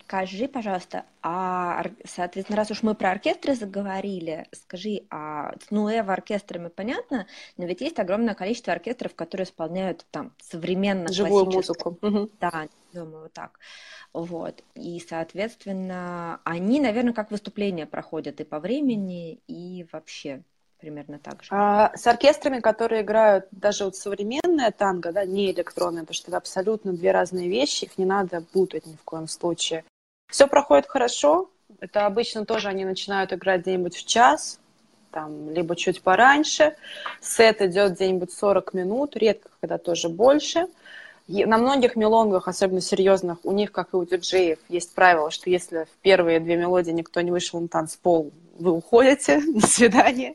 Скажи, 0.04 0.48
пожалуйста, 0.48 1.04
а, 1.22 1.84
соответственно, 2.04 2.56
раз 2.56 2.72
уж 2.72 2.82
мы 2.82 2.96
про 2.96 3.12
оркестры 3.12 3.54
заговорили, 3.54 4.46
скажи, 4.52 5.02
а 5.10 5.54
с 5.64 5.70
Нуэва 5.70 6.12
оркестрами 6.12 6.68
понятно, 6.68 7.28
но 7.56 7.66
ведь 7.66 7.80
есть 7.80 8.00
огромное 8.00 8.34
количество 8.34 8.72
оркестров, 8.72 9.14
которые 9.14 9.44
исполняют 9.44 10.04
там 10.10 10.32
современную 10.42 11.12
Живую 11.12 11.46
музыку. 11.46 11.96
Да, 12.40 12.66
думаю, 12.92 13.22
вот 13.22 13.32
так. 13.32 13.60
Вот. 14.12 14.64
И, 14.74 15.00
соответственно, 15.08 16.40
они, 16.42 16.80
наверное, 16.80 17.12
как 17.12 17.30
выступления 17.30 17.86
проходят 17.86 18.40
и 18.40 18.44
по 18.44 18.58
времени, 18.58 19.40
и 19.46 19.86
вообще 19.92 20.42
примерно 20.80 21.18
так 21.18 21.42
же? 21.42 21.48
А, 21.52 21.92
с 21.94 22.06
оркестрами, 22.06 22.60
которые 22.60 23.02
играют 23.02 23.46
даже 23.50 23.84
вот 23.84 23.96
современная 23.96 24.70
танго, 24.70 25.12
да, 25.12 25.24
не 25.24 25.50
электронная, 25.50 26.02
потому 26.02 26.14
что 26.14 26.30
это 26.30 26.36
абсолютно 26.36 26.92
две 26.92 27.12
разные 27.12 27.48
вещи, 27.48 27.84
их 27.84 27.98
не 27.98 28.04
надо 28.04 28.42
путать 28.52 28.86
ни 28.86 28.96
в 28.96 29.04
коем 29.04 29.28
случае. 29.28 29.84
Все 30.30 30.46
проходит 30.46 30.86
хорошо. 30.86 31.50
Это 31.80 32.06
обычно 32.06 32.44
тоже 32.44 32.68
они 32.68 32.84
начинают 32.84 33.32
играть 33.32 33.62
где-нибудь 33.62 33.96
в 33.96 34.06
час, 34.06 34.58
там, 35.10 35.50
либо 35.50 35.76
чуть 35.76 36.02
пораньше. 36.02 36.76
Сет 37.20 37.62
идет 37.62 37.92
где-нибудь 37.92 38.32
40 38.32 38.74
минут, 38.74 39.16
редко 39.16 39.50
когда 39.60 39.78
тоже 39.78 40.08
больше. 40.08 40.66
На 41.28 41.58
многих 41.58 41.94
мелонгах, 41.94 42.48
особенно 42.48 42.80
серьезных, 42.80 43.38
у 43.44 43.52
них, 43.52 43.70
как 43.70 43.92
и 43.92 43.96
у 43.96 44.04
диджеев, 44.04 44.58
есть 44.68 44.92
правило, 44.94 45.30
что 45.30 45.48
если 45.48 45.84
в 45.84 46.02
первые 46.02 46.40
две 46.40 46.56
мелодии 46.56 46.90
никто 46.90 47.20
не 47.20 47.30
вышел 47.30 47.60
на 47.60 47.68
танцпол, 47.68 48.32
вы 48.58 48.72
уходите, 48.72 49.40
до 49.54 49.66
свидания. 49.66 50.34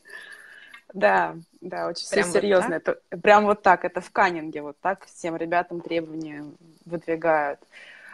Да, 0.95 1.35
да, 1.59 1.87
очень 1.87 2.07
прям 2.09 2.23
все 2.23 2.39
серьезно. 2.39 2.75
Вот 2.75 2.87
это, 2.87 3.17
прям 3.17 3.45
вот 3.45 3.61
так, 3.61 3.83
это 3.83 3.99
в 3.99 4.11
Каннинге, 4.11 4.61
вот 4.61 4.77
так 4.79 5.05
всем 5.05 5.35
ребятам 5.35 5.81
требования 5.81 6.45
выдвигают. 6.85 7.59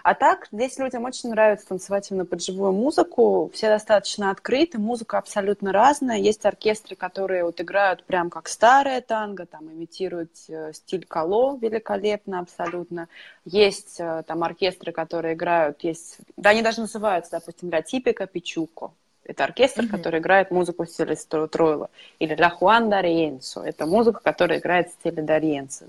А 0.03 0.15
так, 0.15 0.47
здесь 0.51 0.79
людям 0.79 1.03
очень 1.03 1.29
нравится 1.29 1.67
танцевать 1.67 2.09
именно 2.09 2.25
под 2.25 2.41
живую 2.41 2.71
музыку. 2.71 3.51
Все 3.53 3.69
достаточно 3.69 4.31
открыты, 4.31 4.79
музыка 4.79 5.19
абсолютно 5.19 5.71
разная. 5.71 6.17
Есть 6.17 6.43
оркестры, 6.43 6.95
которые 6.95 7.43
вот 7.43 7.61
играют 7.61 8.03
прям 8.05 8.31
как 8.31 8.47
старая 8.47 9.01
танго, 9.01 9.45
там 9.45 9.71
имитируют 9.71 10.31
э, 10.49 10.73
стиль 10.73 11.05
коло 11.05 11.55
великолепно 11.61 12.39
абсолютно. 12.39 13.09
Есть 13.45 13.99
э, 13.99 14.23
там 14.25 14.43
оркестры, 14.43 14.91
которые 14.91 15.35
играют, 15.35 15.83
есть, 15.83 16.17
да, 16.35 16.49
они 16.49 16.63
даже 16.63 16.81
называются, 16.81 17.33
допустим, 17.33 17.69
для 17.69 17.83
типика 17.83 18.25
пичуко. 18.25 18.93
Это 19.23 19.43
оркестр, 19.43 19.83
mm-hmm. 19.83 19.89
который 19.89 20.19
играет 20.19 20.51
музыку 20.51 20.83
в 20.83 20.89
стиле 20.89 21.15
Тройла. 21.15 21.89
Или 22.19 22.35
Ля 22.35 22.49
Хуан 22.49 22.89
Дариенсо. 22.89 23.61
Это 23.61 23.85
музыка, 23.85 24.19
которая 24.23 24.59
играет 24.59 24.89
в 24.89 24.93
стиле 24.93 25.21
Дариенсо. 25.21 25.85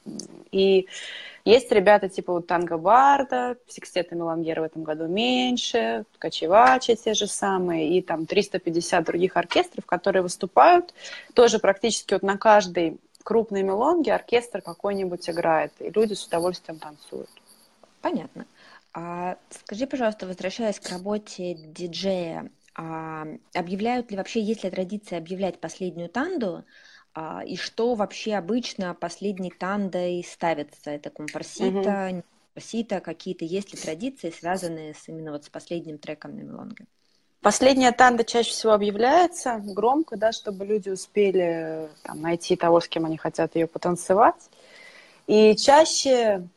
И 0.51 0.87
есть 1.45 1.73
ребята 1.73 2.09
типа 2.09 2.35
вот 2.35 2.47
Танго 2.47 2.79
Барда, 2.79 3.57
Секстета 3.67 4.15
Мелангера 4.15 4.61
в 4.61 4.65
этом 4.65 4.85
году 4.85 5.09
меньше, 5.09 6.05
Качевачи 6.19 6.95
те 6.95 7.15
же 7.15 7.27
самые, 7.27 7.97
и 7.97 8.03
там 8.03 8.27
350 8.27 9.05
других 9.05 9.37
оркестров, 9.37 9.85
которые 9.87 10.23
выступают. 10.23 10.95
Тоже 11.35 11.59
практически 11.59 12.13
вот 12.13 12.23
на 12.23 12.37
каждой 12.37 12.99
крупной 13.25 13.63
мелонге 13.63 14.15
оркестр 14.15 14.61
какой-нибудь 14.61 15.29
играет, 15.29 15.73
и 15.81 15.91
люди 15.91 16.15
с 16.15 16.27
удовольствием 16.27 16.79
танцуют. 16.79 17.31
Понятно. 18.01 18.47
А 18.95 19.37
скажи, 19.51 19.87
пожалуйста, 19.87 20.27
возвращаясь 20.27 20.79
к 20.79 20.91
работе 20.91 21.55
диджея, 21.55 22.51
а, 22.75 23.27
объявляют 23.55 24.11
ли 24.11 24.17
вообще, 24.17 24.41
есть 24.41 24.65
ли 24.65 24.71
традиция 24.71 25.19
объявлять 25.19 25.61
последнюю 25.61 26.09
танду, 26.09 26.65
а, 27.15 27.43
и 27.45 27.57
что 27.57 27.95
вообще 27.95 28.35
обычно 28.35 28.95
последней 28.95 29.51
тандой 29.51 30.25
ставится? 30.25 30.91
Это 30.91 31.11
компарсита, 31.11 32.09
угу. 32.11 32.23
компарсита, 32.55 33.01
какие-то 33.01 33.45
есть 33.45 33.73
ли 33.73 33.79
традиции, 33.79 34.31
связанные 34.31 34.95
с 34.95 35.09
именно 35.09 35.33
вот 35.33 35.45
с 35.45 35.49
последним 35.49 35.99
треком 35.99 36.37
на 36.37 36.43
мелонге? 36.43 36.87
Последняя 37.43 37.91
танда 37.91 38.25
чаще 38.25 38.53
всего 38.53 38.73
объявляется 38.73 39.61
громко, 39.63 40.17
да, 40.17 40.31
чтобы 40.31 40.65
люди 40.65 40.89
успели 40.89 41.91
там, 42.05 42.23
найти 42.23 42.55
того, 42.55 42.81
с 42.81 42.87
кем 42.87 43.05
они 43.05 43.17
хотят 43.17 43.57
ее 43.57 43.67
потанцевать. 43.67 44.49
И 45.27 45.57
чаще 45.57 46.49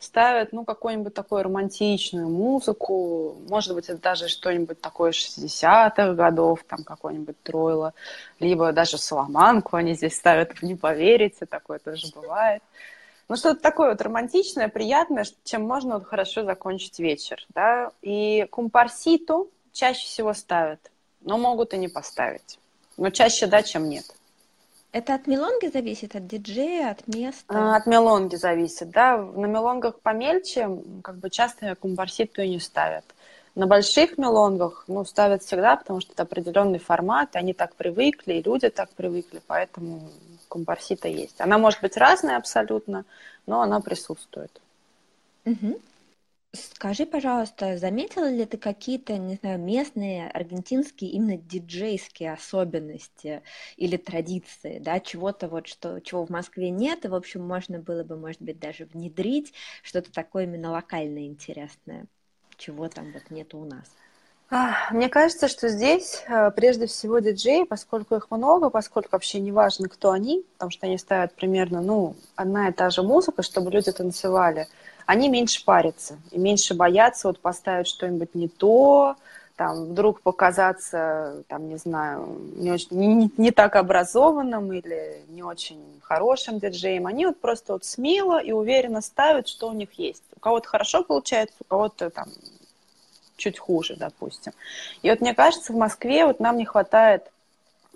ставят, 0.00 0.52
ну, 0.52 0.64
какую-нибудь 0.64 1.14
такую 1.14 1.42
романтичную 1.42 2.28
музыку, 2.28 3.36
может 3.48 3.74
быть, 3.74 3.88
это 3.88 4.00
даже 4.00 4.28
что-нибудь 4.28 4.80
такое 4.80 5.12
60-х 5.12 6.14
годов, 6.14 6.64
там, 6.66 6.82
какой-нибудь 6.82 7.40
Тройло, 7.42 7.92
либо 8.40 8.72
даже 8.72 8.98
Соломанку 8.98 9.76
они 9.76 9.94
здесь 9.94 10.16
ставят, 10.16 10.62
не 10.62 10.74
поверите, 10.74 11.46
такое 11.46 11.78
тоже 11.78 12.08
бывает. 12.14 12.62
Ну, 13.28 13.36
что-то 13.36 13.60
такое 13.60 13.90
вот 13.90 14.00
романтичное, 14.00 14.68
приятное, 14.68 15.24
чем 15.44 15.62
можно 15.62 15.94
вот 15.94 16.06
хорошо 16.06 16.42
закончить 16.44 16.98
вечер, 16.98 17.46
да. 17.54 17.92
И 18.02 18.46
кумпарситу 18.50 19.50
чаще 19.72 20.04
всего 20.06 20.34
ставят, 20.34 20.80
но 21.20 21.38
могут 21.38 21.72
и 21.72 21.78
не 21.78 21.86
поставить. 21.86 22.58
Но 22.96 23.10
чаще 23.10 23.46
да, 23.46 23.62
чем 23.62 23.88
нет. 23.88 24.04
Это 24.92 25.14
от 25.14 25.28
мелонги 25.28 25.68
зависит, 25.68 26.16
от 26.16 26.26
диджея, 26.26 26.90
от 26.90 27.06
места? 27.06 27.44
А, 27.48 27.76
от 27.76 27.86
мелонги 27.86 28.34
зависит, 28.34 28.90
да. 28.90 29.16
На 29.16 29.46
мелонгах 29.46 30.00
помельче, 30.00 30.68
как 31.02 31.16
бы 31.16 31.30
часто 31.30 31.76
компарситу 31.76 32.42
и 32.42 32.48
не 32.48 32.60
ставят. 32.60 33.04
На 33.54 33.66
больших 33.66 34.18
мелонгах, 34.18 34.84
ну, 34.88 35.04
ставят 35.04 35.42
всегда, 35.42 35.76
потому 35.76 36.00
что 36.00 36.12
это 36.12 36.22
определенный 36.22 36.78
формат, 36.78 37.36
они 37.36 37.52
так 37.52 37.74
привыкли, 37.76 38.34
и 38.34 38.42
люди 38.42 38.68
так 38.68 38.90
привыкли, 38.90 39.40
поэтому 39.46 40.08
компарсита 40.48 41.08
есть. 41.08 41.40
Она 41.40 41.58
может 41.58 41.80
быть 41.80 41.96
разная 41.96 42.36
абсолютно, 42.36 43.04
но 43.46 43.60
она 43.62 43.80
присутствует. 43.80 44.60
Угу. 45.46 45.80
Скажи, 46.52 47.06
пожалуйста, 47.06 47.78
заметила 47.78 48.28
ли 48.28 48.44
ты 48.44 48.58
какие-то, 48.58 49.16
не 49.18 49.36
знаю, 49.36 49.60
местные 49.60 50.28
аргентинские 50.28 51.12
именно 51.12 51.36
диджейские 51.36 52.32
особенности 52.32 53.42
или 53.76 53.96
традиции, 53.96 54.80
да, 54.80 54.98
чего-то 54.98 55.46
вот, 55.46 55.68
что, 55.68 56.00
чего 56.00 56.26
в 56.26 56.30
Москве 56.30 56.70
нет, 56.70 57.04
и, 57.04 57.08
в 57.08 57.14
общем, 57.14 57.46
можно 57.46 57.78
было 57.78 58.02
бы, 58.02 58.16
может 58.16 58.42
быть, 58.42 58.58
даже 58.58 58.86
внедрить 58.86 59.52
что-то 59.84 60.10
такое 60.10 60.42
именно 60.44 60.72
локальное 60.72 61.26
интересное, 61.26 62.06
чего 62.56 62.88
там 62.88 63.12
вот 63.12 63.30
нету 63.30 63.58
у 63.58 63.64
нас? 63.64 63.84
Мне 64.90 65.08
кажется, 65.08 65.46
что 65.46 65.68
здесь 65.68 66.24
э, 66.26 66.50
прежде 66.50 66.88
всего 66.88 67.20
диджеи, 67.20 67.62
поскольку 67.62 68.16
их 68.16 68.28
много, 68.32 68.70
поскольку 68.70 69.10
вообще 69.12 69.38
не 69.38 69.52
важно, 69.52 69.88
кто 69.88 70.10
они, 70.10 70.44
потому 70.54 70.72
что 70.72 70.88
они 70.88 70.98
ставят 70.98 71.32
примерно, 71.36 71.80
ну, 71.80 72.16
одна 72.34 72.70
и 72.70 72.72
та 72.72 72.90
же 72.90 73.04
музыка, 73.04 73.44
чтобы 73.44 73.70
люди 73.70 73.92
танцевали– 73.92 74.66
они 75.10 75.28
меньше 75.28 75.64
парятся 75.64 76.18
и 76.30 76.38
меньше 76.38 76.74
боятся 76.74 77.26
вот 77.26 77.40
поставить 77.40 77.88
что-нибудь 77.88 78.36
не 78.36 78.46
то, 78.46 79.16
там, 79.56 79.86
вдруг 79.86 80.20
показаться, 80.20 81.42
там, 81.48 81.68
не 81.68 81.78
знаю, 81.78 82.38
не, 82.54 82.70
очень, 82.70 82.88
не, 82.92 83.30
не 83.36 83.50
так 83.50 83.74
образованным 83.74 84.72
или 84.72 85.20
не 85.30 85.42
очень 85.42 85.80
хорошим 86.00 86.60
диджеем. 86.60 87.08
Они 87.08 87.26
вот 87.26 87.40
просто 87.40 87.72
вот 87.72 87.84
смело 87.84 88.40
и 88.40 88.52
уверенно 88.52 89.00
ставят, 89.00 89.48
что 89.48 89.68
у 89.68 89.72
них 89.72 89.88
есть. 89.94 90.22
У 90.36 90.38
кого-то 90.38 90.68
хорошо 90.68 91.02
получается, 91.02 91.56
у 91.58 91.64
кого-то 91.64 92.10
там 92.10 92.28
чуть 93.36 93.58
хуже, 93.58 93.96
допустим. 93.96 94.52
И 95.02 95.10
вот 95.10 95.20
мне 95.20 95.34
кажется, 95.34 95.72
в 95.72 95.76
Москве 95.76 96.24
вот 96.24 96.38
нам 96.38 96.56
не 96.56 96.66
хватает 96.66 97.24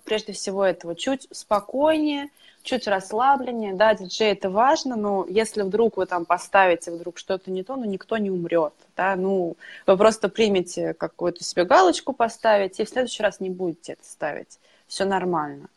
прежде 0.02 0.32
всего 0.32 0.64
этого 0.64 0.96
чуть 0.96 1.28
спокойнее, 1.30 2.30
чуть 2.64 2.88
расслабленнее. 2.88 3.74
Да, 3.74 3.94
диджей 3.94 4.32
это 4.32 4.50
важно, 4.50 4.96
но 4.96 5.26
если 5.28 5.62
вдруг 5.62 5.98
вы 5.98 6.06
там 6.06 6.24
поставите 6.24 6.90
вдруг 6.90 7.18
что-то 7.18 7.50
не 7.50 7.62
то, 7.62 7.76
ну 7.76 7.84
никто 7.84 8.16
не 8.16 8.30
умрет. 8.30 8.72
Да, 8.96 9.14
ну 9.14 9.56
вы 9.86 9.96
просто 9.96 10.28
примете 10.28 10.94
какую-то 10.94 11.44
себе 11.44 11.64
галочку 11.64 12.12
поставить, 12.12 12.80
и 12.80 12.84
в 12.84 12.88
следующий 12.88 13.22
раз 13.22 13.38
не 13.38 13.50
будете 13.50 13.92
это 13.92 14.04
ставить. 14.04 14.58
Все 14.88 15.04
нормально. 15.04 15.68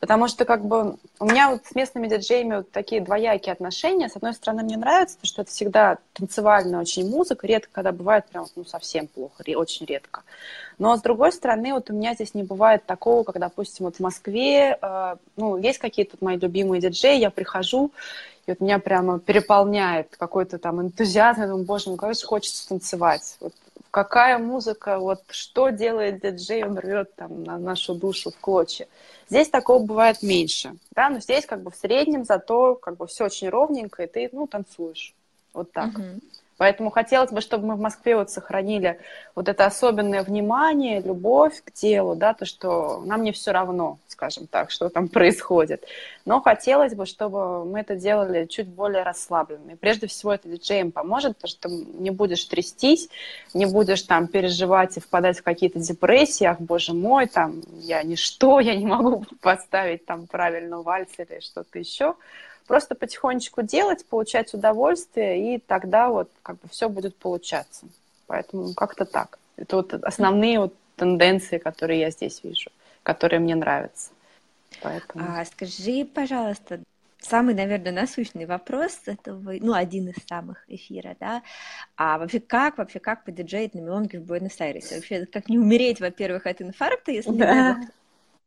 Потому 0.00 0.28
что 0.28 0.44
как 0.44 0.64
бы 0.64 0.96
у 1.18 1.24
меня 1.24 1.50
вот 1.50 1.64
с 1.64 1.74
местными 1.74 2.08
диджеями 2.08 2.56
вот 2.56 2.70
такие 2.70 3.00
двоякие 3.00 3.52
отношения. 3.52 4.08
С 4.08 4.16
одной 4.16 4.34
стороны, 4.34 4.62
мне 4.62 4.76
нравится, 4.76 5.16
что 5.22 5.42
это 5.42 5.50
всегда 5.50 5.98
танцевальная 6.12 6.80
очень 6.80 7.08
музыка. 7.08 7.46
Редко, 7.46 7.70
когда 7.72 7.92
бывает 7.92 8.26
прям 8.26 8.46
ну, 8.56 8.64
совсем 8.64 9.06
плохо, 9.06 9.42
очень 9.56 9.86
редко. 9.86 10.22
Но 10.78 10.96
с 10.96 11.02
другой 11.02 11.32
стороны, 11.32 11.72
вот 11.72 11.90
у 11.90 11.94
меня 11.94 12.14
здесь 12.14 12.34
не 12.34 12.42
бывает 12.42 12.84
такого, 12.84 13.22
как, 13.22 13.38
допустим, 13.38 13.86
вот 13.86 13.96
в 13.96 14.00
Москве, 14.00 14.76
э, 14.80 15.16
ну, 15.36 15.56
есть 15.56 15.78
какие-то 15.78 16.16
мои 16.20 16.36
любимые 16.36 16.80
диджеи, 16.80 17.18
я 17.18 17.30
прихожу, 17.30 17.92
и 18.46 18.50
вот 18.50 18.60
меня 18.60 18.78
прямо 18.78 19.18
переполняет 19.20 20.16
какой-то 20.16 20.58
там 20.58 20.82
энтузиазм. 20.82 21.42
Я 21.42 21.46
думаю, 21.46 21.64
боже 21.64 21.96
как 21.96 22.14
же 22.14 22.26
хочется 22.26 22.68
танцевать. 22.68 23.36
Вот 23.40 23.54
какая 23.94 24.38
музыка, 24.38 24.98
вот 24.98 25.22
что 25.30 25.68
делает 25.68 26.20
диджей, 26.20 26.64
он 26.64 26.76
рвет 26.76 27.14
там 27.14 27.44
на 27.44 27.58
нашу 27.58 27.94
душу 27.94 28.32
в 28.32 28.36
клочья. 28.40 28.88
Здесь 29.30 29.48
такого 29.48 29.86
бывает 29.86 30.20
меньше, 30.20 30.74
да, 30.90 31.08
но 31.10 31.20
здесь 31.20 31.46
как 31.46 31.62
бы 31.62 31.70
в 31.70 31.76
среднем 31.76 32.24
зато 32.24 32.74
как 32.74 32.96
бы 32.96 33.06
все 33.06 33.26
очень 33.26 33.48
ровненько, 33.48 34.02
и 34.02 34.08
ты, 34.08 34.28
ну, 34.32 34.48
танцуешь. 34.48 35.14
Вот 35.52 35.70
так. 35.70 35.90
Uh-huh. 35.90 36.20
Поэтому 36.56 36.90
хотелось 36.90 37.30
бы, 37.30 37.40
чтобы 37.40 37.66
мы 37.66 37.74
в 37.74 37.80
Москве 37.80 38.16
вот 38.16 38.30
сохранили 38.30 39.00
вот 39.34 39.48
это 39.48 39.66
особенное 39.66 40.22
внимание, 40.22 41.00
любовь 41.00 41.62
к 41.64 41.72
телу, 41.72 42.14
да, 42.14 42.32
то, 42.34 42.44
что 42.44 43.02
нам 43.04 43.22
не 43.22 43.32
все 43.32 43.50
равно, 43.50 43.98
скажем 44.06 44.46
так, 44.46 44.70
что 44.70 44.88
там 44.88 45.08
происходит. 45.08 45.84
Но 46.24 46.40
хотелось 46.40 46.94
бы, 46.94 47.06
чтобы 47.06 47.64
мы 47.64 47.80
это 47.80 47.96
делали 47.96 48.46
чуть 48.46 48.68
более 48.68 49.02
расслабленно. 49.02 49.72
И 49.72 49.76
прежде 49.76 50.06
всего 50.06 50.32
это 50.32 50.48
диджеям 50.48 50.92
поможет, 50.92 51.36
потому 51.36 51.50
что 51.50 51.68
не 51.68 52.10
будешь 52.10 52.44
трястись, 52.44 53.08
не 53.52 53.66
будешь 53.66 54.02
там 54.02 54.28
переживать 54.28 54.96
и 54.96 55.00
впадать 55.00 55.38
в 55.38 55.42
какие-то 55.42 55.80
депрессии, 55.80 56.44
ах, 56.44 56.60
боже 56.60 56.94
мой, 56.94 57.26
там, 57.26 57.62
я 57.80 58.02
ничто, 58.02 58.60
я 58.60 58.76
не 58.76 58.86
могу 58.86 59.24
поставить 59.40 60.06
там 60.06 60.26
правильно 60.26 60.82
вальс 60.82 61.10
или 61.18 61.40
что-то 61.40 61.78
еще 61.78 62.14
Просто 62.66 62.94
потихонечку 62.94 63.62
делать, 63.62 64.06
получать 64.06 64.54
удовольствие, 64.54 65.56
и 65.56 65.58
тогда 65.58 66.08
вот 66.08 66.30
как 66.42 66.58
бы 66.60 66.68
все 66.70 66.88
будет 66.88 67.16
получаться. 67.16 67.86
Поэтому 68.26 68.72
как-то 68.74 69.04
так. 69.04 69.38
Это 69.56 69.76
вот 69.76 69.92
основные 69.92 70.60
вот 70.60 70.74
тенденции, 70.96 71.58
которые 71.58 72.00
я 72.00 72.10
здесь 72.10 72.42
вижу, 72.42 72.70
которые 73.02 73.40
мне 73.40 73.54
нравятся. 73.54 74.10
Поэтому... 74.82 75.24
А, 75.24 75.44
скажи, 75.44 76.04
пожалуйста, 76.04 76.80
самый, 77.18 77.54
наверное, 77.54 77.92
насущный 77.92 78.46
вопрос 78.46 78.98
этого, 79.06 79.52
ну, 79.60 79.74
один 79.74 80.08
из 80.08 80.16
самых 80.26 80.64
эфира, 80.68 81.16
да, 81.20 81.42
а 81.96 82.18
вообще 82.18 82.40
как, 82.40 82.78
вообще 82.78 82.98
как 82.98 83.24
подиджеить 83.24 83.74
на 83.74 83.80
мелонге 83.80 84.20
в 84.20 84.24
Буэнос-Айресе? 84.24 84.96
Вообще, 84.96 85.26
как 85.26 85.48
не 85.48 85.58
умереть, 85.58 86.00
во-первых, 86.00 86.46
от 86.46 86.62
инфаркта, 86.62 87.12
если 87.12 87.32
да 87.32 87.76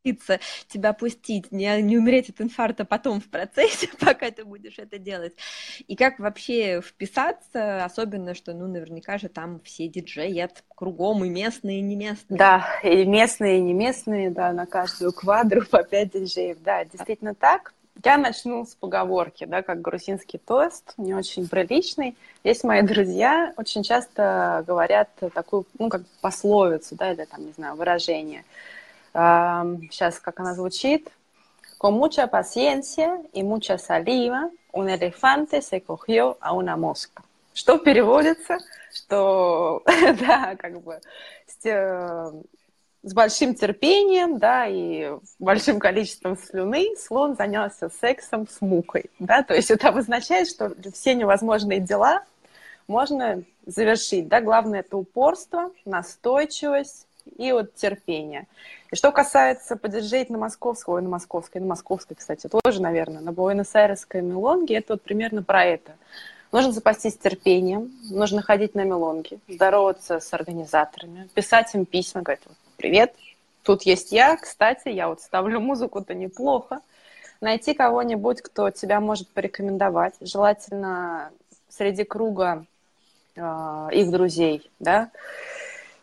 решиться 0.08 0.40
тебя 0.68 0.94
пустить, 0.94 1.52
не, 1.52 1.82
не 1.82 1.98
умереть 1.98 2.30
от 2.30 2.42
инфаркта 2.42 2.86
потом 2.86 3.22
в 3.22 3.30
процессе, 3.30 3.90
пока 4.00 4.32
ты 4.32 4.46
будешь 4.46 4.80
это 4.80 4.98
делать. 4.98 5.34
И 5.88 5.96
как 5.96 6.20
вообще 6.20 6.82
вписаться, 6.82 7.84
особенно, 7.84 8.34
что, 8.34 8.54
ну, 8.54 8.68
наверняка 8.68 9.18
же 9.18 9.30
там 9.30 9.60
все 9.64 9.88
диджеи 9.88 10.48
кругом, 10.76 11.26
и 11.26 11.30
местные, 11.30 11.80
и 11.80 11.82
не 11.82 11.96
местные. 11.96 12.38
Да, 12.38 12.66
и 12.84 13.06
местные, 13.06 13.60
и 13.60 13.62
не 13.62 13.74
местные, 13.74 14.30
да, 14.30 14.52
на 14.54 14.66
каждую 14.66 15.12
квадру 15.14 15.66
по 15.66 15.84
пять 15.84 16.12
диджеев. 16.12 16.58
Да, 16.62 16.86
действительно 16.86 17.34
так. 17.34 17.74
Я 18.06 18.20
начну 18.20 18.64
с 18.64 18.76
поговорки, 18.76 19.46
да, 19.46 19.64
как 19.64 19.82
грузинский 19.82 20.38
тост, 20.38 20.94
не 20.98 21.16
очень 21.16 21.48
приличный. 21.48 22.16
Есть 22.44 22.64
мои 22.64 22.84
друзья, 22.84 23.54
очень 23.58 23.82
часто 23.82 24.64
говорят 24.68 25.10
такую, 25.34 25.66
ну, 25.80 25.90
как 25.90 26.04
пословицу, 26.22 26.96
да, 26.96 27.12
или 27.12 27.26
там, 27.26 27.44
не 27.44 27.54
знаю, 27.54 27.76
выражение– 27.76 28.46
сейчас 29.14 30.20
как 30.20 30.40
она 30.40 30.54
звучит. 30.54 31.10
Con 31.78 31.94
mucha 31.94 32.26
paciencia 32.26 33.22
y 33.34 33.44
mucha 33.44 33.78
saliva, 33.78 34.50
un 34.74 34.90
elefante 34.90 35.62
se 35.62 35.82
cogió 35.82 36.38
a 36.42 36.54
una 36.54 36.76
mosca. 36.76 37.24
Что 37.54 37.80
переводится, 37.80 38.60
что, 38.94 39.84
да, 40.20 40.56
как 40.58 40.82
бы 40.82 41.00
с, 41.48 41.66
э, 41.66 42.32
с 43.04 43.14
большим 43.14 43.56
терпением, 43.56 44.38
да, 44.38 44.68
и 44.68 45.12
большим 45.40 45.80
количеством 45.80 46.38
слюны 46.38 46.96
слон 46.98 47.36
занялся 47.36 47.90
сексом 47.90 48.48
с 48.48 48.62
мукой, 48.62 49.10
да, 49.18 49.42
то 49.44 49.56
есть 49.56 49.72
это 49.72 49.90
обозначает, 49.90 50.48
что 50.48 50.72
все 50.94 51.16
невозможные 51.16 51.80
дела 51.80 52.24
можно 52.88 53.44
завершить, 53.66 54.28
да, 54.28 54.42
главное 54.42 54.82
это 54.82 54.98
упорство, 54.98 55.72
настойчивость 55.86 57.07
и 57.38 57.52
вот 57.52 57.76
терпение. 57.76 58.48
И 58.92 58.96
что 58.96 59.12
касается 59.12 59.76
подержать 59.76 60.30
на 60.30 60.38
московской, 60.38 60.96
ой, 60.96 61.02
на 61.02 61.10
московской, 61.10 61.62
на 61.62 61.68
московской, 61.68 62.16
кстати, 62.16 62.48
тоже, 62.48 62.82
наверное, 62.82 63.22
на 63.22 63.32
Буэнос-Айресской 63.32 64.22
мелонге, 64.22 64.78
это 64.78 64.94
вот 64.94 65.02
примерно 65.02 65.44
про 65.44 65.66
это. 65.66 65.96
Нужно 66.52 66.72
запастись 66.72 67.18
терпением, 67.18 67.92
нужно 68.10 68.42
ходить 68.42 68.74
на 68.74 68.84
мелонги, 68.86 69.40
здороваться 69.50 70.20
с 70.20 70.34
организаторами, 70.34 71.28
писать 71.34 71.76
им 71.76 71.86
письма, 71.86 72.22
говорить, 72.22 72.44
привет, 72.78 73.14
тут 73.64 73.84
есть 73.84 74.14
я, 74.14 74.38
кстати, 74.38 74.88
я 74.88 75.10
вот 75.10 75.22
ставлю 75.22 75.60
музыку-то 75.60 76.14
неплохо. 76.14 76.80
Найти 77.42 77.74
кого-нибудь, 77.74 78.42
кто 78.42 78.72
тебя 78.72 79.00
может 79.00 79.28
порекомендовать, 79.30 80.16
желательно 80.22 81.32
среди 81.70 82.04
круга 82.04 82.66
э, 83.36 83.90
их 83.92 84.10
друзей, 84.10 84.72
да, 84.80 85.12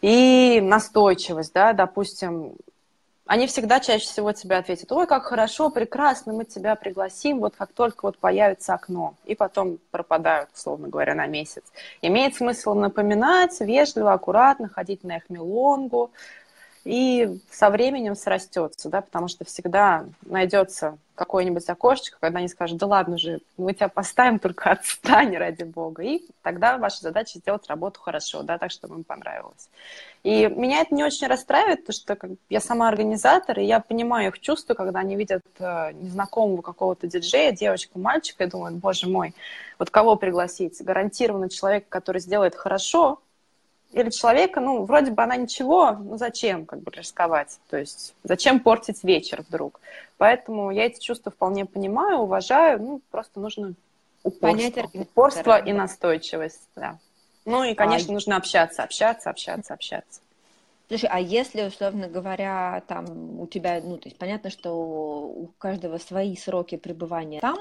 и 0.05 0.61
настойчивость, 0.61 1.55
да, 1.55 1.73
допустим, 1.73 2.57
они 3.25 3.47
всегда 3.47 3.81
чаще 3.81 4.05
всего 4.05 4.33
тебе 4.33 4.57
ответят, 4.57 4.93
ой, 4.93 5.07
как 5.07 5.25
хорошо, 5.25 5.71
прекрасно, 5.71 6.35
мы 6.35 6.45
тебя 6.45 6.75
пригласим, 6.75 7.41
вот 7.41 7.55
как 7.57 7.73
только 7.73 8.05
вот 8.05 8.19
появится 8.19 8.75
окно, 8.75 9.15
и 9.25 9.35
потом 9.35 9.79
пропадают, 9.91 10.51
условно 10.55 10.89
говоря, 10.89 11.15
на 11.15 11.27
месяц. 11.27 11.63
Имеет 12.03 12.35
смысл 12.35 12.75
напоминать, 12.75 13.59
вежливо, 13.61 14.13
аккуратно 14.13 14.69
ходить 14.69 15.05
на 15.05 15.17
их 15.17 15.31
мелонгу, 15.31 16.11
и 16.85 17.41
со 17.51 17.71
временем 17.71 18.15
срастется, 18.15 18.89
да, 18.91 19.01
потому 19.01 19.29
что 19.29 19.45
всегда 19.45 20.05
найдется 20.23 20.99
какое-нибудь 21.15 21.69
окошечко, 21.69 22.19
когда 22.21 22.41
они 22.41 22.49
скажут, 22.49 22.79
да 22.79 22.87
ладно 22.87 23.19
же, 23.19 23.41
мы 23.57 23.73
тебя 23.73 23.89
поставим, 23.89 24.39
только 24.39 24.73
отстань 24.73 25.37
ради 25.37 25.63
бога. 25.63 26.03
И 26.03 26.23
тогда 26.43 26.77
ваша 26.77 27.01
задача 27.01 27.39
сделать 27.39 27.67
работу 27.69 28.01
хорошо, 28.01 28.43
да, 28.43 28.59
так, 28.59 28.71
чтобы 28.71 28.97
им 28.97 29.05
понравилось. 29.05 29.69
И 30.25 30.47
меня 30.49 30.81
это 30.81 30.95
не 30.95 31.05
очень 31.05 31.27
расстраивает, 31.29 31.87
потому 31.87 31.95
что 31.95 32.37
я 32.49 32.61
сама 32.61 32.89
организатор, 32.89 33.61
и 33.61 33.65
я 33.65 33.81
понимаю 33.81 34.29
их 34.29 34.41
чувства, 34.41 34.75
когда 34.75 35.01
они 35.01 35.17
видят 35.17 35.43
э, 35.59 35.93
незнакомого 35.93 36.63
какого-то 36.63 37.07
диджея, 37.07 37.53
девочку, 37.53 37.99
мальчика, 37.99 38.45
и 38.45 38.49
думают, 38.49 38.77
боже 38.77 39.09
мой, 39.09 39.35
вот 39.79 39.91
кого 39.91 40.17
пригласить? 40.17 40.83
Гарантированно 40.83 41.49
человека, 41.49 41.87
который 41.89 42.21
сделает 42.21 42.55
хорошо, 42.55 43.21
или 43.95 44.11
человека, 44.11 44.61
ну, 44.61 44.85
вроде 44.85 45.13
бы 45.13 45.23
она 45.23 45.37
ничего, 45.37 45.93
ну, 45.93 46.17
зачем 46.17 46.67
как 46.67 46.81
бы 46.81 46.91
рисковать? 46.91 47.59
То 47.71 47.79
есть 47.79 48.15
зачем 48.25 48.61
портить 48.61 49.05
вечер 49.05 49.45
вдруг? 49.49 49.81
Поэтому 50.19 50.71
я 50.71 50.87
эти 50.87 51.01
чувства 51.01 51.31
вполне 51.31 51.65
понимаю, 51.65 52.19
уважаю, 52.19 52.81
ну, 52.83 53.01
просто 53.11 53.41
нужно 53.41 53.75
упорство, 54.23 54.91
упорство 54.95 55.59
и 55.59 55.73
настойчивость, 55.73 56.69
да. 56.75 56.99
Ну 57.45 57.63
и, 57.63 57.75
конечно, 57.75 58.13
а... 58.13 58.15
нужно 58.15 58.37
общаться, 58.37 58.83
общаться, 58.83 59.31
общаться, 59.31 59.75
общаться. 59.75 60.21
Слушай, 60.89 61.09
а 61.11 61.19
если, 61.19 61.63
условно 61.63 62.09
говоря, 62.09 62.83
там 62.87 63.41
у 63.41 63.47
тебя, 63.47 63.81
ну, 63.83 63.97
то 63.97 64.09
есть 64.09 64.19
понятно, 64.19 64.51
что 64.51 64.75
у 64.75 65.47
каждого 65.59 65.97
свои 65.97 66.37
сроки 66.37 66.77
пребывания 66.77 67.41
там, 67.41 67.59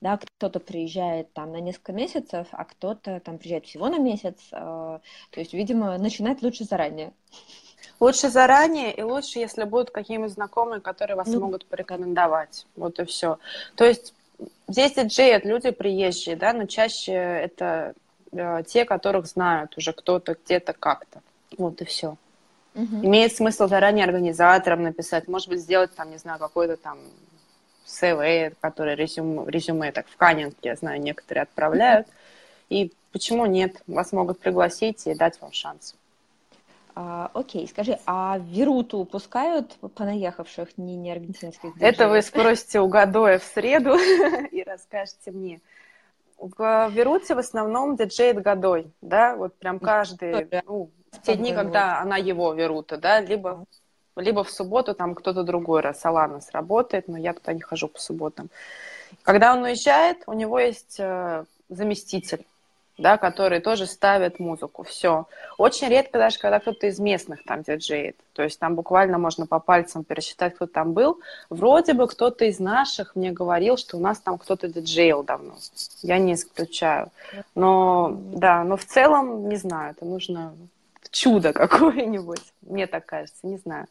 да, 0.00 0.18
кто-то 0.18 0.60
приезжает 0.60 1.32
там 1.32 1.50
на 1.52 1.60
несколько 1.60 1.92
месяцев, 1.92 2.46
а 2.52 2.64
кто-то 2.64 3.18
там 3.20 3.38
приезжает 3.38 3.66
всего 3.66 3.88
на 3.88 3.98
месяц, 3.98 4.36
э, 4.52 4.56
то 4.56 5.40
есть, 5.40 5.52
видимо, 5.52 5.98
начинать 5.98 6.42
лучше 6.42 6.64
заранее. 6.64 7.12
Лучше 7.98 8.30
заранее 8.30 8.94
и 8.94 9.02
лучше, 9.02 9.40
если 9.40 9.64
будут 9.64 9.90
какие-нибудь 9.90 10.32
знакомые, 10.32 10.80
которые 10.80 11.16
вас 11.16 11.28
ну, 11.28 11.40
могут 11.40 11.66
порекомендовать. 11.66 12.66
Вот 12.76 12.98
и 13.00 13.04
все. 13.04 13.38
То 13.74 13.84
есть 13.84 14.14
здесь 14.68 14.94
диджеи 14.94 15.32
это 15.32 15.48
люди 15.48 15.70
приезжие, 15.70 16.36
да, 16.36 16.52
но 16.52 16.66
чаще 16.66 17.12
это 17.12 17.94
э, 18.32 18.62
те, 18.66 18.84
которых 18.84 19.26
знают 19.26 19.76
уже 19.76 19.92
кто-то 19.92 20.36
где-то 20.44 20.72
как-то. 20.72 21.20
Вот 21.58 21.82
и 21.82 21.84
все. 21.84 22.16
Угу. 22.74 23.04
Имеет 23.04 23.34
смысл 23.34 23.66
заранее 23.66 24.04
организаторам 24.04 24.82
написать, 24.82 25.28
может 25.28 25.48
быть, 25.48 25.60
сделать 25.60 25.94
там, 25.94 26.10
не 26.10 26.18
знаю, 26.18 26.38
какой-то 26.38 26.76
там 26.76 26.98
CV, 27.86 28.54
который 28.60 28.94
резюме, 28.94 29.50
резюме 29.50 29.92
так 29.92 30.06
в 30.08 30.16
Каннинг, 30.16 30.54
я 30.62 30.76
знаю, 30.76 31.00
некоторые 31.00 31.42
отправляют. 31.42 32.06
И 32.68 32.92
почему 33.12 33.46
нет? 33.46 33.82
Вас 33.86 34.12
могут 34.12 34.38
пригласить 34.38 35.06
и 35.06 35.14
дать 35.14 35.40
вам 35.40 35.52
шанс. 35.52 35.96
А, 36.94 37.30
окей, 37.34 37.66
скажи, 37.68 37.98
а 38.06 38.38
Веруту 38.38 39.04
пускают 39.04 39.76
понаехавших 39.94 40.76
не, 40.76 40.96
не 40.96 41.10
аргентинских 41.10 41.74
диджеев? 41.74 41.94
Это 41.94 42.08
вы 42.08 42.22
спросите 42.22 42.80
у 42.80 42.88
Гадоя 42.88 43.38
в 43.38 43.44
среду 43.44 43.96
и 44.50 44.62
расскажете 44.62 45.30
мне. 45.30 45.60
В 46.38 46.88
Веруте 46.90 47.34
в 47.34 47.38
основном 47.38 47.96
диджеет 47.96 48.42
Гадой, 48.42 48.90
да, 49.00 49.36
вот 49.36 49.54
прям 49.56 49.78
каждый, 49.78 50.48
ну, 50.66 50.90
в 51.12 51.22
те 51.22 51.36
дни, 51.36 51.52
когда 51.52 52.00
она 52.00 52.16
его 52.16 52.52
Верута, 52.52 52.96
да, 52.96 53.20
либо, 53.20 53.64
либо 54.16 54.44
в 54.44 54.50
субботу 54.50 54.94
там 54.94 55.14
кто-то 55.14 55.42
другой 55.42 55.80
раз, 55.80 56.04
Алана 56.04 56.40
сработает, 56.40 57.08
но 57.08 57.18
я 57.18 57.32
туда 57.34 57.52
не 57.52 57.60
хожу 57.60 57.88
по 57.88 58.00
субботам. 58.00 58.48
Когда 59.22 59.54
он 59.54 59.62
уезжает, 59.62 60.22
у 60.26 60.32
него 60.32 60.58
есть 60.58 60.96
э, 60.98 61.44
заместитель, 61.68 62.46
да, 62.96 63.18
которые 63.18 63.60
тоже 63.60 63.86
ставят 63.86 64.38
музыку. 64.38 64.84
Все. 64.84 65.26
Очень 65.58 65.88
редко 65.88 66.18
даже, 66.18 66.38
когда 66.38 66.60
кто-то 66.60 66.86
из 66.86 67.00
местных 67.00 67.42
там 67.44 67.62
диджеет. 67.62 68.16
То 68.34 68.42
есть 68.42 68.60
там 68.60 68.76
буквально 68.76 69.18
можно 69.18 69.46
по 69.46 69.58
пальцам 69.58 70.04
пересчитать, 70.04 70.54
кто 70.54 70.66
там 70.66 70.92
был. 70.92 71.18
Вроде 71.48 71.94
бы 71.94 72.06
кто-то 72.06 72.44
из 72.44 72.60
наших 72.60 73.16
мне 73.16 73.32
говорил, 73.32 73.76
что 73.76 73.96
у 73.96 74.00
нас 74.00 74.20
там 74.20 74.38
кто-то 74.38 74.68
диджеил 74.68 75.24
давно. 75.24 75.56
Я 76.02 76.18
не 76.18 76.34
исключаю. 76.34 77.10
Но, 77.54 78.12
да, 78.14 78.62
но 78.64 78.76
в 78.76 78.84
целом, 78.84 79.48
не 79.48 79.56
знаю, 79.56 79.92
это 79.92 80.04
нужно 80.04 80.54
чудо 81.10 81.52
какое-нибудь. 81.52 82.52
Мне 82.62 82.86
так 82.86 83.06
кажется, 83.06 83.46
не 83.46 83.56
знаю. 83.58 83.86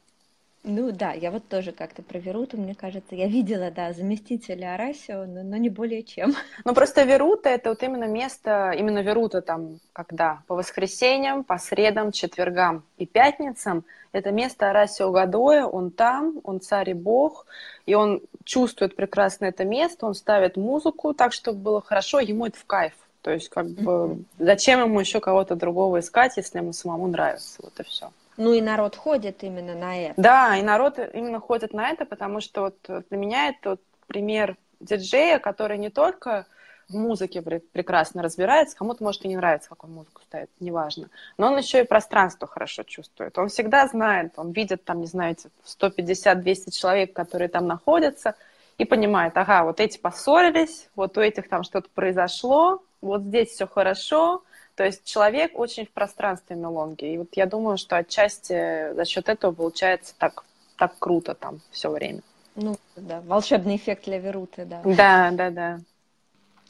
Ну 0.63 0.91
да, 0.91 1.13
я 1.13 1.31
вот 1.31 1.47
тоже 1.47 1.71
как-то 1.71 2.01
про 2.01 2.19
Веруту, 2.19 2.57
мне 2.57 2.75
кажется, 2.75 3.15
я 3.15 3.27
видела, 3.27 3.71
да, 3.71 3.93
заместителя 3.93 4.73
Арасио, 4.73 5.25
но, 5.25 5.41
но 5.41 5.55
не 5.55 5.69
более 5.69 6.03
чем. 6.03 6.35
Ну 6.65 6.73
просто 6.73 7.03
Верута 7.03 7.47
это 7.49 7.69
вот 7.69 7.81
именно 7.81 8.03
место, 8.07 8.73
именно 8.77 8.99
Верута 8.99 9.41
там, 9.41 9.79
когда 9.93 10.41
по 10.47 10.55
воскресеньям, 10.55 11.45
по 11.45 11.57
средам, 11.57 12.11
четвергам 12.11 12.83
и 12.97 13.05
пятницам, 13.05 13.85
это 14.11 14.31
место 14.31 14.69
Арасио 14.69 15.11
Гадоя, 15.11 15.65
он 15.65 15.91
там, 15.91 16.41
он 16.43 16.59
царь 16.59 16.89
и 16.89 16.93
бог, 16.93 17.45
и 17.85 17.93
он 17.93 18.21
чувствует 18.43 18.97
прекрасно 18.97 19.45
это 19.45 19.63
место, 19.63 20.07
он 20.07 20.13
ставит 20.13 20.57
музыку 20.57 21.13
так, 21.13 21.31
чтобы 21.31 21.59
было 21.59 21.81
хорошо, 21.81 22.19
ему 22.19 22.45
это 22.45 22.59
в 22.59 22.65
кайф. 22.65 22.93
То 23.21 23.31
есть, 23.31 23.49
как 23.49 23.67
бы, 23.67 24.23
зачем 24.37 24.81
ему 24.81 24.99
еще 24.99 25.19
кого-то 25.19 25.55
другого 25.55 25.99
искать, 25.99 26.37
если 26.37 26.59
ему 26.59 26.73
самому 26.73 27.07
нравится, 27.07 27.59
вот 27.61 27.79
и 27.79 27.83
все. 27.83 28.11
Ну 28.37 28.53
и 28.53 28.61
народ 28.61 28.95
ходит 28.95 29.43
именно 29.43 29.75
на 29.75 29.97
это. 29.99 30.13
Да, 30.15 30.55
и 30.55 30.61
народ 30.61 30.97
именно 31.13 31.41
ходит 31.41 31.73
на 31.73 31.89
это, 31.89 32.05
потому 32.05 32.39
что 32.39 32.61
вот 32.61 33.05
для 33.09 33.17
меня 33.17 33.49
это 33.49 33.71
вот 33.71 33.81
пример 34.07 34.55
диджея, 34.79 35.39
который 35.39 35.77
не 35.77 35.89
только 35.89 36.45
в 36.87 36.95
музыке 36.95 37.41
прекрасно 37.41 38.23
разбирается, 38.23 38.75
кому-то 38.75 39.03
может 39.03 39.23
и 39.25 39.27
не 39.27 39.35
нравится, 39.35 39.69
как 39.69 39.83
он 39.83 39.91
музыку 39.91 40.21
ставит, 40.23 40.49
неважно. 40.59 41.09
Но 41.37 41.51
он 41.51 41.57
еще 41.57 41.81
и 41.81 41.85
пространство 41.85 42.47
хорошо 42.47 42.83
чувствует. 42.83 43.37
Он 43.37 43.49
всегда 43.49 43.87
знает, 43.87 44.33
он 44.37 44.51
видит 44.53 44.83
там, 44.85 45.01
не 45.01 45.07
знаете, 45.07 45.49
150-200 45.65 46.71
человек, 46.71 47.13
которые 47.13 47.49
там 47.49 47.67
находятся, 47.67 48.35
и 48.77 48.85
понимает, 48.85 49.37
ага, 49.37 49.65
вот 49.65 49.81
эти 49.81 49.99
поссорились, 49.99 50.89
вот 50.95 51.17
у 51.17 51.21
этих 51.21 51.49
там 51.49 51.63
что-то 51.63 51.89
произошло, 51.93 52.81
вот 53.01 53.21
здесь 53.23 53.49
все 53.49 53.67
хорошо, 53.67 54.43
то 54.75 54.85
есть 54.85 55.03
человек 55.03 55.57
очень 55.59 55.85
в 55.85 55.91
пространстве 55.91 56.55
мелонги. 56.55 57.05
И 57.05 57.17
вот 57.17 57.29
я 57.33 57.45
думаю, 57.45 57.77
что 57.77 57.97
отчасти 57.97 58.93
за 58.93 59.05
счет 59.05 59.29
этого 59.29 59.51
получается 59.51 60.13
так, 60.17 60.45
так 60.77 60.97
круто 60.99 61.33
там 61.35 61.59
все 61.71 61.89
время. 61.89 62.21
Ну, 62.55 62.75
да, 62.95 63.21
волшебный 63.21 63.75
эффект 63.75 64.05
для 64.05 64.19
Веруты, 64.19 64.65
да. 64.65 64.81
Да, 64.83 65.31
да, 65.31 65.49
да. 65.49 65.79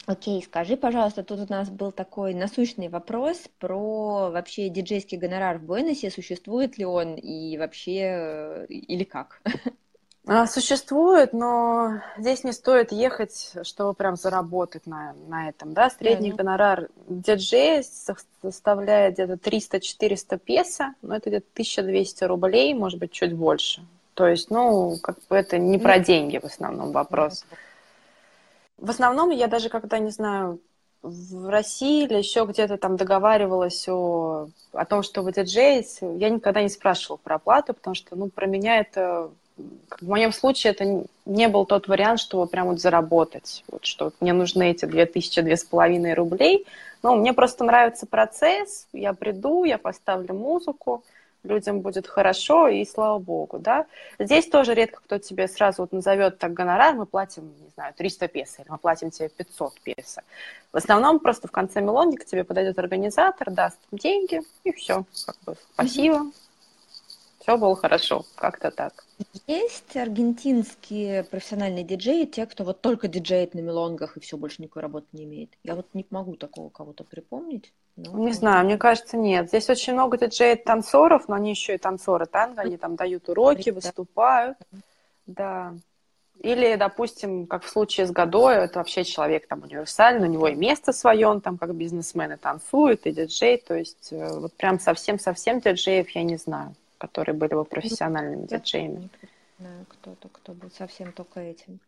Окей, 0.05 0.41
скажи, 0.41 0.75
пожалуйста, 0.75 1.23
тут 1.23 1.39
у 1.49 1.53
нас 1.53 1.69
был 1.69 1.91
такой 1.91 2.33
насущный 2.33 2.89
вопрос 2.89 3.47
про 3.59 4.31
вообще 4.31 4.69
диджейский 4.69 5.19
гонорар 5.19 5.59
в 5.59 5.63
Буэносе, 5.63 6.09
существует 6.09 6.79
ли 6.79 6.85
он 6.85 7.13
и 7.13 7.57
вообще, 7.59 7.99
э, 8.01 8.65
или 8.69 9.03
как? 9.03 9.41
Существует, 10.47 11.33
но 11.33 12.01
здесь 12.17 12.43
не 12.43 12.51
стоит 12.51 12.91
ехать, 12.91 13.53
чтобы 13.63 13.93
прям 13.95 14.15
заработать 14.15 14.85
на, 14.85 15.15
на 15.27 15.49
этом. 15.49 15.73
Да? 15.73 15.89
Средний 15.89 16.31
mm-hmm. 16.31 16.35
гонорар 16.35 16.89
диджея 17.07 17.83
составляет 18.41 19.13
где-то 19.13 19.33
300-400 19.33 20.37
песо, 20.37 20.93
но 21.01 21.15
это 21.15 21.29
где-то 21.29 21.47
1200 21.53 22.23
рублей, 22.25 22.73
может 22.75 22.99
быть, 22.99 23.11
чуть 23.11 23.33
больше. 23.33 23.83
То 24.13 24.27
есть, 24.27 24.51
ну, 24.51 24.97
как 25.01 25.17
бы 25.29 25.35
это 25.35 25.57
не 25.57 25.79
про 25.79 25.97
деньги 25.97 26.37
в 26.37 26.43
основном 26.43 26.91
вопрос. 26.91 27.45
В 28.77 28.89
основном 28.89 29.31
я 29.31 29.47
даже 29.47 29.69
когда, 29.69 29.97
не 29.97 30.11
знаю, 30.11 30.59
в 31.01 31.49
России 31.49 32.03
или 32.03 32.15
еще 32.15 32.45
где-то 32.45 32.77
там 32.77 32.97
договаривалась 32.97 33.87
о, 33.87 34.49
о 34.73 34.85
том, 34.85 35.01
что 35.01 35.21
вы 35.21 35.31
диджеете, 35.31 36.17
я 36.17 36.29
никогда 36.29 36.61
не 36.61 36.69
спрашивала 36.69 37.17
про 37.17 37.35
оплату, 37.35 37.73
потому 37.73 37.95
что, 37.95 38.15
ну, 38.15 38.29
про 38.29 38.45
меня 38.45 38.79
это 38.79 39.31
в 39.99 40.07
моем 40.07 40.31
случае 40.31 40.71
это 40.71 41.05
не 41.25 41.47
был 41.47 41.65
тот 41.65 41.87
вариант, 41.87 42.19
что 42.19 42.45
прям 42.45 42.67
вот 42.67 42.79
заработать, 42.79 43.63
вот, 43.69 43.85
что 43.85 44.11
мне 44.19 44.33
нужны 44.33 44.71
эти 44.71 44.85
две 44.85 45.05
тысячи, 45.05 45.41
две 45.41 45.57
с 45.57 45.63
половиной 45.63 46.13
рублей. 46.13 46.65
Ну, 47.03 47.15
мне 47.15 47.33
просто 47.33 47.63
нравится 47.63 48.05
процесс, 48.05 48.87
я 48.93 49.13
приду, 49.13 49.63
я 49.63 49.77
поставлю 49.77 50.33
музыку, 50.33 51.03
людям 51.43 51.79
будет 51.79 52.07
хорошо, 52.07 52.67
и 52.67 52.85
слава 52.85 53.19
богу, 53.19 53.59
да. 53.59 53.85
Здесь 54.19 54.47
тоже 54.47 54.73
редко 54.73 55.01
кто 55.05 55.17
тебе 55.17 55.47
сразу 55.47 55.83
вот 55.83 55.91
назовет 55.93 56.37
так 56.37 56.53
гонорар, 56.53 56.95
мы 56.95 57.05
платим, 57.05 57.43
не 57.61 57.69
знаю, 57.75 57.93
300 57.95 58.27
песо, 58.27 58.61
или 58.61 58.69
мы 58.69 58.77
платим 58.77 59.11
тебе 59.11 59.29
500 59.29 59.79
песо. 59.81 60.23
В 60.73 60.77
основном 60.77 61.19
просто 61.19 61.47
в 61.47 61.51
конце 61.51 61.81
мелодии 61.81 62.17
к 62.17 62.25
тебе 62.25 62.43
подойдет 62.43 62.77
организатор, 62.79 63.49
даст 63.51 63.79
деньги, 63.91 64.41
и 64.63 64.71
все, 64.73 65.05
как 65.25 65.37
бы, 65.45 65.55
спасибо, 65.73 66.25
все 67.49 67.57
было 67.57 67.75
хорошо, 67.75 68.25
как-то 68.35 68.69
так. 68.69 69.05
Есть 69.47 69.97
аргентинские 69.97 71.23
профессиональные 71.23 71.83
диджеи, 71.83 72.25
те, 72.25 72.45
кто 72.45 72.63
вот 72.63 72.81
только 72.81 73.07
диджеет 73.07 73.55
на 73.55 73.59
мелонгах 73.59 74.17
и 74.17 74.19
все, 74.19 74.37
больше 74.37 74.61
никакой 74.61 74.83
работы 74.83 75.07
не 75.13 75.23
имеет. 75.23 75.49
Я 75.63 75.73
вот 75.73 75.87
не 75.95 76.05
могу 76.11 76.35
такого 76.35 76.69
кого-то 76.69 77.03
припомнить. 77.03 77.73
Но... 77.95 78.15
Не 78.19 78.33
знаю, 78.33 78.65
мне 78.65 78.77
кажется, 78.77 79.17
нет. 79.17 79.47
Здесь 79.47 79.67
очень 79.67 79.93
много 79.93 80.19
диджеев 80.19 80.63
танцоров, 80.63 81.27
но 81.27 81.35
они 81.35 81.49
еще 81.49 81.73
и 81.73 81.79
танцоры 81.79 82.27
танго, 82.27 82.61
они 82.61 82.77
там 82.77 82.95
дают 82.95 83.27
уроки, 83.29 83.71
выступают. 83.71 84.57
Да. 85.25 85.73
Или, 86.41 86.75
допустим, 86.75 87.47
как 87.47 87.63
в 87.63 87.69
случае 87.69 88.05
с 88.05 88.11
Годой, 88.11 88.57
это 88.57 88.77
вообще 88.77 89.03
человек 89.03 89.47
там 89.47 89.63
универсальный, 89.63 90.27
у 90.27 90.31
него 90.31 90.47
и 90.47 90.55
место 90.55 90.93
свое, 90.93 91.27
он 91.27 91.41
там 91.41 91.57
как 91.57 91.73
бизнесмен 91.73 92.31
и 92.31 92.37
танцует, 92.37 93.07
и 93.07 93.11
диджей, 93.11 93.57
то 93.57 93.75
есть 93.75 94.09
э, 94.11 94.39
вот 94.39 94.53
прям 94.53 94.79
совсем-совсем 94.79 95.59
диджеев 95.59 96.09
я 96.11 96.23
не 96.23 96.37
знаю 96.37 96.75
которые 96.99 97.35
были 97.35 97.55
бы 97.55 97.65
профессиональными 97.65 98.45
Я 98.49 98.59
диджеями. 98.59 99.09
Кто-то, 99.89 100.29
кто 100.29 100.53
был 100.53 100.69
совсем 100.69 101.11
только 101.11 101.39
этим. 101.39 101.79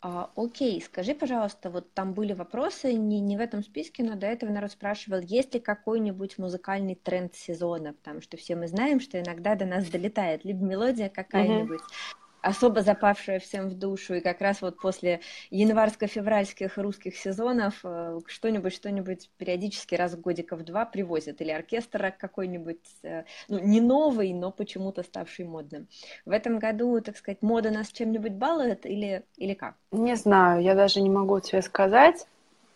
А, 0.00 0.30
окей, 0.34 0.80
скажи, 0.80 1.14
пожалуйста, 1.14 1.70
вот 1.70 1.92
там 1.92 2.12
были 2.12 2.32
вопросы, 2.32 2.92
не, 2.92 3.20
не 3.20 3.36
в 3.36 3.40
этом 3.40 3.62
списке, 3.62 4.02
но 4.02 4.16
до 4.16 4.26
этого 4.26 4.50
народ 4.50 4.72
спрашивал, 4.72 5.20
есть 5.20 5.54
ли 5.54 5.60
какой-нибудь 5.60 6.38
музыкальный 6.38 6.96
тренд 6.96 7.34
сезона, 7.34 7.92
потому 7.92 8.20
что 8.20 8.36
все 8.36 8.56
мы 8.56 8.66
знаем, 8.66 8.98
что 9.00 9.20
иногда 9.20 9.54
до 9.54 9.64
нас 9.64 9.86
долетает 9.88 10.44
либо 10.44 10.64
мелодия 10.64 11.08
какая-нибудь, 11.08 11.80
uh-huh 11.80 12.21
особо 12.42 12.82
запавшая 12.82 13.38
всем 13.38 13.68
в 13.68 13.74
душу, 13.74 14.14
и 14.14 14.20
как 14.20 14.40
раз 14.40 14.60
вот 14.60 14.78
после 14.78 15.20
январско-февральских 15.50 16.72
русских 16.76 17.16
сезонов 17.16 17.80
э, 17.84 18.18
что-нибудь, 18.26 18.74
что-нибудь 18.74 19.30
периодически 19.38 19.94
раз 19.94 20.12
в 20.12 20.20
годиков 20.20 20.62
два 20.64 20.84
привозят, 20.84 21.40
или 21.40 21.50
оркестр 21.50 22.12
какой-нибудь, 22.18 22.84
э, 23.04 23.24
ну, 23.48 23.58
не 23.60 23.80
новый, 23.80 24.32
но 24.32 24.50
почему-то 24.50 25.02
ставший 25.02 25.44
модным. 25.44 25.88
В 26.26 26.32
этом 26.32 26.58
году, 26.58 27.00
так 27.00 27.16
сказать, 27.16 27.42
мода 27.42 27.70
нас 27.70 27.88
чем-нибудь 27.88 28.32
балует 28.32 28.84
или, 28.86 29.24
или 29.36 29.54
как? 29.54 29.76
Не 29.92 30.16
знаю, 30.16 30.62
я 30.62 30.74
даже 30.74 31.00
не 31.00 31.10
могу 31.10 31.38
тебе 31.40 31.62
сказать. 31.62 32.26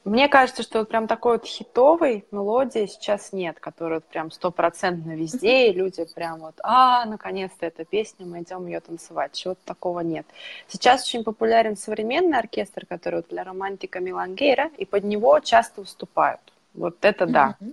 Мне 0.06 0.28
кажется, 0.28 0.62
что 0.62 0.78
вот 0.78 0.88
прям 0.88 1.08
такой 1.08 1.32
вот 1.32 1.46
хитовой 1.46 2.24
мелодии 2.30 2.86
сейчас 2.86 3.32
нет, 3.32 3.58
которая 3.58 3.98
вот 3.98 4.04
прям 4.04 4.30
стопроцентно 4.30 5.16
везде, 5.16 5.68
и 5.68 5.72
люди 5.72 6.06
прям 6.14 6.38
вот, 6.38 6.54
а, 6.62 7.04
наконец-то 7.06 7.66
эта 7.66 7.84
песня, 7.84 8.24
мы 8.24 8.42
идем 8.42 8.68
ее 8.68 8.78
танцевать. 8.78 9.32
Чего-то 9.32 9.60
такого 9.64 9.98
нет. 10.00 10.24
Сейчас 10.68 11.02
очень 11.02 11.24
популярен 11.24 11.76
современный 11.76 12.38
оркестр, 12.38 12.86
который 12.86 13.16
вот 13.16 13.28
для 13.30 13.42
романтика 13.42 13.98
Милангейра, 13.98 14.70
и 14.78 14.84
под 14.84 15.02
него 15.02 15.40
часто 15.40 15.80
выступают. 15.80 16.52
Вот 16.74 17.04
это 17.04 17.26
да. 17.26 17.56
Mm-hmm. 17.60 17.72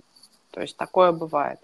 То 0.50 0.60
есть 0.60 0.76
такое 0.76 1.12
бывает. 1.12 1.60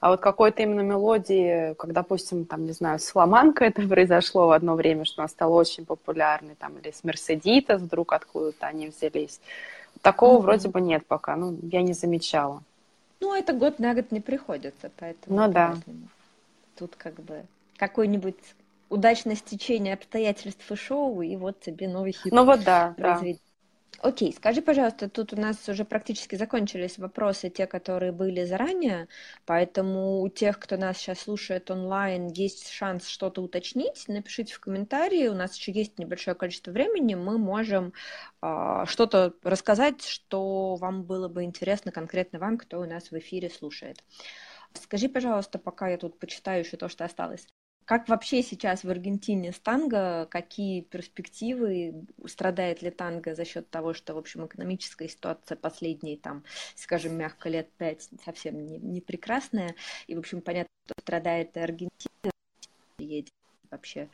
А 0.00 0.08
вот 0.08 0.20
какой-то 0.20 0.62
именно 0.62 0.80
мелодии, 0.80 1.74
как, 1.74 1.92
допустим, 1.92 2.46
там, 2.46 2.64
не 2.64 2.72
знаю, 2.72 2.98
с 2.98 3.10
Фламанко 3.10 3.62
это 3.66 3.82
произошло 3.88 4.46
в 4.46 4.52
одно 4.52 4.74
время, 4.74 5.04
что 5.04 5.20
она 5.20 5.28
стала 5.28 5.52
очень 5.52 5.84
популярной, 5.84 6.54
там, 6.54 6.78
или 6.78 6.92
с 6.92 7.04
Мерседитас 7.04 7.82
вдруг 7.82 8.14
откуда-то 8.14 8.66
они 8.66 8.88
взялись. 8.88 9.38
Такого 10.04 10.36
mm-hmm. 10.36 10.42
вроде 10.42 10.68
бы 10.68 10.80
нет 10.82 11.06
пока, 11.06 11.34
ну, 11.34 11.58
я 11.62 11.80
не 11.80 11.94
замечала. 11.94 12.62
Ну, 13.20 13.34
это 13.34 13.54
год 13.54 13.78
на 13.78 13.94
год 13.94 14.12
не 14.12 14.20
приходится, 14.20 14.90
поэтому... 14.98 15.34
Ну, 15.34 15.50
да. 15.50 15.76
Тут 16.76 16.94
как 16.96 17.14
бы 17.14 17.46
какое-нибудь 17.78 18.36
удачное 18.90 19.34
стечение 19.34 19.94
обстоятельств 19.94 20.70
и 20.70 20.76
шоу, 20.76 21.22
и 21.22 21.34
вот 21.36 21.58
тебе 21.60 21.88
новый 21.88 22.12
хит. 22.12 22.34
Ну, 22.34 22.44
вот 22.44 22.62
да, 22.64 22.94
да. 22.98 23.18
Окей, 24.00 24.32
скажи, 24.32 24.60
пожалуйста, 24.60 25.08
тут 25.08 25.32
у 25.32 25.36
нас 25.36 25.68
уже 25.68 25.84
практически 25.84 26.34
закончились 26.36 26.98
вопросы, 26.98 27.48
те, 27.48 27.66
которые 27.66 28.12
были 28.12 28.44
заранее, 28.44 29.08
поэтому 29.46 30.20
у 30.20 30.28
тех, 30.28 30.58
кто 30.58 30.76
нас 30.76 30.98
сейчас 30.98 31.20
слушает 31.20 31.70
онлайн, 31.70 32.28
есть 32.28 32.70
шанс 32.70 33.08
что-то 33.08 33.40
уточнить. 33.42 34.04
Напишите 34.08 34.54
в 34.54 34.60
комментарии, 34.60 35.28
у 35.28 35.34
нас 35.34 35.56
еще 35.56 35.72
есть 35.72 35.98
небольшое 35.98 36.34
количество 36.34 36.70
времени, 36.70 37.14
мы 37.14 37.38
можем 37.38 37.92
э, 38.42 38.84
что-то 38.86 39.34
рассказать, 39.42 40.02
что 40.04 40.76
вам 40.76 41.04
было 41.04 41.28
бы 41.28 41.44
интересно 41.44 41.92
конкретно 41.92 42.38
вам, 42.38 42.58
кто 42.58 42.80
у 42.80 42.84
нас 42.84 43.10
в 43.10 43.18
эфире 43.18 43.48
слушает. 43.48 44.02
Скажи, 44.74 45.08
пожалуйста, 45.08 45.58
пока 45.58 45.88
я 45.88 45.98
тут 45.98 46.18
почитаю 46.18 46.64
еще 46.64 46.76
то, 46.76 46.88
что 46.88 47.04
осталось. 47.04 47.46
Как 47.84 48.08
вообще 48.08 48.42
сейчас 48.42 48.82
в 48.82 48.90
Аргентине 48.90 49.52
с 49.52 49.58
танго? 49.58 50.26
Какие 50.30 50.80
перспективы? 50.80 52.06
Страдает 52.26 52.80
ли 52.80 52.90
танго 52.90 53.34
за 53.34 53.44
счет 53.44 53.68
того, 53.68 53.92
что, 53.92 54.14
в 54.14 54.18
общем, 54.18 54.46
экономическая 54.46 55.08
ситуация 55.08 55.56
последние, 55.56 56.16
там, 56.16 56.44
скажем, 56.74 57.16
мягко, 57.16 57.48
лет 57.48 57.70
пять 57.72 58.08
совсем 58.24 58.64
не, 58.64 58.78
не 58.78 59.00
прекрасная? 59.00 59.74
И, 60.06 60.14
в 60.14 60.18
общем, 60.18 60.40
понятно, 60.40 60.70
что 60.86 60.94
страдает 61.00 61.56
и 61.56 61.60
Аргентина, 61.60 62.30
едет 62.98 63.32
вообще 63.70 64.08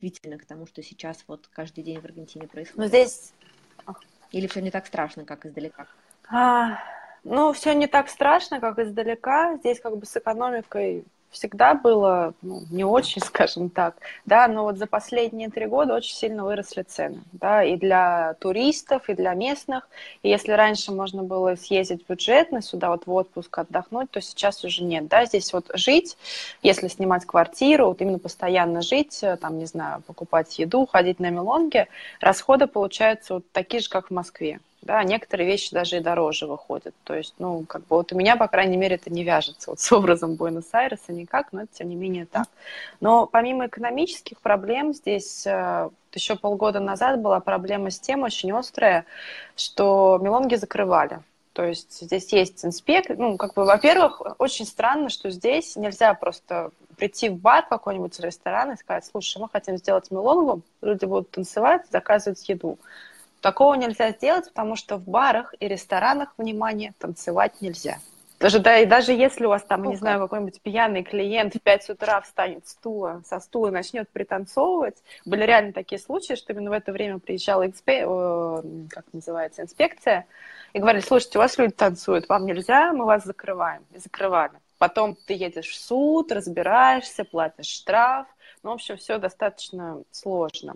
действительно 0.00 0.38
к 0.38 0.44
тому, 0.44 0.66
что 0.66 0.82
сейчас 0.82 1.24
вот 1.26 1.48
каждый 1.48 1.82
день 1.82 2.00
в 2.00 2.04
Аргентине 2.04 2.46
происходит. 2.48 2.78
Но 2.78 2.86
здесь... 2.86 3.32
Или 4.30 4.46
все 4.46 4.60
не 4.60 4.70
так 4.70 4.86
страшно, 4.86 5.24
как 5.24 5.46
издалека? 5.46 5.86
А, 6.28 6.78
ну, 7.22 7.52
все 7.52 7.74
не 7.74 7.86
так 7.86 8.08
страшно, 8.08 8.60
как 8.60 8.78
издалека. 8.78 9.56
Здесь 9.58 9.80
как 9.80 9.96
бы 9.96 10.06
с 10.06 10.16
экономикой 10.16 11.04
всегда 11.32 11.74
было 11.74 12.34
ну, 12.42 12.62
не 12.70 12.84
очень, 12.84 13.20
скажем 13.24 13.70
так, 13.70 13.96
да, 14.24 14.46
но 14.46 14.64
вот 14.64 14.78
за 14.78 14.86
последние 14.86 15.50
три 15.50 15.66
года 15.66 15.94
очень 15.94 16.14
сильно 16.14 16.44
выросли 16.44 16.82
цены, 16.82 17.22
да, 17.32 17.64
и 17.64 17.76
для 17.76 18.34
туристов, 18.34 19.08
и 19.08 19.14
для 19.14 19.34
местных. 19.34 19.88
И 20.22 20.28
если 20.28 20.52
раньше 20.52 20.92
можно 20.92 21.22
было 21.22 21.56
съездить 21.56 22.06
бюджетно 22.06 22.62
сюда 22.62 22.90
вот 22.90 23.06
в 23.06 23.12
отпуск 23.12 23.58
отдохнуть, 23.58 24.10
то 24.10 24.20
сейчас 24.20 24.62
уже 24.62 24.84
нет, 24.84 25.08
да, 25.08 25.24
здесь 25.24 25.52
вот 25.52 25.70
жить, 25.74 26.16
если 26.62 26.88
снимать 26.88 27.24
квартиру, 27.24 27.86
вот 27.86 28.00
именно 28.00 28.18
постоянно 28.18 28.82
жить, 28.82 29.24
там, 29.40 29.58
не 29.58 29.66
знаю, 29.66 30.02
покупать 30.06 30.58
еду, 30.58 30.86
ходить 30.86 31.18
на 31.18 31.30
мелонге, 31.30 31.88
расходы 32.20 32.66
получаются 32.66 33.34
вот 33.34 33.44
такие 33.52 33.80
же, 33.82 33.88
как 33.88 34.08
в 34.08 34.10
Москве, 34.10 34.60
да, 34.82 35.02
некоторые 35.04 35.46
вещи 35.46 35.72
даже 35.72 35.96
и 35.96 36.00
дороже 36.00 36.46
выходят. 36.46 36.94
То 37.04 37.14
есть, 37.14 37.34
ну, 37.38 37.64
как 37.66 37.82
бы 37.82 37.96
вот 37.96 38.12
у 38.12 38.16
меня, 38.16 38.36
по 38.36 38.48
крайней 38.48 38.76
мере, 38.76 38.96
это 38.96 39.10
не 39.10 39.24
вяжется 39.24 39.70
вот 39.70 39.80
с 39.80 39.92
образом 39.92 40.34
Буэнос-Айреса 40.34 41.12
никак, 41.12 41.52
но 41.52 41.62
это, 41.62 41.72
тем 41.72 41.88
не 41.88 41.96
менее, 41.96 42.26
так. 42.26 42.48
Но 43.00 43.26
помимо 43.26 43.66
экономических 43.66 44.40
проблем, 44.40 44.92
здесь 44.92 45.46
э, 45.46 45.88
еще 46.12 46.36
полгода 46.36 46.80
назад 46.80 47.20
была 47.20 47.40
проблема 47.40 47.90
с 47.90 48.00
тем 48.00 48.22
очень 48.22 48.52
острая, 48.52 49.06
что 49.56 50.18
мелонги 50.20 50.56
закрывали. 50.56 51.20
То 51.52 51.64
есть 51.64 52.00
здесь 52.00 52.32
есть 52.32 52.64
инспект, 52.64 53.10
ну, 53.16 53.36
как 53.36 53.54
бы, 53.54 53.64
во-первых, 53.64 54.22
очень 54.38 54.64
странно, 54.64 55.10
что 55.10 55.30
здесь 55.30 55.76
нельзя 55.76 56.14
просто 56.14 56.70
прийти 56.96 57.28
в 57.28 57.36
бар 57.36 57.66
какой-нибудь 57.68 58.18
ресторан 58.20 58.72
и 58.72 58.76
сказать, 58.76 59.04
слушай, 59.04 59.40
мы 59.40 59.48
хотим 59.50 59.76
сделать 59.76 60.10
мелонгу, 60.10 60.62
люди 60.80 61.04
будут 61.04 61.30
танцевать, 61.30 61.82
заказывать 61.90 62.48
еду. 62.48 62.78
Такого 63.42 63.74
нельзя 63.74 64.12
сделать, 64.12 64.48
потому 64.48 64.76
что 64.76 64.96
в 64.96 65.02
барах 65.02 65.52
и 65.58 65.68
ресторанах, 65.68 66.32
внимание, 66.38 66.94
танцевать 66.98 67.60
нельзя. 67.60 67.98
Даже, 68.38 68.60
да, 68.60 68.78
и 68.78 68.86
даже 68.86 69.12
если 69.12 69.44
у 69.46 69.50
вас 69.50 69.62
там, 69.62 69.84
не 69.84 69.96
знаю, 69.96 70.20
какой-нибудь 70.20 70.60
пьяный 70.62 71.02
клиент 71.02 71.54
в 71.54 71.60
5 71.60 71.90
утра 71.90 72.20
встанет 72.20 72.66
стула, 72.66 73.22
со 73.26 73.40
стула 73.40 73.68
и 73.68 73.70
начнет 73.70 74.08
пританцовывать, 74.08 74.96
были 75.24 75.42
реально 75.44 75.72
такие 75.72 76.00
случаи, 76.00 76.34
что 76.34 76.52
именно 76.52 76.70
в 76.70 76.72
это 76.72 76.92
время 76.92 77.18
приезжала 77.18 77.68
экспе... 77.68 78.02
как 78.90 79.04
называется, 79.12 79.62
инспекция, 79.62 80.26
и 80.72 80.78
говорили, 80.78 81.02
слушайте, 81.02 81.38
у 81.38 81.42
вас 81.42 81.58
люди 81.58 81.72
танцуют, 81.72 82.28
вам 82.28 82.46
нельзя, 82.46 82.92
мы 82.92 83.04
вас 83.04 83.24
закрываем. 83.24 83.84
И 83.92 83.98
закрывали. 83.98 84.54
Потом 84.78 85.16
ты 85.26 85.34
едешь 85.34 85.68
в 85.68 85.76
суд, 85.76 86.32
разбираешься, 86.32 87.24
платишь 87.24 87.66
штраф. 87.66 88.26
Ну, 88.62 88.70
в 88.70 88.74
общем, 88.74 88.96
все 88.96 89.18
достаточно 89.18 90.02
сложно. 90.10 90.74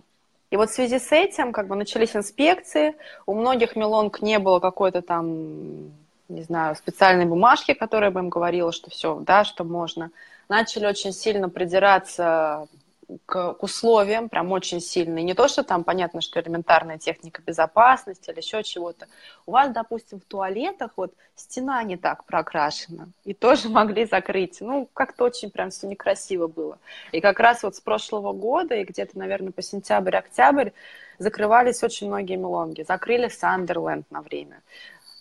И 0.49 0.57
вот 0.57 0.69
в 0.69 0.73
связи 0.73 0.97
с 0.99 1.11
этим 1.11 1.51
как 1.51 1.67
бы 1.67 1.75
начались 1.75 2.15
инспекции, 2.15 2.95
у 3.25 3.33
многих 3.33 3.75
мелонг 3.75 4.21
не 4.21 4.39
было 4.39 4.59
какой-то 4.59 5.01
там, 5.01 5.91
не 6.29 6.41
знаю, 6.43 6.75
специальной 6.75 7.25
бумажки, 7.25 7.73
которая 7.73 8.11
бы 8.11 8.21
им 8.21 8.29
говорила, 8.29 8.71
что 8.71 8.89
все, 8.89 9.19
да, 9.19 9.43
что 9.43 9.63
можно. 9.65 10.11
Начали 10.47 10.85
очень 10.85 11.11
сильно 11.11 11.49
придираться 11.49 12.67
к, 13.25 13.53
к 13.53 13.63
условиям, 13.63 14.29
прям 14.29 14.51
очень 14.51 14.81
сильные. 14.81 15.23
Не 15.23 15.33
то, 15.33 15.47
что 15.47 15.63
там 15.63 15.83
понятно, 15.83 16.21
что 16.21 16.39
элементарная 16.39 16.97
техника 16.97 17.41
безопасности 17.41 18.29
или 18.29 18.39
еще 18.39 18.63
чего-то. 18.63 19.07
У 19.45 19.51
вас, 19.51 19.71
допустим, 19.71 20.19
в 20.19 20.25
туалетах 20.25 20.91
вот 20.97 21.13
стена 21.35 21.81
не 21.83 21.97
так 21.97 22.25
прокрашена, 22.25 23.07
и 23.23 23.33
тоже 23.33 23.69
могли 23.69 24.05
закрыть. 24.05 24.59
Ну, 24.61 24.89
как-то 24.93 25.25
очень 25.25 25.49
прям 25.49 25.69
все 25.69 25.87
некрасиво 25.87 26.47
было. 26.47 26.79
И 27.11 27.21
как 27.21 27.39
раз 27.39 27.63
вот 27.63 27.75
с 27.75 27.81
прошлого 27.81 28.33
года, 28.33 28.75
и 28.75 28.83
где-то, 28.83 29.17
наверное, 29.17 29.51
по 29.51 29.61
сентябрь-октябрь, 29.61 30.71
закрывались 31.17 31.83
очень 31.83 32.07
многие 32.07 32.35
мелонги. 32.35 32.83
Закрыли 32.83 33.27
Сандерленд 33.27 34.09
на 34.11 34.21
время 34.21 34.61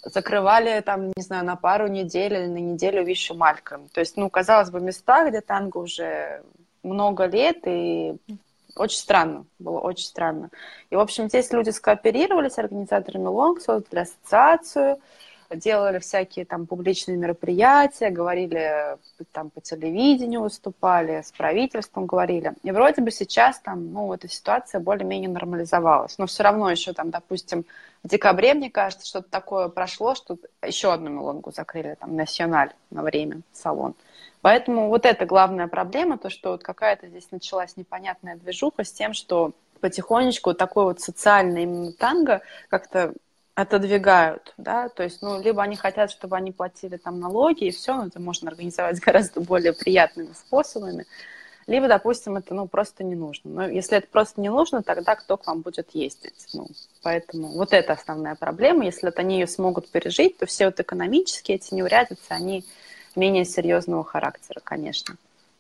закрывали 0.08 0.80
там, 0.82 1.08
не 1.16 1.22
знаю, 1.22 1.44
на 1.44 1.56
пару 1.56 1.88
недель 1.88 2.32
или 2.32 2.46
на 2.46 2.58
неделю 2.58 3.04
Вишу 3.04 3.34
Мальком. 3.34 3.88
То 3.88 3.98
есть, 3.98 4.16
ну, 4.16 4.30
казалось 4.30 4.70
бы, 4.70 4.80
места, 4.80 5.28
где 5.28 5.40
танго 5.40 5.78
уже 5.78 6.44
много 6.86 7.26
лет, 7.26 7.58
и 7.66 8.16
очень 8.76 8.98
странно, 8.98 9.44
было 9.58 9.80
очень 9.80 10.06
странно. 10.06 10.50
И, 10.90 10.96
в 10.96 11.00
общем, 11.00 11.28
здесь 11.28 11.50
люди 11.52 11.70
скооперировались, 11.70 12.58
организаторами 12.58 13.26
Лонг, 13.26 13.60
создали 13.60 14.00
ассоциацию, 14.00 14.98
делали 15.50 15.98
всякие 15.98 16.44
там 16.44 16.66
публичные 16.66 17.16
мероприятия, 17.16 18.10
говорили 18.10 18.96
там 19.32 19.50
по 19.50 19.60
телевидению 19.60 20.42
выступали, 20.42 21.22
с 21.22 21.32
правительством 21.32 22.06
говорили. 22.06 22.54
И 22.62 22.70
вроде 22.72 23.02
бы 23.02 23.10
сейчас 23.10 23.60
там, 23.60 23.92
ну, 23.92 24.12
эта 24.12 24.28
ситуация 24.28 24.80
более-менее 24.80 25.30
нормализовалась. 25.30 26.18
Но 26.18 26.26
все 26.26 26.42
равно 26.42 26.70
еще 26.70 26.92
там, 26.92 27.10
допустим, 27.10 27.64
в 28.02 28.08
декабре, 28.08 28.54
мне 28.54 28.70
кажется, 28.70 29.06
что-то 29.06 29.30
такое 29.30 29.68
прошло, 29.68 30.14
что 30.14 30.36
еще 30.62 30.92
одну 30.92 31.10
мелонгу 31.10 31.52
закрыли, 31.52 31.96
там, 31.98 32.16
Националь 32.16 32.72
на 32.90 33.02
время, 33.02 33.40
салон. 33.52 33.94
Поэтому 34.46 34.90
вот 34.90 35.06
это 35.06 35.26
главная 35.26 35.66
проблема, 35.66 36.18
то, 36.18 36.30
что 36.30 36.52
вот 36.52 36.62
какая-то 36.62 37.08
здесь 37.08 37.26
началась 37.32 37.76
непонятная 37.76 38.36
движуха 38.36 38.84
с 38.84 38.92
тем, 38.92 39.12
что 39.12 39.50
потихонечку 39.80 40.54
такой 40.54 40.84
вот 40.84 41.00
социальный 41.00 41.64
именно 41.64 41.90
танго 41.90 42.42
как-то 42.68 43.12
отодвигают, 43.56 44.54
да, 44.56 44.88
то 44.88 45.02
есть, 45.02 45.20
ну, 45.20 45.42
либо 45.42 45.64
они 45.64 45.74
хотят, 45.74 46.12
чтобы 46.12 46.36
они 46.36 46.52
платили 46.52 46.96
там 46.96 47.18
налоги, 47.18 47.64
и 47.64 47.70
все, 47.72 47.96
но 47.96 48.06
это 48.06 48.20
можно 48.20 48.48
организовать 48.48 49.00
гораздо 49.04 49.40
более 49.40 49.72
приятными 49.72 50.32
способами, 50.32 51.06
либо, 51.66 51.88
допустим, 51.88 52.36
это, 52.36 52.54
ну, 52.54 52.68
просто 52.68 53.02
не 53.02 53.16
нужно. 53.16 53.50
Но 53.50 53.66
если 53.66 53.98
это 53.98 54.06
просто 54.06 54.40
не 54.40 54.48
нужно, 54.48 54.84
тогда 54.84 55.16
кто 55.16 55.36
к 55.36 55.48
вам 55.48 55.62
будет 55.62 55.90
ездить? 55.92 56.46
Ну, 56.52 56.68
поэтому 57.02 57.48
вот 57.48 57.72
это 57.72 57.94
основная 57.94 58.36
проблема. 58.36 58.84
Если 58.84 59.06
вот 59.06 59.18
они 59.18 59.40
ее 59.40 59.48
смогут 59.48 59.90
пережить, 59.90 60.38
то 60.38 60.46
все 60.46 60.66
вот 60.66 60.78
экономические 60.78 61.56
эти 61.56 61.74
неурядицы, 61.74 62.28
они 62.28 62.64
менее 63.16 63.44
серьезного 63.44 64.04
характера, 64.04 64.60
конечно. 64.62 65.16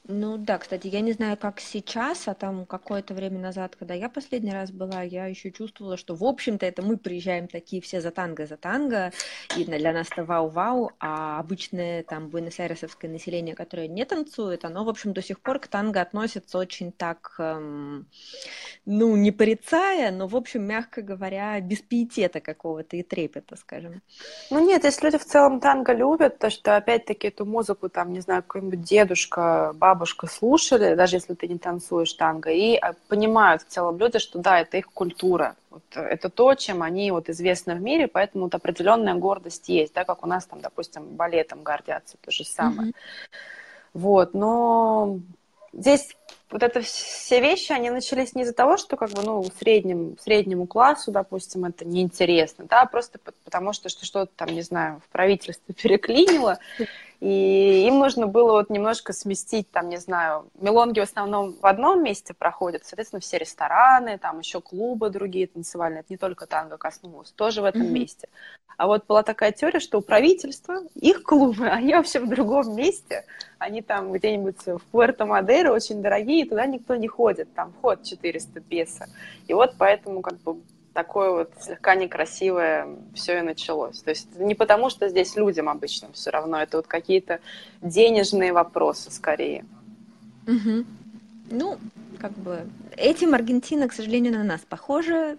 Ну 0.08 0.36
да, 0.38 0.58
кстати, 0.58 0.86
я 0.86 1.00
не 1.00 1.12
знаю, 1.12 1.36
как 1.36 1.58
сейчас, 1.58 2.28
а 2.28 2.34
там 2.34 2.64
какое-то 2.64 3.12
время 3.12 3.40
назад, 3.40 3.74
когда 3.74 3.92
я 3.94 4.08
последний 4.08 4.52
раз 4.52 4.70
была, 4.70 5.02
я 5.02 5.26
еще 5.26 5.50
чувствовала, 5.50 5.96
что, 5.96 6.14
в 6.14 6.22
общем-то, 6.22 6.64
это 6.64 6.80
мы 6.80 6.96
приезжаем 6.96 7.48
такие 7.48 7.82
все 7.82 8.00
за 8.00 8.12
танго, 8.12 8.46
за 8.46 8.56
танго, 8.56 9.10
и 9.56 9.64
для 9.64 9.92
нас 9.92 10.06
это 10.12 10.24
вау-вау, 10.24 10.92
а 11.00 11.40
обычное 11.40 12.04
там 12.04 12.28
буэнос-айресовское 12.28 13.10
население, 13.10 13.56
которое 13.56 13.88
не 13.88 14.04
танцует, 14.04 14.64
оно, 14.64 14.84
в 14.84 14.88
общем, 14.88 15.12
до 15.12 15.22
сих 15.22 15.40
пор 15.40 15.58
к 15.58 15.66
танго 15.66 16.00
относится 16.00 16.58
очень 16.58 16.92
так, 16.92 17.34
эм, 17.38 18.06
ну, 18.84 19.16
не 19.16 19.32
порицая, 19.32 20.12
но, 20.12 20.28
в 20.28 20.36
общем, 20.36 20.62
мягко 20.62 21.02
говоря, 21.02 21.60
без 21.60 21.80
пиетета 21.80 22.40
какого-то 22.40 22.96
и 22.96 23.02
трепета, 23.02 23.56
скажем. 23.56 24.02
Ну 24.50 24.64
нет, 24.64 24.84
если 24.84 25.06
люди 25.06 25.18
в 25.18 25.24
целом 25.24 25.58
танго 25.58 25.92
любят, 25.92 26.38
то 26.38 26.48
что, 26.48 26.76
опять-таки, 26.76 27.26
эту 27.26 27.44
музыку, 27.44 27.88
там, 27.88 28.12
не 28.12 28.20
знаю, 28.20 28.44
какой-нибудь 28.44 28.82
дедушка, 28.82 29.72
бабушка, 29.74 29.95
бабушка 29.96 30.26
слушали, 30.26 30.94
даже 30.94 31.16
если 31.16 31.32
ты 31.34 31.48
не 31.48 31.58
танцуешь 31.58 32.12
танго, 32.12 32.50
и 32.50 32.76
а, 32.76 32.94
понимают 33.08 33.62
в 33.62 33.66
целом 33.66 33.98
люди, 33.98 34.18
что 34.18 34.38
да, 34.38 34.60
это 34.60 34.76
их 34.76 34.90
культура. 34.92 35.56
Вот, 35.70 35.82
э, 35.94 36.00
это 36.02 36.28
то, 36.28 36.54
чем 36.54 36.82
они 36.82 37.10
вот 37.10 37.30
известны 37.30 37.74
в 37.74 37.80
мире, 37.80 38.08
поэтому 38.08 38.44
вот 38.44 38.54
определенная 38.54 39.14
гордость 39.14 39.68
есть, 39.70 39.94
да, 39.94 40.04
как 40.04 40.22
у 40.22 40.28
нас 40.28 40.44
там, 40.44 40.60
допустим, 40.60 41.16
балетом 41.16 41.62
гордятся, 41.62 42.18
то 42.20 42.30
же 42.30 42.44
самое. 42.44 42.90
Mm-hmm. 42.90 42.94
Вот, 43.94 44.34
но 44.34 45.18
здесь 45.72 46.14
вот 46.50 46.62
это 46.62 46.80
все 46.80 47.40
вещи, 47.40 47.72
они 47.72 47.90
начались 47.90 48.34
не 48.34 48.42
из-за 48.42 48.52
того, 48.52 48.76
что 48.76 48.96
как 48.96 49.10
бы, 49.10 49.22
ну, 49.22 49.44
среднему, 49.58 50.16
среднему 50.20 50.66
классу, 50.66 51.10
допустим, 51.10 51.64
это 51.64 51.84
неинтересно, 51.84 52.66
да, 52.66 52.84
просто 52.84 53.18
потому 53.44 53.72
что 53.72 53.88
что-то 53.88 54.30
там, 54.36 54.50
не 54.50 54.62
знаю, 54.62 55.00
в 55.04 55.08
правительстве 55.10 55.74
переклинило, 55.82 56.58
и 57.20 57.86
им 57.86 57.98
нужно 57.98 58.26
было 58.26 58.52
вот 58.52 58.70
немножко 58.70 59.12
сместить, 59.12 59.70
там, 59.70 59.88
не 59.88 59.96
знаю, 59.96 60.50
мелонги 60.60 61.00
в 61.00 61.04
основном 61.04 61.54
в 61.54 61.64
одном 61.64 62.02
месте 62.02 62.34
проходят, 62.34 62.84
соответственно, 62.84 63.20
все 63.20 63.38
рестораны, 63.38 64.18
там 64.18 64.38
еще 64.40 64.60
клубы 64.60 65.10
другие 65.10 65.46
танцевальные, 65.46 66.00
это 66.00 66.12
не 66.12 66.18
только 66.18 66.46
танго 66.46 66.76
коснулось, 66.76 67.30
тоже 67.30 67.62
в 67.62 67.64
этом 67.64 67.82
mm-hmm. 67.82 67.90
месте. 67.90 68.28
А 68.76 68.86
вот 68.86 69.06
была 69.06 69.22
такая 69.22 69.52
теория, 69.52 69.80
что 69.80 69.98
у 69.98 70.02
правительства, 70.02 70.82
их 70.94 71.22
клубы, 71.22 71.66
они 71.70 71.94
вообще 71.94 72.20
в 72.20 72.28
другом 72.28 72.76
месте, 72.76 73.24
они 73.58 73.80
там 73.80 74.12
где-нибудь 74.12 74.66
в 74.66 74.80
Пуэрто-Мадейро 74.92 75.70
очень 75.70 76.02
дорогие, 76.02 76.44
и 76.44 76.48
туда 76.48 76.66
никто 76.66 76.94
не 76.96 77.08
ходит, 77.08 77.52
там 77.54 77.72
вход 77.72 78.02
400 78.02 78.60
песо. 78.60 79.06
И 79.46 79.54
вот 79.54 79.74
поэтому 79.78 80.20
как 80.20 80.38
бы 80.40 80.60
такое 80.96 81.30
вот 81.30 81.50
слегка 81.60 81.94
некрасивое 81.94 82.88
все 83.14 83.40
и 83.40 83.42
началось. 83.42 84.00
То 84.00 84.08
есть 84.08 84.34
не 84.38 84.54
потому, 84.54 84.88
что 84.88 85.10
здесь 85.10 85.36
людям 85.36 85.68
обычно 85.68 86.08
все 86.14 86.30
равно, 86.30 86.58
это 86.62 86.78
вот 86.78 86.86
какие-то 86.86 87.40
денежные 87.82 88.54
вопросы 88.54 89.10
скорее. 89.10 89.66
Угу. 90.46 90.86
Ну, 91.50 91.78
как 92.18 92.32
бы 92.32 92.66
этим 92.96 93.34
Аргентина, 93.34 93.88
к 93.88 93.92
сожалению, 93.92 94.32
на 94.32 94.42
нас 94.42 94.62
похожа. 94.62 95.36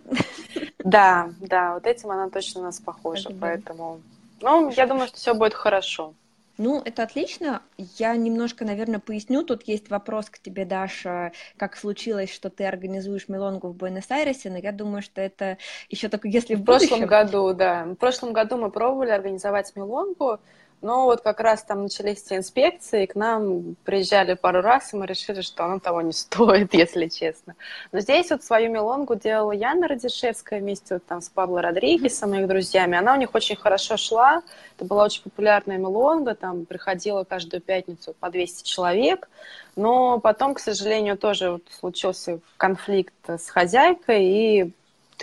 Да, 0.78 1.32
да, 1.42 1.74
вот 1.74 1.88
этим 1.88 2.12
она 2.12 2.30
точно 2.30 2.62
на 2.62 2.68
нас 2.68 2.80
похожа, 2.80 3.32
поэтому, 3.42 4.00
ну, 4.42 4.70
я 4.70 4.86
думаю, 4.86 5.08
что 5.08 5.18
все 5.18 5.34
будет 5.34 5.56
хорошо. 5.56 6.14
Ну, 6.58 6.82
это 6.84 7.04
отлично. 7.04 7.62
Я 7.78 8.16
немножко, 8.16 8.66
наверное, 8.66 9.00
поясню. 9.00 9.44
Тут 9.44 9.64
есть 9.64 9.90
вопрос 9.90 10.30
к 10.30 10.40
тебе, 10.40 10.66
Даша, 10.66 11.32
как 11.58 11.78
случилось, 11.78 12.34
что 12.34 12.50
ты 12.50 12.66
организуешь 12.66 13.28
Мелонгу 13.28 13.70
в 13.70 13.76
Буэнос-Айресе, 13.76 14.50
но 14.50 14.58
я 14.58 14.72
думаю, 14.72 15.02
что 15.02 15.22
это 15.22 15.58
еще 15.90 16.10
только 16.10 16.28
если 16.28 16.56
в, 16.56 16.62
в 16.62 16.66
прошлом 16.66 17.06
году, 17.06 17.54
да. 17.54 17.86
В 17.86 17.96
прошлом 17.96 18.34
году 18.34 18.58
мы 18.58 18.72
пробовали 18.72 19.12
организовать 19.12 19.76
Мелонгу, 19.76 20.40
но 20.82 21.06
вот 21.06 21.22
как 21.22 21.40
раз 21.40 21.64
там 21.64 21.84
начались 21.84 22.24
эти 22.24 22.36
инспекции, 22.36 23.04
и 23.04 23.08
к 23.08 23.16
нам 23.16 23.76
приезжали 23.84 24.36
пару 24.36 24.62
раз, 24.62 24.94
и 24.94 24.98
мы 24.98 25.08
решили, 25.08 25.42
что 25.42 25.66
оно 25.66 25.80
того 25.80 26.02
не 26.02 26.12
стоит, 26.14 26.74
если 26.74 27.08
честно. 27.08 27.56
Но 27.92 28.00
здесь 28.00 28.30
вот 28.30 28.44
свою 28.44 28.72
мелонгу 28.72 29.16
делала 29.16 29.52
Яна 29.52 29.88
Радишевская 29.88 30.60
вместе 30.60 30.96
вот 30.96 31.06
там 31.06 31.22
с 31.22 31.30
Пабло 31.30 31.62
Родригесом 31.62 32.36
и 32.36 32.42
их 32.42 32.48
друзьями. 32.48 32.98
Она 32.98 33.14
у 33.14 33.18
них 33.18 33.34
очень 33.34 33.56
хорошо 33.56 33.98
шла. 33.98 34.44
Это 34.76 34.86
была 34.86 35.06
очень 35.06 35.24
популярная 35.24 35.78
мелонга, 35.78 36.36
там 36.36 36.66
приходила 36.66 37.24
каждую 37.24 37.62
пятницу 37.62 38.16
по 38.20 38.30
200 38.30 38.64
человек. 38.64 39.30
Но 39.76 40.20
потом, 40.20 40.54
к 40.54 40.60
сожалению, 40.60 41.18
тоже 41.18 41.52
вот 41.52 41.64
случился 41.72 42.40
конфликт 42.58 43.14
с 43.28 43.50
хозяйкой, 43.50 44.26
и 44.26 44.72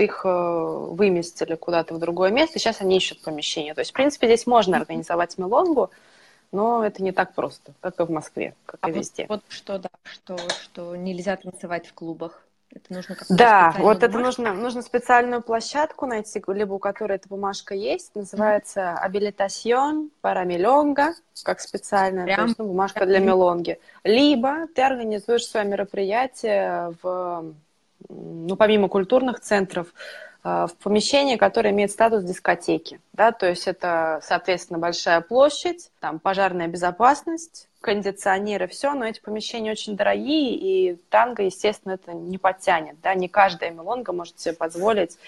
их 0.01 0.23
э, 0.25 0.29
выместили 0.29 1.55
куда-то 1.55 1.95
в 1.95 1.99
другое 1.99 2.31
место, 2.31 2.59
и 2.59 2.61
сейчас 2.61 2.81
они 2.81 2.97
ищут 2.97 3.23
помещение. 3.23 3.75
То 3.75 3.81
есть, 3.81 3.91
в 3.91 3.95
принципе, 3.95 4.27
здесь 4.27 4.47
можно 4.47 4.77
организовать 4.77 5.39
мелонгу, 5.39 5.91
но 6.53 6.85
это 6.85 7.03
не 7.03 7.13
так 7.13 7.35
просто, 7.35 7.73
как 7.81 8.01
и 8.01 8.05
в 8.05 8.11
Москве, 8.11 8.55
как 8.67 8.79
а 8.83 8.91
и 8.91 8.93
везде. 8.93 9.27
Вот, 9.29 9.43
вот 9.43 9.53
что, 9.53 9.79
да, 9.79 9.89
что, 10.05 10.37
что 10.63 10.97
нельзя 10.97 11.37
танцевать 11.37 11.87
в 11.87 11.95
клубах. 11.95 12.45
Это 12.75 12.93
нужно 12.93 13.17
да, 13.29 13.73
вот 13.79 13.79
бумажку. 13.79 14.05
это 14.05 14.19
нужно, 14.19 14.55
нужно 14.55 14.83
специальную 14.83 15.43
площадку 15.43 16.07
найти, 16.07 16.43
либо 16.49 16.75
у 16.75 16.79
которой 16.81 17.17
эта 17.17 17.29
бумажка 17.29 17.75
есть, 17.75 18.15
называется 18.17 19.01
«Habilitación 19.05 20.11
para 20.23 20.45
Milonga», 20.45 21.13
как 21.45 21.61
специальная 21.61 22.25
Прям... 22.25 22.37
то 22.37 22.45
есть, 22.47 22.59
ну, 22.59 22.67
бумажка 22.67 23.07
для 23.07 23.21
мелонги. 23.21 23.79
Либо 24.03 24.67
ты 24.75 24.83
организуешь 24.83 25.47
свое 25.47 25.67
мероприятие 25.67 26.95
в 27.01 27.55
ну, 28.09 28.57
помимо 28.57 28.89
культурных 28.89 29.41
центров, 29.41 29.89
э, 30.45 30.67
в 30.69 30.75
помещении, 30.83 31.37
которое 31.37 31.71
имеет 31.71 31.91
статус 31.91 32.25
дискотеки. 32.25 33.01
Да? 33.13 33.33
То 33.33 33.49
есть 33.49 33.67
это, 33.67 34.21
соответственно, 34.23 34.79
большая 34.79 35.21
площадь, 35.21 35.91
там 36.01 36.19
пожарная 36.19 36.69
безопасность, 36.69 37.69
кондиционеры, 37.81 38.67
все, 38.67 38.95
но 38.95 39.05
эти 39.05 39.21
помещения 39.21 39.73
очень 39.73 39.97
дорогие, 39.97 40.55
и 40.55 40.97
танго, 41.11 41.43
естественно, 41.43 41.93
это 41.93 42.13
не 42.13 42.39
подтянет. 42.39 42.97
Да? 43.03 43.15
Не 43.15 43.29
каждая 43.29 43.71
мелонга 43.71 44.13
может 44.13 44.41
себе 44.41 44.55
позволить 44.55 45.19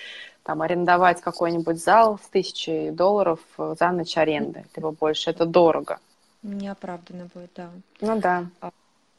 там, 0.42 0.62
арендовать 0.62 1.20
какой-нибудь 1.20 1.82
зал 1.82 2.18
с 2.22 2.28
тысячей 2.28 2.90
долларов 2.90 3.40
за 3.58 3.90
ночь 3.90 4.16
аренды, 4.16 4.64
либо 4.76 4.92
больше. 4.92 5.30
Это 5.30 5.44
дорого. 5.44 5.98
Неоправданно 6.42 7.28
будет, 7.34 7.50
да. 7.56 7.70
Ну 8.00 8.20
да. 8.20 8.46
А, 8.60 8.70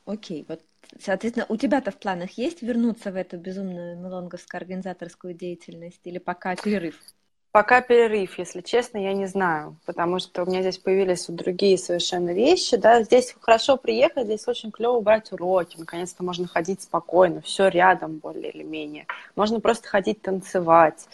окей, 0.06 0.46
вот 0.48 0.62
Соответственно, 1.00 1.46
у 1.50 1.58
тебя-то 1.58 1.92
в 1.92 1.98
планах 1.98 2.32
есть 2.32 2.62
вернуться 2.62 3.12
в 3.12 3.16
эту 3.16 3.38
безумную 3.38 3.98
мелонговскую 3.98 4.60
организаторскую 4.60 5.34
деятельность 5.34 6.02
или 6.06 6.18
пока 6.18 6.56
перерыв? 6.56 6.96
Пока 7.52 7.82
перерыв, 7.82 8.38
если 8.38 8.62
честно, 8.62 9.00
я 9.00 9.14
не 9.14 9.26
знаю, 9.26 9.78
потому 9.86 10.20
что 10.20 10.44
у 10.44 10.46
меня 10.46 10.62
здесь 10.62 10.78
появились 10.78 11.26
другие 11.28 11.78
совершенно 11.78 12.32
вещи, 12.32 12.78
да, 12.78 13.02
здесь 13.02 13.36
хорошо 13.42 13.78
приехать, 13.78 14.26
здесь 14.26 14.48
очень 14.48 14.70
клево 14.70 15.00
брать 15.00 15.32
уроки, 15.32 15.78
наконец-то 15.78 16.24
можно 16.24 16.46
ходить 16.48 16.84
спокойно, 16.84 17.42
все 17.42 17.70
рядом 17.70 18.18
более 18.18 18.52
или 18.52 18.64
менее, 18.64 19.08
можно 19.36 19.60
просто 19.60 19.88
ходить 19.88 20.22
танцевать 20.22 21.08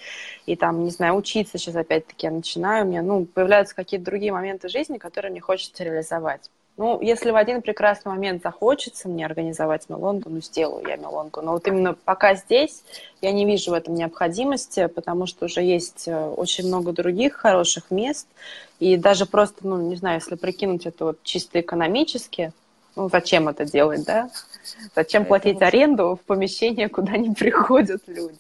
и 0.46 0.58
там, 0.58 0.84
не 0.84 0.92
знаю, 0.92 1.16
учиться 1.16 1.58
сейчас 1.58 1.76
опять-таки 1.76 2.26
я 2.26 2.32
начинаю, 2.32 2.86
у 2.86 2.90
меня, 2.90 3.04
ну, 3.04 3.26
появляются 3.26 3.74
какие-то 3.74 4.06
другие 4.06 4.34
моменты 4.34 4.68
жизни, 4.68 4.98
которые 4.98 5.32
мне 5.32 5.40
хочется 5.40 5.84
реализовать. 5.86 6.50
Ну, 6.76 7.00
если 7.02 7.30
в 7.30 7.36
один 7.36 7.62
прекрасный 7.62 8.10
момент 8.10 8.42
захочется 8.42 9.08
мне 9.08 9.26
организовать 9.26 9.90
мелонгу, 9.90 10.30
ну, 10.32 10.42
сделаю 10.42 10.88
я 10.88 10.96
мелонгу. 10.96 11.42
Но 11.42 11.52
вот 11.52 11.68
именно 11.68 11.94
пока 11.94 12.34
здесь 12.34 12.84
я 13.22 13.32
не 13.32 13.46
вижу 13.46 13.72
в 13.72 13.74
этом 13.76 13.94
необходимости, 13.94 14.88
потому 14.88 15.28
что 15.28 15.46
уже 15.46 15.62
есть 15.62 16.08
э, 16.08 16.30
очень 16.30 16.66
много 16.66 16.92
других 16.92 17.36
хороших 17.36 17.92
мест. 17.92 18.28
И 18.80 18.98
даже 18.98 19.28
просто, 19.28 19.68
ну, 19.68 19.88
не 19.88 19.96
знаю, 19.98 20.20
если 20.20 20.36
прикинуть 20.36 20.88
это 20.88 21.06
вот 21.06 21.22
чисто 21.22 21.62
экономически, 21.62 22.52
ну, 22.96 23.08
зачем 23.08 23.48
это 23.50 23.66
делать, 23.66 24.04
да? 24.06 24.32
Зачем 24.96 25.26
платить 25.26 25.56
лучше. 25.56 25.66
аренду 25.66 26.20
в 26.22 26.26
помещение, 26.26 26.90
куда 26.90 27.18
не 27.18 27.36
приходят 27.36 28.02
люди? 28.08 28.40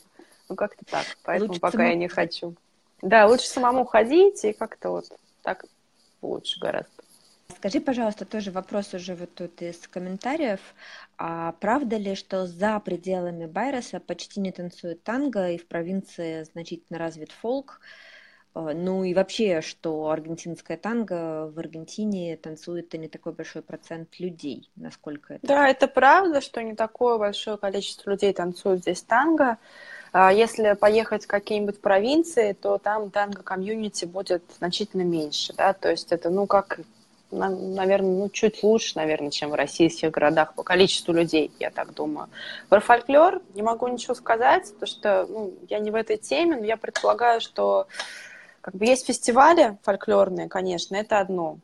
Ну, 0.49 0.55
как-то 0.55 0.83
так. 0.85 1.05
Поэтому 1.23 1.49
лучше 1.49 1.61
пока 1.61 1.71
самому... 1.73 1.89
я 1.89 1.95
не 1.95 2.07
хочу. 2.07 2.55
Да, 3.03 3.27
лучше 3.27 3.45
самому 3.45 3.85
ходить 3.85 4.43
и 4.43 4.53
как-то 4.53 4.89
вот 4.89 5.05
так 5.43 5.65
лучше 6.23 6.59
гораздо. 6.59 6.92
Скажи, 7.63 7.79
пожалуйста, 7.79 8.25
тоже 8.25 8.51
вопрос 8.51 8.93
уже 8.93 9.15
вот 9.15 9.35
тут 9.35 9.61
из 9.61 9.87
комментариев. 9.87 10.59
А 11.17 11.53
правда 11.61 11.95
ли, 11.95 12.13
что 12.13 12.45
за 12.45 12.77
пределами 12.81 13.45
Байроса 13.45 14.01
почти 14.01 14.41
не 14.41 14.51
танцуют 14.51 15.01
танго, 15.03 15.49
и 15.49 15.57
в 15.57 15.65
провинции 15.67 16.43
значительно 16.43 16.99
развит 16.99 17.31
фолк? 17.31 17.79
А, 18.53 18.73
ну 18.73 19.05
и 19.05 19.13
вообще, 19.13 19.61
что 19.61 20.09
аргентинская 20.09 20.75
танго 20.75 21.49
в 21.55 21.57
Аргентине 21.57 22.35
танцует 22.35 22.91
не 22.95 23.07
такой 23.07 23.31
большой 23.31 23.61
процент 23.61 24.19
людей, 24.19 24.69
насколько 24.75 25.35
это? 25.35 25.47
Да, 25.47 25.69
это 25.69 25.87
правда, 25.87 26.41
что 26.41 26.61
не 26.61 26.75
такое 26.75 27.17
большое 27.17 27.55
количество 27.55 28.09
людей 28.09 28.33
танцуют 28.33 28.81
здесь 28.81 29.03
танго. 29.03 29.57
А 30.11 30.33
если 30.33 30.73
поехать 30.73 31.23
в 31.23 31.27
какие-нибудь 31.27 31.79
провинции, 31.79 32.51
то 32.51 32.77
там 32.77 33.09
танго-комьюнити 33.09 34.03
будет 34.03 34.43
значительно 34.57 35.03
меньше, 35.03 35.53
да, 35.53 35.71
то 35.71 35.89
есть 35.89 36.11
это, 36.11 36.29
ну, 36.29 36.45
как 36.45 36.81
наверное, 37.33 38.15
ну, 38.15 38.29
чуть 38.29 38.63
лучше, 38.63 38.93
наверное, 38.95 39.31
чем 39.31 39.49
в 39.49 39.55
российских 39.55 40.11
городах 40.11 40.53
по 40.53 40.63
количеству 40.63 41.13
людей, 41.13 41.51
я 41.59 41.69
так 41.69 41.93
думаю. 41.93 42.29
Про 42.69 42.79
фольклор 42.79 43.41
не 43.53 43.61
могу 43.61 43.87
ничего 43.87 44.13
сказать, 44.13 44.71
потому 44.73 44.87
что 44.87 45.25
ну, 45.29 45.53
я 45.69 45.79
не 45.79 45.91
в 45.91 45.95
этой 45.95 46.17
теме, 46.17 46.57
но 46.57 46.65
я 46.65 46.77
предполагаю, 46.77 47.41
что 47.41 47.87
как 48.61 48.75
бы 48.75 48.85
есть 48.85 49.05
фестивали 49.05 49.77
фольклорные, 49.83 50.47
конечно, 50.47 50.95
это 50.95 51.19
одно. 51.19 51.57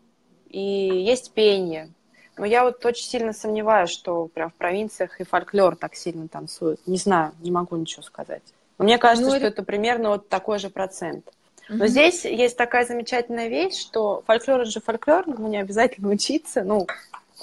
И 0.50 0.60
есть 0.60 1.32
пение. 1.32 1.90
Но 2.38 2.46
я 2.46 2.64
вот 2.64 2.84
очень 2.86 3.06
сильно 3.06 3.34
сомневаюсь, 3.34 3.90
что 3.90 4.28
прям 4.28 4.50
в 4.50 4.54
провинциях 4.54 5.20
и 5.20 5.26
фольклор 5.26 5.76
так 5.76 5.96
сильно 5.96 6.28
танцуют. 6.28 6.80
Не 6.88 6.98
знаю, 6.98 7.34
не 7.40 7.52
могу 7.52 7.76
ничего 7.76 8.02
сказать. 8.02 8.44
Но 8.78 8.86
мне 8.86 8.98
кажется, 8.98 9.30
ну, 9.30 9.36
что 9.36 9.46
это... 9.46 9.48
это 9.48 9.64
примерно 9.64 10.10
вот 10.10 10.30
такой 10.30 10.58
же 10.58 10.70
процент. 10.70 11.26
Но 11.70 11.86
mm-hmm. 11.86 11.88
здесь 11.88 12.26
есть 12.26 12.58
такая 12.58 12.86
замечательная 12.86 13.48
вещь, 13.48 13.80
что 13.80 14.24
фольклор 14.26 14.66
же 14.66 14.82
фольклор, 14.82 15.28
но 15.28 15.48
не 15.48 15.58
обязательно 15.58 16.10
учиться, 16.10 16.64
ну, 16.64 16.88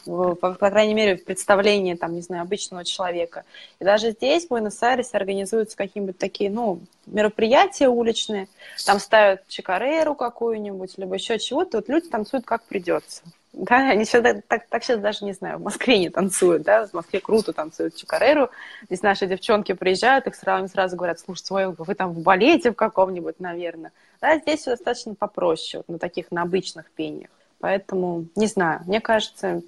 по, 0.04 0.34
по 0.34 0.70
крайней 0.70 0.94
мере, 0.94 1.16
в 1.16 1.24
представлении, 1.24 1.94
там, 1.94 2.14
не 2.14 2.20
знаю, 2.20 2.42
обычного 2.42 2.84
человека. 2.84 3.44
И 3.80 3.84
даже 3.84 4.10
здесь, 4.10 4.46
в 4.46 4.48
Буэнос-Айресе, 4.48 5.16
организуются 5.16 5.76
какие-нибудь 5.76 6.18
такие, 6.18 6.50
ну, 6.50 6.80
мероприятия 7.06 7.88
уличные, 7.88 8.48
там 8.84 8.98
ставят 8.98 9.46
чикареру 9.48 10.14
какую-нибудь, 10.14 10.98
либо 10.98 11.14
еще 11.14 11.38
чего-то, 11.38 11.78
вот 11.78 11.88
люди 11.88 12.08
танцуют 12.08 12.44
как 12.44 12.62
придется. 12.64 13.22
Да, 13.56 13.88
они 13.88 14.04
сейчас 14.04 14.22
так, 14.48 14.66
так 14.68 14.84
сейчас 14.84 15.00
даже 15.00 15.24
не 15.24 15.32
знаю, 15.32 15.56
в 15.56 15.62
Москве 15.62 15.98
не 15.98 16.10
танцуют, 16.10 16.62
да, 16.62 16.86
в 16.86 16.92
Москве 16.92 17.20
круто 17.20 17.54
танцуют 17.54 17.96
чикареру. 17.96 18.50
Здесь 18.84 19.00
наши 19.00 19.26
девчонки 19.26 19.72
приезжают, 19.72 20.26
их 20.26 20.34
сразу, 20.34 20.68
сразу 20.68 20.94
говорят, 20.94 21.18
слушайте, 21.18 21.54
ой, 21.54 21.74
вы 21.76 21.94
там 21.94 22.12
в 22.12 22.20
балете 22.20 22.70
в 22.70 22.74
каком-нибудь, 22.74 23.40
наверное. 23.40 23.92
Да, 24.20 24.38
здесь 24.38 24.60
все 24.60 24.72
достаточно 24.72 25.14
попроще, 25.14 25.82
вот 25.86 25.94
на 25.94 25.98
таких, 25.98 26.30
на 26.30 26.42
обычных 26.42 26.90
пениях. 26.90 27.30
Поэтому, 27.58 28.26
не 28.36 28.46
знаю, 28.46 28.82
мне 28.84 29.00
кажется, 29.00 29.62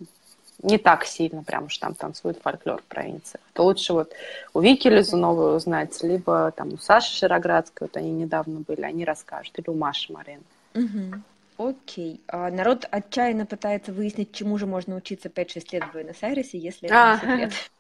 не 0.63 0.77
так 0.77 1.07
сильно 1.07 1.43
прям 1.43 1.65
уж 1.65 1.79
там 1.79 1.95
танцует 1.95 2.39
фольклор 2.43 2.83
в 2.83 2.85
провинциях. 2.85 3.41
То 3.55 3.65
лучше 3.65 3.95
вот 3.95 4.13
у 4.53 4.61
Вики 4.61 4.89
Лизуновой 4.89 5.57
узнать, 5.57 6.03
либо 6.03 6.53
там 6.55 6.75
у 6.75 6.77
Саши 6.77 7.17
Широградской, 7.17 7.87
вот 7.87 7.97
они 7.97 8.11
недавно 8.11 8.61
были, 8.61 8.83
они 8.83 9.07
расскажут, 9.07 9.59
или 9.59 9.71
у 9.71 9.75
Маши 9.75 10.13
Марин. 10.13 10.43
Угу. 10.75 11.23
Окей. 11.59 12.23
А 12.29 12.51
народ 12.51 12.87
отчаянно 12.91 13.45
пытается 13.45 13.93
выяснить, 13.93 14.33
чему 14.33 14.59
же 14.59 14.67
можно 14.67 14.95
учиться 14.95 15.29
5-6 15.29 15.67
лет 15.73 15.85
в 15.85 15.93
Буэнос-Айресе, 15.93 16.57
если 16.57 16.89
это 16.89 16.95
а, 16.97 17.15
не 17.15 17.21
секрет. 17.21 17.53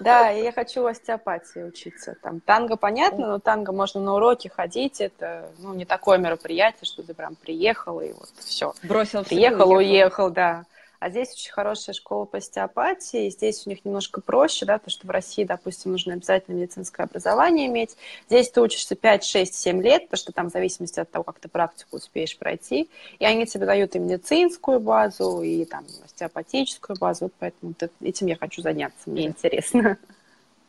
Да, 0.00 0.28
я 0.28 0.52
хочу 0.52 0.84
остеопатии 0.84 1.60
учиться. 1.60 2.14
Там 2.22 2.40
танго 2.40 2.76
понятно, 2.76 3.26
но 3.26 3.38
танго 3.38 3.72
можно 3.72 4.02
на 4.02 4.14
уроки 4.14 4.48
ходить. 4.48 5.00
Это 5.00 5.50
ну, 5.58 5.72
не 5.72 5.86
такое 5.86 6.18
мероприятие, 6.18 6.84
что 6.84 7.02
ты 7.02 7.14
прям 7.14 7.36
приехал 7.36 7.98
и 8.00 8.12
вот 8.12 8.28
все. 8.36 8.74
Бросил 8.82 9.24
Приехал, 9.24 9.70
уехал, 9.70 10.30
да. 10.30 10.66
А 11.00 11.10
здесь 11.10 11.32
очень 11.32 11.52
хорошая 11.52 11.94
школа 11.94 12.24
по 12.24 12.38
остеопатии, 12.38 13.30
здесь 13.30 13.64
у 13.66 13.70
них 13.70 13.84
немножко 13.84 14.20
проще, 14.20 14.66
да, 14.66 14.80
то, 14.80 14.90
что 14.90 15.06
в 15.06 15.10
России, 15.10 15.44
допустим, 15.44 15.92
нужно 15.92 16.14
обязательно 16.14 16.56
медицинское 16.56 17.04
образование 17.04 17.68
иметь. 17.68 17.96
Здесь 18.28 18.50
ты 18.50 18.60
учишься 18.60 18.96
5, 18.96 19.24
6, 19.24 19.54
7 19.54 19.80
лет, 19.80 20.04
потому 20.04 20.18
что 20.18 20.32
там 20.32 20.50
в 20.50 20.52
зависимости 20.52 20.98
от 20.98 21.08
того, 21.08 21.22
как 21.22 21.38
ты 21.38 21.48
практику 21.48 21.96
успеешь 21.96 22.36
пройти, 22.36 22.90
и 23.20 23.24
они 23.24 23.46
тебе 23.46 23.64
дают 23.64 23.94
и 23.94 24.00
медицинскую 24.00 24.80
базу, 24.80 25.42
и 25.42 25.64
там 25.66 25.86
остеопатическую 26.04 26.98
базу, 26.98 27.26
вот 27.26 27.32
поэтому 27.38 27.74
этим 28.00 28.26
я 28.26 28.34
хочу 28.34 28.60
заняться, 28.60 29.08
мне 29.08 29.26
интересно. 29.26 29.98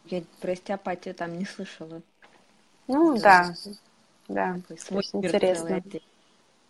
Я 0.06 0.22
про 0.42 0.52
остеопатию 0.52 1.16
там 1.16 1.40
не 1.40 1.46
слышала. 1.46 2.04
Ну, 2.88 3.18
да, 3.18 3.56
да, 4.28 4.60
интересно. 5.14 5.82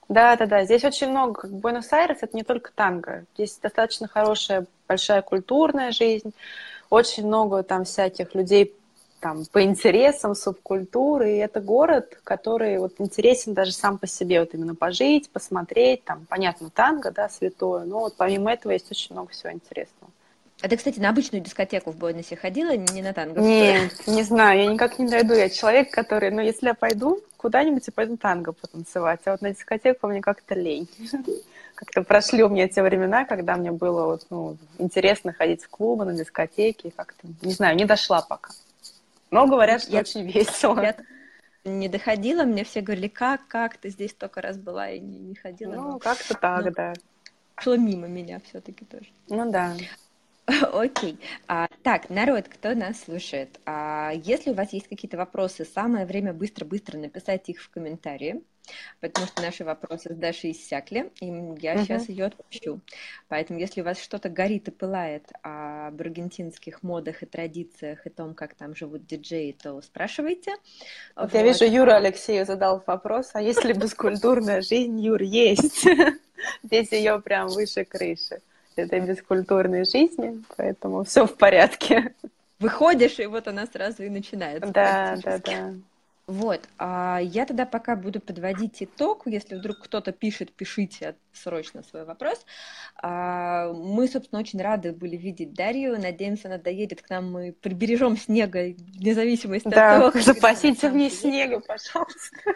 Да, 0.10 0.36
да, 0.36 0.48
да. 0.48 0.66
Здесь 0.66 0.84
очень 0.84 1.10
много, 1.10 1.42
как 1.42 1.52
Буэнос-Айрес, 1.52 2.18
это 2.22 2.36
не 2.36 2.44
только 2.44 2.72
танго. 2.74 3.26
Здесь 3.36 3.58
достаточно 3.62 4.08
хорошая, 4.08 4.66
большая 4.88 5.22
культурная 5.22 5.92
жизнь. 5.92 6.34
Очень 6.90 7.28
много 7.28 7.62
там 7.62 7.86
всяких 7.86 8.34
людей 8.34 8.74
там, 9.20 9.46
по 9.52 9.62
интересам, 9.62 10.34
субкультуры. 10.34 11.34
И 11.34 11.38
это 11.38 11.62
город, 11.62 12.18
который 12.24 12.80
вот 12.80 12.96
интересен 12.98 13.54
даже 13.54 13.72
сам 13.72 14.00
по 14.00 14.08
себе. 14.08 14.40
Вот 14.40 14.56
именно 14.56 14.74
пожить, 14.74 15.30
посмотреть. 15.30 16.04
Там, 16.06 16.26
понятно, 16.28 16.72
танго, 16.72 17.12
да, 17.12 17.30
святое. 17.30 17.86
Но 17.86 18.00
вот 18.00 18.16
помимо 18.18 18.52
этого 18.52 18.72
есть 18.72 18.90
очень 18.90 19.14
много 19.14 19.32
всего 19.32 19.52
интересного. 19.52 20.12
А 20.62 20.68
ты, 20.68 20.76
кстати, 20.76 21.00
на 21.00 21.10
обычную 21.10 21.44
дискотеку 21.44 21.92
в 21.92 21.98
Буэносе 21.98 22.36
ходила, 22.36 22.76
не 22.76 23.02
на 23.04 23.14
танго? 23.14 23.40
Нет, 23.40 24.08
не 24.08 24.24
знаю, 24.24 24.60
я 24.60 24.66
никак 24.66 24.98
не 24.98 25.08
дойду. 25.08 25.34
Я 25.34 25.50
человек, 25.50 25.92
который, 25.92 26.32
ну, 26.32 26.42
если 26.42 26.68
я 26.68 26.74
пойду 26.74 27.22
куда-нибудь, 27.40 27.88
я 27.88 27.94
пойду 27.94 28.18
танго 28.18 28.52
потанцевать. 28.52 29.22
А 29.26 29.32
вот 29.32 29.42
на 29.42 29.52
дискотеку 29.52 30.08
мне 30.08 30.22
как-то 30.22 30.56
лень. 30.56 30.90
Как-то 31.76 32.04
прошли 32.04 32.44
у 32.44 32.50
меня 32.50 32.68
те 32.68 32.84
времена, 32.84 33.24
когда 33.24 33.56
мне 33.56 33.72
было 33.72 34.06
вот, 34.06 34.28
ну, 34.30 34.58
интересно 34.80 35.32
ходить 35.32 35.64
в 35.64 35.70
клубы, 35.70 36.04
на 36.04 36.14
дискотеки. 36.14 36.92
Как-то, 36.94 37.28
не 37.42 37.54
знаю, 37.54 37.78
не 37.78 37.86
дошла 37.86 38.22
пока. 38.22 38.52
Но 39.32 39.48
говорят, 39.48 39.84
что 39.84 39.94
я, 39.94 40.02
очень 40.02 40.30
весело. 40.30 40.82
Я 40.82 40.98
не 41.64 41.88
доходила, 41.88 42.44
мне 42.44 42.66
все 42.66 42.82
говорили, 42.82 43.08
как, 43.08 43.48
как, 43.48 43.78
ты 43.78 43.90
здесь 43.90 44.14
только 44.14 44.42
раз 44.42 44.58
была 44.58 44.90
и 44.90 45.00
не, 45.00 45.20
не 45.20 45.36
ходила. 45.36 45.74
Ну, 45.74 45.92
но... 45.94 46.00
как-то 46.00 46.34
так, 46.34 46.66
но... 46.66 46.72
да. 46.72 46.94
Шло 47.58 47.78
мимо 47.78 48.08
меня 48.08 48.42
все-таки 48.50 48.84
тоже. 48.84 49.08
Ну 49.30 49.50
да. 49.50 49.74
Окей. 50.74 51.18
А, 51.48 51.68
так, 51.84 52.10
народ, 52.10 52.48
кто 52.48 52.74
нас 52.74 53.02
слушает, 53.02 53.60
а, 53.66 54.12
если 54.24 54.52
у 54.52 54.54
вас 54.54 54.74
есть 54.74 54.88
какие-то 54.88 55.18
вопросы, 55.18 55.66
самое 55.66 56.06
время 56.06 56.34
быстро-быстро 56.34 56.98
написать 56.98 57.50
их 57.50 57.62
в 57.62 57.70
комментарии, 57.70 58.42
потому 59.00 59.28
что 59.28 59.42
наши 59.42 59.64
вопросы 59.64 60.14
с 60.14 60.18
Дашей 60.18 60.52
иссякли, 60.52 61.12
и 61.22 61.28
я 61.60 61.78
сейчас 61.78 62.10
ее 62.10 62.26
отпущу. 62.26 62.80
Поэтому, 63.28 63.60
если 63.60 63.82
у 63.82 63.84
вас 63.84 64.00
что-то 64.00 64.30
горит 64.30 64.68
и 64.68 64.72
пылает 64.72 65.30
об 65.42 66.00
аргентинских 66.00 66.84
модах 66.84 67.24
и 67.24 67.26
традициях 67.26 68.06
и 68.06 68.10
том, 68.10 68.34
как 68.34 68.56
там 68.56 68.76
живут 68.76 69.06
диджеи, 69.06 69.52
то 69.52 69.82
спрашивайте. 69.82 70.52
Вот, 71.16 71.32
вот. 71.32 71.34
я 71.34 71.44
вижу, 71.44 71.66
Юра 71.66 71.96
Алексею 71.96 72.46
задал 72.46 72.84
вопрос, 72.86 73.32
а 73.34 73.42
если 73.42 73.74
бескультурная 73.74 74.62
жизнь, 74.62 75.00
Юр, 75.00 75.22
есть? 75.22 75.86
Здесь 76.64 76.92
ее 76.92 77.20
прям 77.22 77.50
выше 77.50 77.86
крыши 77.86 78.40
этой 78.80 79.00
бескультурной 79.02 79.86
жизни, 79.86 80.44
поэтому 80.58 81.04
все 81.04 81.26
в 81.26 81.36
порядке. 81.36 82.14
Выходишь, 82.60 83.20
и 83.20 83.26
вот 83.26 83.48
она 83.48 83.66
сразу 83.68 84.04
и 84.04 84.10
начинается. 84.10 84.72
Да, 84.72 85.18
да, 85.24 85.38
да. 85.40 85.74
Вот, 86.30 86.62
а 86.78 87.20
я 87.24 87.48
тогда 87.48 87.66
пока 87.66 87.96
буду 87.96 88.20
подводить 88.20 88.84
итог. 88.84 89.24
Если 89.26 89.56
вдруг 89.56 89.80
кто-то 89.80 90.12
пишет, 90.12 90.52
пишите 90.52 91.16
срочно 91.34 91.82
свой 91.82 92.06
вопрос. 92.06 92.46
А, 93.02 93.74
мы, 93.74 94.08
собственно, 94.08 94.40
очень 94.40 94.62
рады 94.62 94.92
были 94.92 95.18
видеть 95.18 95.56
Дарью. 95.56 96.00
Надеемся, 96.00 96.48
она 96.48 96.60
доедет 96.60 97.02
к 97.02 97.10
нам. 97.10 97.32
Мы 97.32 97.52
прибережем 97.52 98.16
снега, 98.16 98.76
вне 99.00 99.16
зависимости 99.16 99.70
да, 99.70 100.06
от 100.06 100.14
того, 100.14 100.24
запасите 100.24 100.90
мне 100.92 101.10
снега, 101.10 101.62
пожалуйста. 101.62 102.54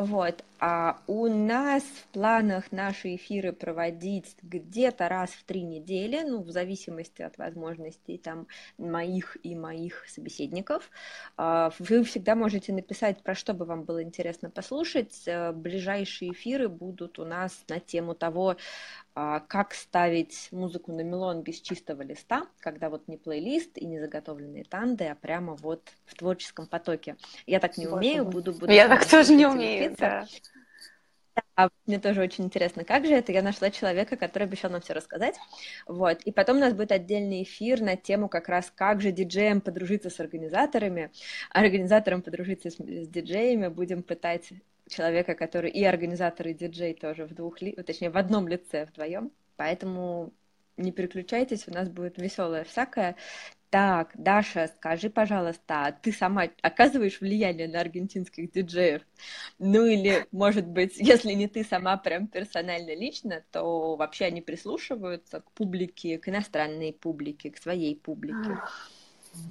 Вот. 0.00 0.44
А 0.60 0.98
у 1.06 1.26
нас 1.26 1.82
в 1.82 2.06
планах 2.08 2.72
наши 2.72 3.16
эфиры 3.16 3.52
проводить 3.52 4.34
где-то 4.42 5.10
раз 5.10 5.30
в 5.30 5.44
три 5.44 5.62
недели, 5.62 6.22
ну, 6.22 6.42
в 6.42 6.50
зависимости 6.50 7.20
от 7.20 7.36
возможностей 7.36 8.16
там 8.16 8.46
моих 8.78 9.36
и 9.42 9.54
моих 9.54 10.06
собеседников. 10.08 10.90
А, 11.36 11.70
вы 11.78 12.02
всегда 12.04 12.34
можете 12.34 12.72
написать, 12.72 13.22
про 13.22 13.34
что 13.34 13.52
бы 13.52 13.66
вам 13.66 13.84
было 13.84 14.02
интересно 14.02 14.48
послушать. 14.48 15.22
Э, 15.26 15.52
ближайшие 15.52 16.32
эфиры 16.32 16.68
будут 16.68 17.18
у 17.18 17.26
нас 17.26 17.62
на 17.68 17.78
тему 17.78 18.14
того, 18.14 18.56
как 19.48 19.74
ставить 19.74 20.48
музыку 20.50 20.92
на 20.92 21.02
мелон 21.02 21.42
без 21.42 21.60
чистого 21.60 22.02
листа, 22.02 22.46
когда 22.60 22.90
вот 22.90 23.08
не 23.08 23.16
плейлист 23.16 23.76
и 23.76 23.86
не 23.86 23.98
заготовленные 23.98 24.64
танды, 24.64 25.04
а 25.06 25.14
прямо 25.14 25.54
вот 25.54 25.92
в 26.06 26.14
творческом 26.14 26.66
потоке. 26.66 27.16
Я 27.46 27.60
так 27.60 27.76
не 27.76 27.86
умею, 27.86 28.24
буду... 28.24 28.52
буду 28.52 28.72
Я 28.72 28.88
так 28.88 29.06
тоже 29.06 29.34
не 29.34 29.46
умею, 29.46 29.94
да. 29.98 30.26
А 31.54 31.68
мне 31.86 31.98
тоже 31.98 32.22
очень 32.22 32.44
интересно, 32.44 32.84
как 32.84 33.04
же 33.04 33.12
это. 33.12 33.32
Я 33.32 33.42
нашла 33.42 33.70
человека, 33.70 34.16
который 34.16 34.44
обещал 34.44 34.70
нам 34.70 34.80
все 34.80 34.94
рассказать. 34.94 35.36
Вот. 35.86 36.22
И 36.22 36.32
потом 36.32 36.56
у 36.56 36.60
нас 36.60 36.72
будет 36.72 36.92
отдельный 36.92 37.42
эфир 37.42 37.80
на 37.82 37.96
тему 37.96 38.28
как 38.28 38.48
раз, 38.48 38.72
как 38.74 39.00
же 39.00 39.12
диджеям 39.12 39.60
подружиться 39.60 40.10
с 40.10 40.20
организаторами, 40.20 41.10
а 41.50 41.60
организаторам 41.60 42.22
подружиться 42.22 42.70
с, 42.70 42.76
с 42.76 43.08
диджеями. 43.08 43.68
Будем 43.68 44.02
пытать 44.02 44.50
человека, 44.90 45.34
который 45.34 45.70
и 45.70 45.84
организатор, 45.84 46.48
и 46.48 46.54
диджей 46.54 46.94
тоже 46.94 47.26
в 47.26 47.34
двух, 47.34 47.60
ли... 47.62 47.72
точнее, 47.72 48.10
в 48.10 48.16
одном 48.16 48.48
лице 48.48 48.86
вдвоем. 48.86 49.32
Поэтому 49.56 50.32
не 50.76 50.92
переключайтесь, 50.92 51.68
у 51.68 51.72
нас 51.72 51.88
будет 51.88 52.18
веселое 52.18 52.64
всякое. 52.64 53.16
Так, 53.70 54.10
Даша, 54.14 54.66
скажи, 54.66 55.10
пожалуйста, 55.10 55.86
а 55.86 55.92
ты 55.92 56.10
сама 56.10 56.48
оказываешь 56.60 57.20
влияние 57.20 57.68
на 57.68 57.80
аргентинских 57.80 58.50
диджеев? 58.50 59.02
Ну 59.60 59.86
или, 59.86 60.26
может 60.32 60.66
быть, 60.66 60.96
если 60.96 61.32
не 61.32 61.46
ты 61.46 61.62
сама 61.62 61.96
прям 61.96 62.26
персонально 62.26 62.96
лично, 62.96 63.44
то 63.52 63.94
вообще 63.94 64.24
они 64.24 64.40
прислушиваются 64.40 65.40
к 65.40 65.50
публике, 65.52 66.18
к 66.18 66.28
иностранной 66.28 66.92
публике, 66.92 67.50
к 67.50 67.58
своей 67.58 67.94
публике? 67.94 68.58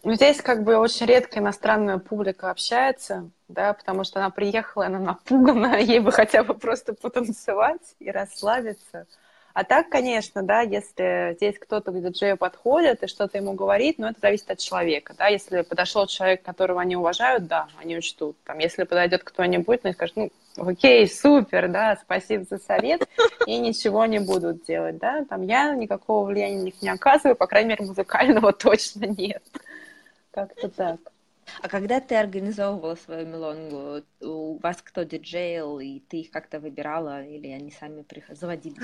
Ну, 0.03 0.13
здесь 0.13 0.41
как 0.41 0.63
бы 0.63 0.77
очень 0.77 1.05
редко 1.05 1.39
иностранная 1.39 1.97
публика 1.97 2.51
общается, 2.51 3.29
да, 3.47 3.73
потому 3.73 4.03
что 4.03 4.19
она 4.19 4.29
приехала, 4.29 4.85
она 4.85 4.99
напугана, 4.99 5.77
ей 5.79 5.99
бы 5.99 6.11
хотя 6.11 6.43
бы 6.43 6.53
просто 6.53 6.93
потанцевать 6.93 7.95
и 7.99 8.11
расслабиться. 8.11 9.07
А 9.53 9.63
так, 9.63 9.89
конечно, 9.89 10.43
да, 10.43 10.61
если 10.61 11.33
здесь 11.35 11.57
кто-то 11.59 11.91
к 11.91 12.01
диджею 12.01 12.37
подходит 12.37 13.03
и 13.03 13.07
что-то 13.07 13.39
ему 13.39 13.53
говорит, 13.53 13.97
но 13.97 14.09
это 14.09 14.19
зависит 14.21 14.49
от 14.51 14.59
человека, 14.59 15.15
да, 15.17 15.27
если 15.27 15.61
подошел 15.61 16.05
человек, 16.07 16.43
которого 16.43 16.79
они 16.79 16.95
уважают, 16.95 17.47
да, 17.47 17.67
они 17.77 17.97
учтут, 17.97 18.37
там, 18.45 18.59
если 18.59 18.83
подойдет 18.83 19.23
кто-нибудь, 19.23 19.83
ну, 19.83 19.89
и 19.89 19.93
скажет, 19.93 20.15
ну, 20.15 20.29
окей, 20.55 21.07
супер, 21.09 21.67
да, 21.67 21.97
спасибо 22.01 22.45
за 22.49 22.59
совет, 22.59 23.07
и 23.47 23.57
ничего 23.57 24.05
не 24.05 24.19
будут 24.19 24.63
делать, 24.65 24.97
да, 24.97 25.25
там, 25.25 25.41
я 25.41 25.73
никакого 25.73 26.27
влияния 26.27 26.59
на 26.59 26.63
них 26.63 26.81
не 26.81 26.89
оказываю, 26.89 27.35
по 27.35 27.47
крайней 27.47 27.69
мере, 27.69 27.85
музыкального 27.85 28.53
точно 28.53 29.05
нет, 29.05 29.43
как-то 30.31 30.69
так. 30.69 30.99
А 31.61 31.67
когда 31.67 31.99
ты 31.99 32.15
организовывала 32.15 32.95
свою 32.95 33.25
мелонгу, 33.25 34.03
у 34.21 34.57
вас 34.59 34.77
кто 34.83 35.03
диджейл, 35.03 35.79
и 35.79 35.99
ты 35.99 36.17
их 36.17 36.31
как-то 36.31 36.59
выбирала, 36.59 37.23
или 37.23 37.47
они 37.47 37.71
сами 37.71 38.05
заводились? 38.31 38.77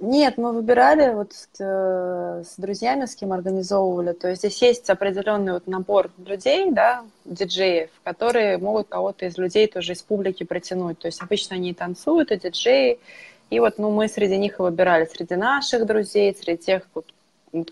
Нет, 0.00 0.38
мы 0.38 0.52
выбирали 0.52 1.12
вот 1.12 1.32
э, 1.58 2.42
с 2.46 2.54
друзьями, 2.56 3.06
с 3.06 3.16
кем 3.16 3.32
организовывали. 3.32 4.12
То 4.12 4.28
есть 4.28 4.42
здесь 4.42 4.62
есть 4.62 4.90
определенный 4.90 5.54
вот 5.54 5.66
набор 5.66 6.12
людей, 6.24 6.70
да, 6.70 7.04
диджеев, 7.24 7.90
которые 8.04 8.58
могут 8.58 8.86
кого-то 8.86 9.26
из 9.26 9.36
людей 9.38 9.66
тоже 9.66 9.94
из 9.94 10.02
публики 10.02 10.44
притянуть. 10.44 11.00
То 11.00 11.08
есть 11.08 11.20
обычно 11.20 11.56
они 11.56 11.74
танцуют, 11.74 12.30
и 12.30 12.38
диджеи. 12.38 13.00
И 13.50 13.58
вот 13.58 13.78
ну, 13.78 13.90
мы 13.90 14.06
среди 14.06 14.36
них 14.36 14.60
и 14.60 14.62
выбирали, 14.62 15.04
среди 15.06 15.34
наших 15.34 15.84
друзей, 15.84 16.36
среди 16.40 16.58
тех, 16.58 16.86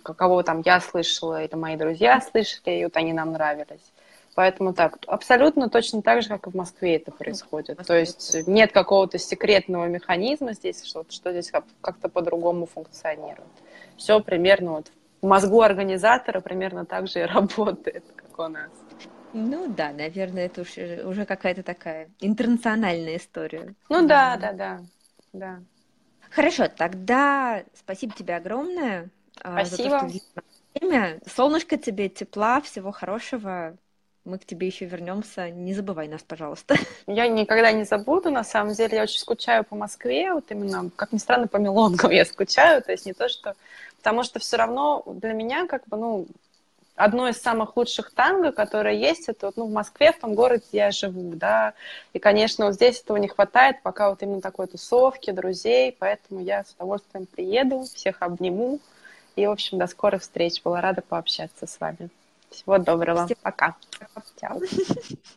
кого 0.02 0.42
там 0.42 0.62
я 0.64 0.80
слышала, 0.80 1.42
это 1.42 1.56
мои 1.56 1.76
друзья 1.76 2.20
слышали, 2.20 2.80
и 2.80 2.84
вот 2.84 2.96
они 2.96 3.12
нам 3.12 3.32
нравились. 3.32 3.92
Поэтому 4.36 4.74
так, 4.74 4.98
абсолютно 5.06 5.70
точно 5.70 6.02
так 6.02 6.22
же, 6.22 6.28
как 6.28 6.46
и 6.46 6.50
в 6.50 6.54
Москве 6.54 6.96
это 6.96 7.10
происходит. 7.10 7.78
То 7.86 7.96
есть 7.98 8.46
нет 8.46 8.70
какого-то 8.70 9.16
секретного 9.18 9.86
механизма 9.86 10.52
здесь, 10.52 10.84
что, 10.84 11.06
что 11.08 11.32
здесь 11.32 11.50
как-то 11.80 12.10
по-другому 12.10 12.66
функционирует. 12.66 13.48
Все 13.96 14.20
примерно 14.20 14.72
вот 14.72 14.92
в 15.22 15.26
мозгу 15.26 15.62
организатора 15.62 16.40
примерно 16.40 16.84
так 16.84 17.08
же 17.08 17.20
и 17.20 17.22
работает, 17.34 18.04
как 18.14 18.38
у 18.38 18.48
нас. 18.48 18.70
Ну 19.32 19.68
да, 19.68 19.92
наверное, 19.92 20.46
это 20.46 20.60
уже, 20.62 21.02
уже 21.06 21.24
какая-то 21.24 21.62
такая 21.62 22.10
интернациональная 22.20 23.16
история. 23.16 23.74
Ну 23.88 24.06
да, 24.06 24.36
да, 24.36 24.52
да, 24.52 24.80
да. 25.32 25.60
Хорошо, 26.30 26.68
тогда 26.68 27.62
спасибо 27.74 28.14
тебе 28.14 28.36
огромное. 28.36 29.08
Спасибо. 29.40 30.00
За 30.00 30.08
то, 30.08 30.18
что 30.18 30.42
время. 30.74 31.20
Солнышко 31.34 31.76
тебе, 31.76 32.08
тепла, 32.08 32.60
всего 32.60 32.92
хорошего 32.92 33.76
мы 34.26 34.38
к 34.38 34.44
тебе 34.44 34.66
еще 34.66 34.84
вернемся. 34.84 35.50
Не 35.50 35.72
забывай 35.72 36.08
нас, 36.08 36.22
пожалуйста. 36.22 36.76
Я 37.06 37.28
никогда 37.28 37.72
не 37.72 37.84
забуду. 37.84 38.30
На 38.30 38.44
самом 38.44 38.74
деле, 38.74 38.96
я 38.96 39.04
очень 39.04 39.20
скучаю 39.20 39.64
по 39.64 39.76
Москве. 39.76 40.32
Вот 40.32 40.50
именно, 40.50 40.90
как 40.96 41.12
ни 41.12 41.18
странно, 41.18 41.46
по 41.46 41.58
Милонгам 41.58 42.10
я 42.10 42.24
скучаю. 42.24 42.82
То 42.82 42.92
есть 42.92 43.06
не 43.06 43.12
то, 43.12 43.28
что... 43.28 43.54
Потому 43.98 44.24
что 44.24 44.38
все 44.40 44.56
равно 44.56 45.02
для 45.06 45.32
меня, 45.32 45.66
как 45.66 45.86
бы, 45.86 45.96
ну, 45.96 46.26
одно 46.96 47.28
из 47.28 47.40
самых 47.40 47.76
лучших 47.76 48.12
танго, 48.12 48.52
которое 48.52 48.94
есть, 48.94 49.28
это 49.28 49.46
вот, 49.46 49.56
ну, 49.56 49.66
в 49.66 49.72
Москве, 49.72 50.12
в 50.12 50.18
том 50.18 50.34
городе, 50.34 50.62
где 50.68 50.78
я 50.78 50.90
живу, 50.90 51.32
да. 51.34 51.74
И, 52.12 52.18
конечно, 52.18 52.66
вот 52.66 52.74
здесь 52.74 53.00
этого 53.00 53.16
не 53.16 53.28
хватает, 53.28 53.82
пока 53.82 54.10
вот 54.10 54.22
именно 54.22 54.40
такой 54.40 54.66
тусовки, 54.66 55.30
друзей, 55.30 55.94
поэтому 55.98 56.40
я 56.40 56.64
с 56.64 56.72
удовольствием 56.74 57.26
приеду, 57.26 57.82
всех 57.82 58.22
обниму. 58.22 58.80
И, 59.36 59.46
в 59.46 59.50
общем, 59.50 59.78
до 59.78 59.86
скорых 59.86 60.22
встреч. 60.22 60.62
Была 60.62 60.80
рада 60.80 61.02
пообщаться 61.02 61.66
с 61.66 61.78
вами. 61.78 62.08
Всего 62.50 62.78
доброго. 62.78 63.28
Пока. 63.42 63.76
Чао. 64.40 64.60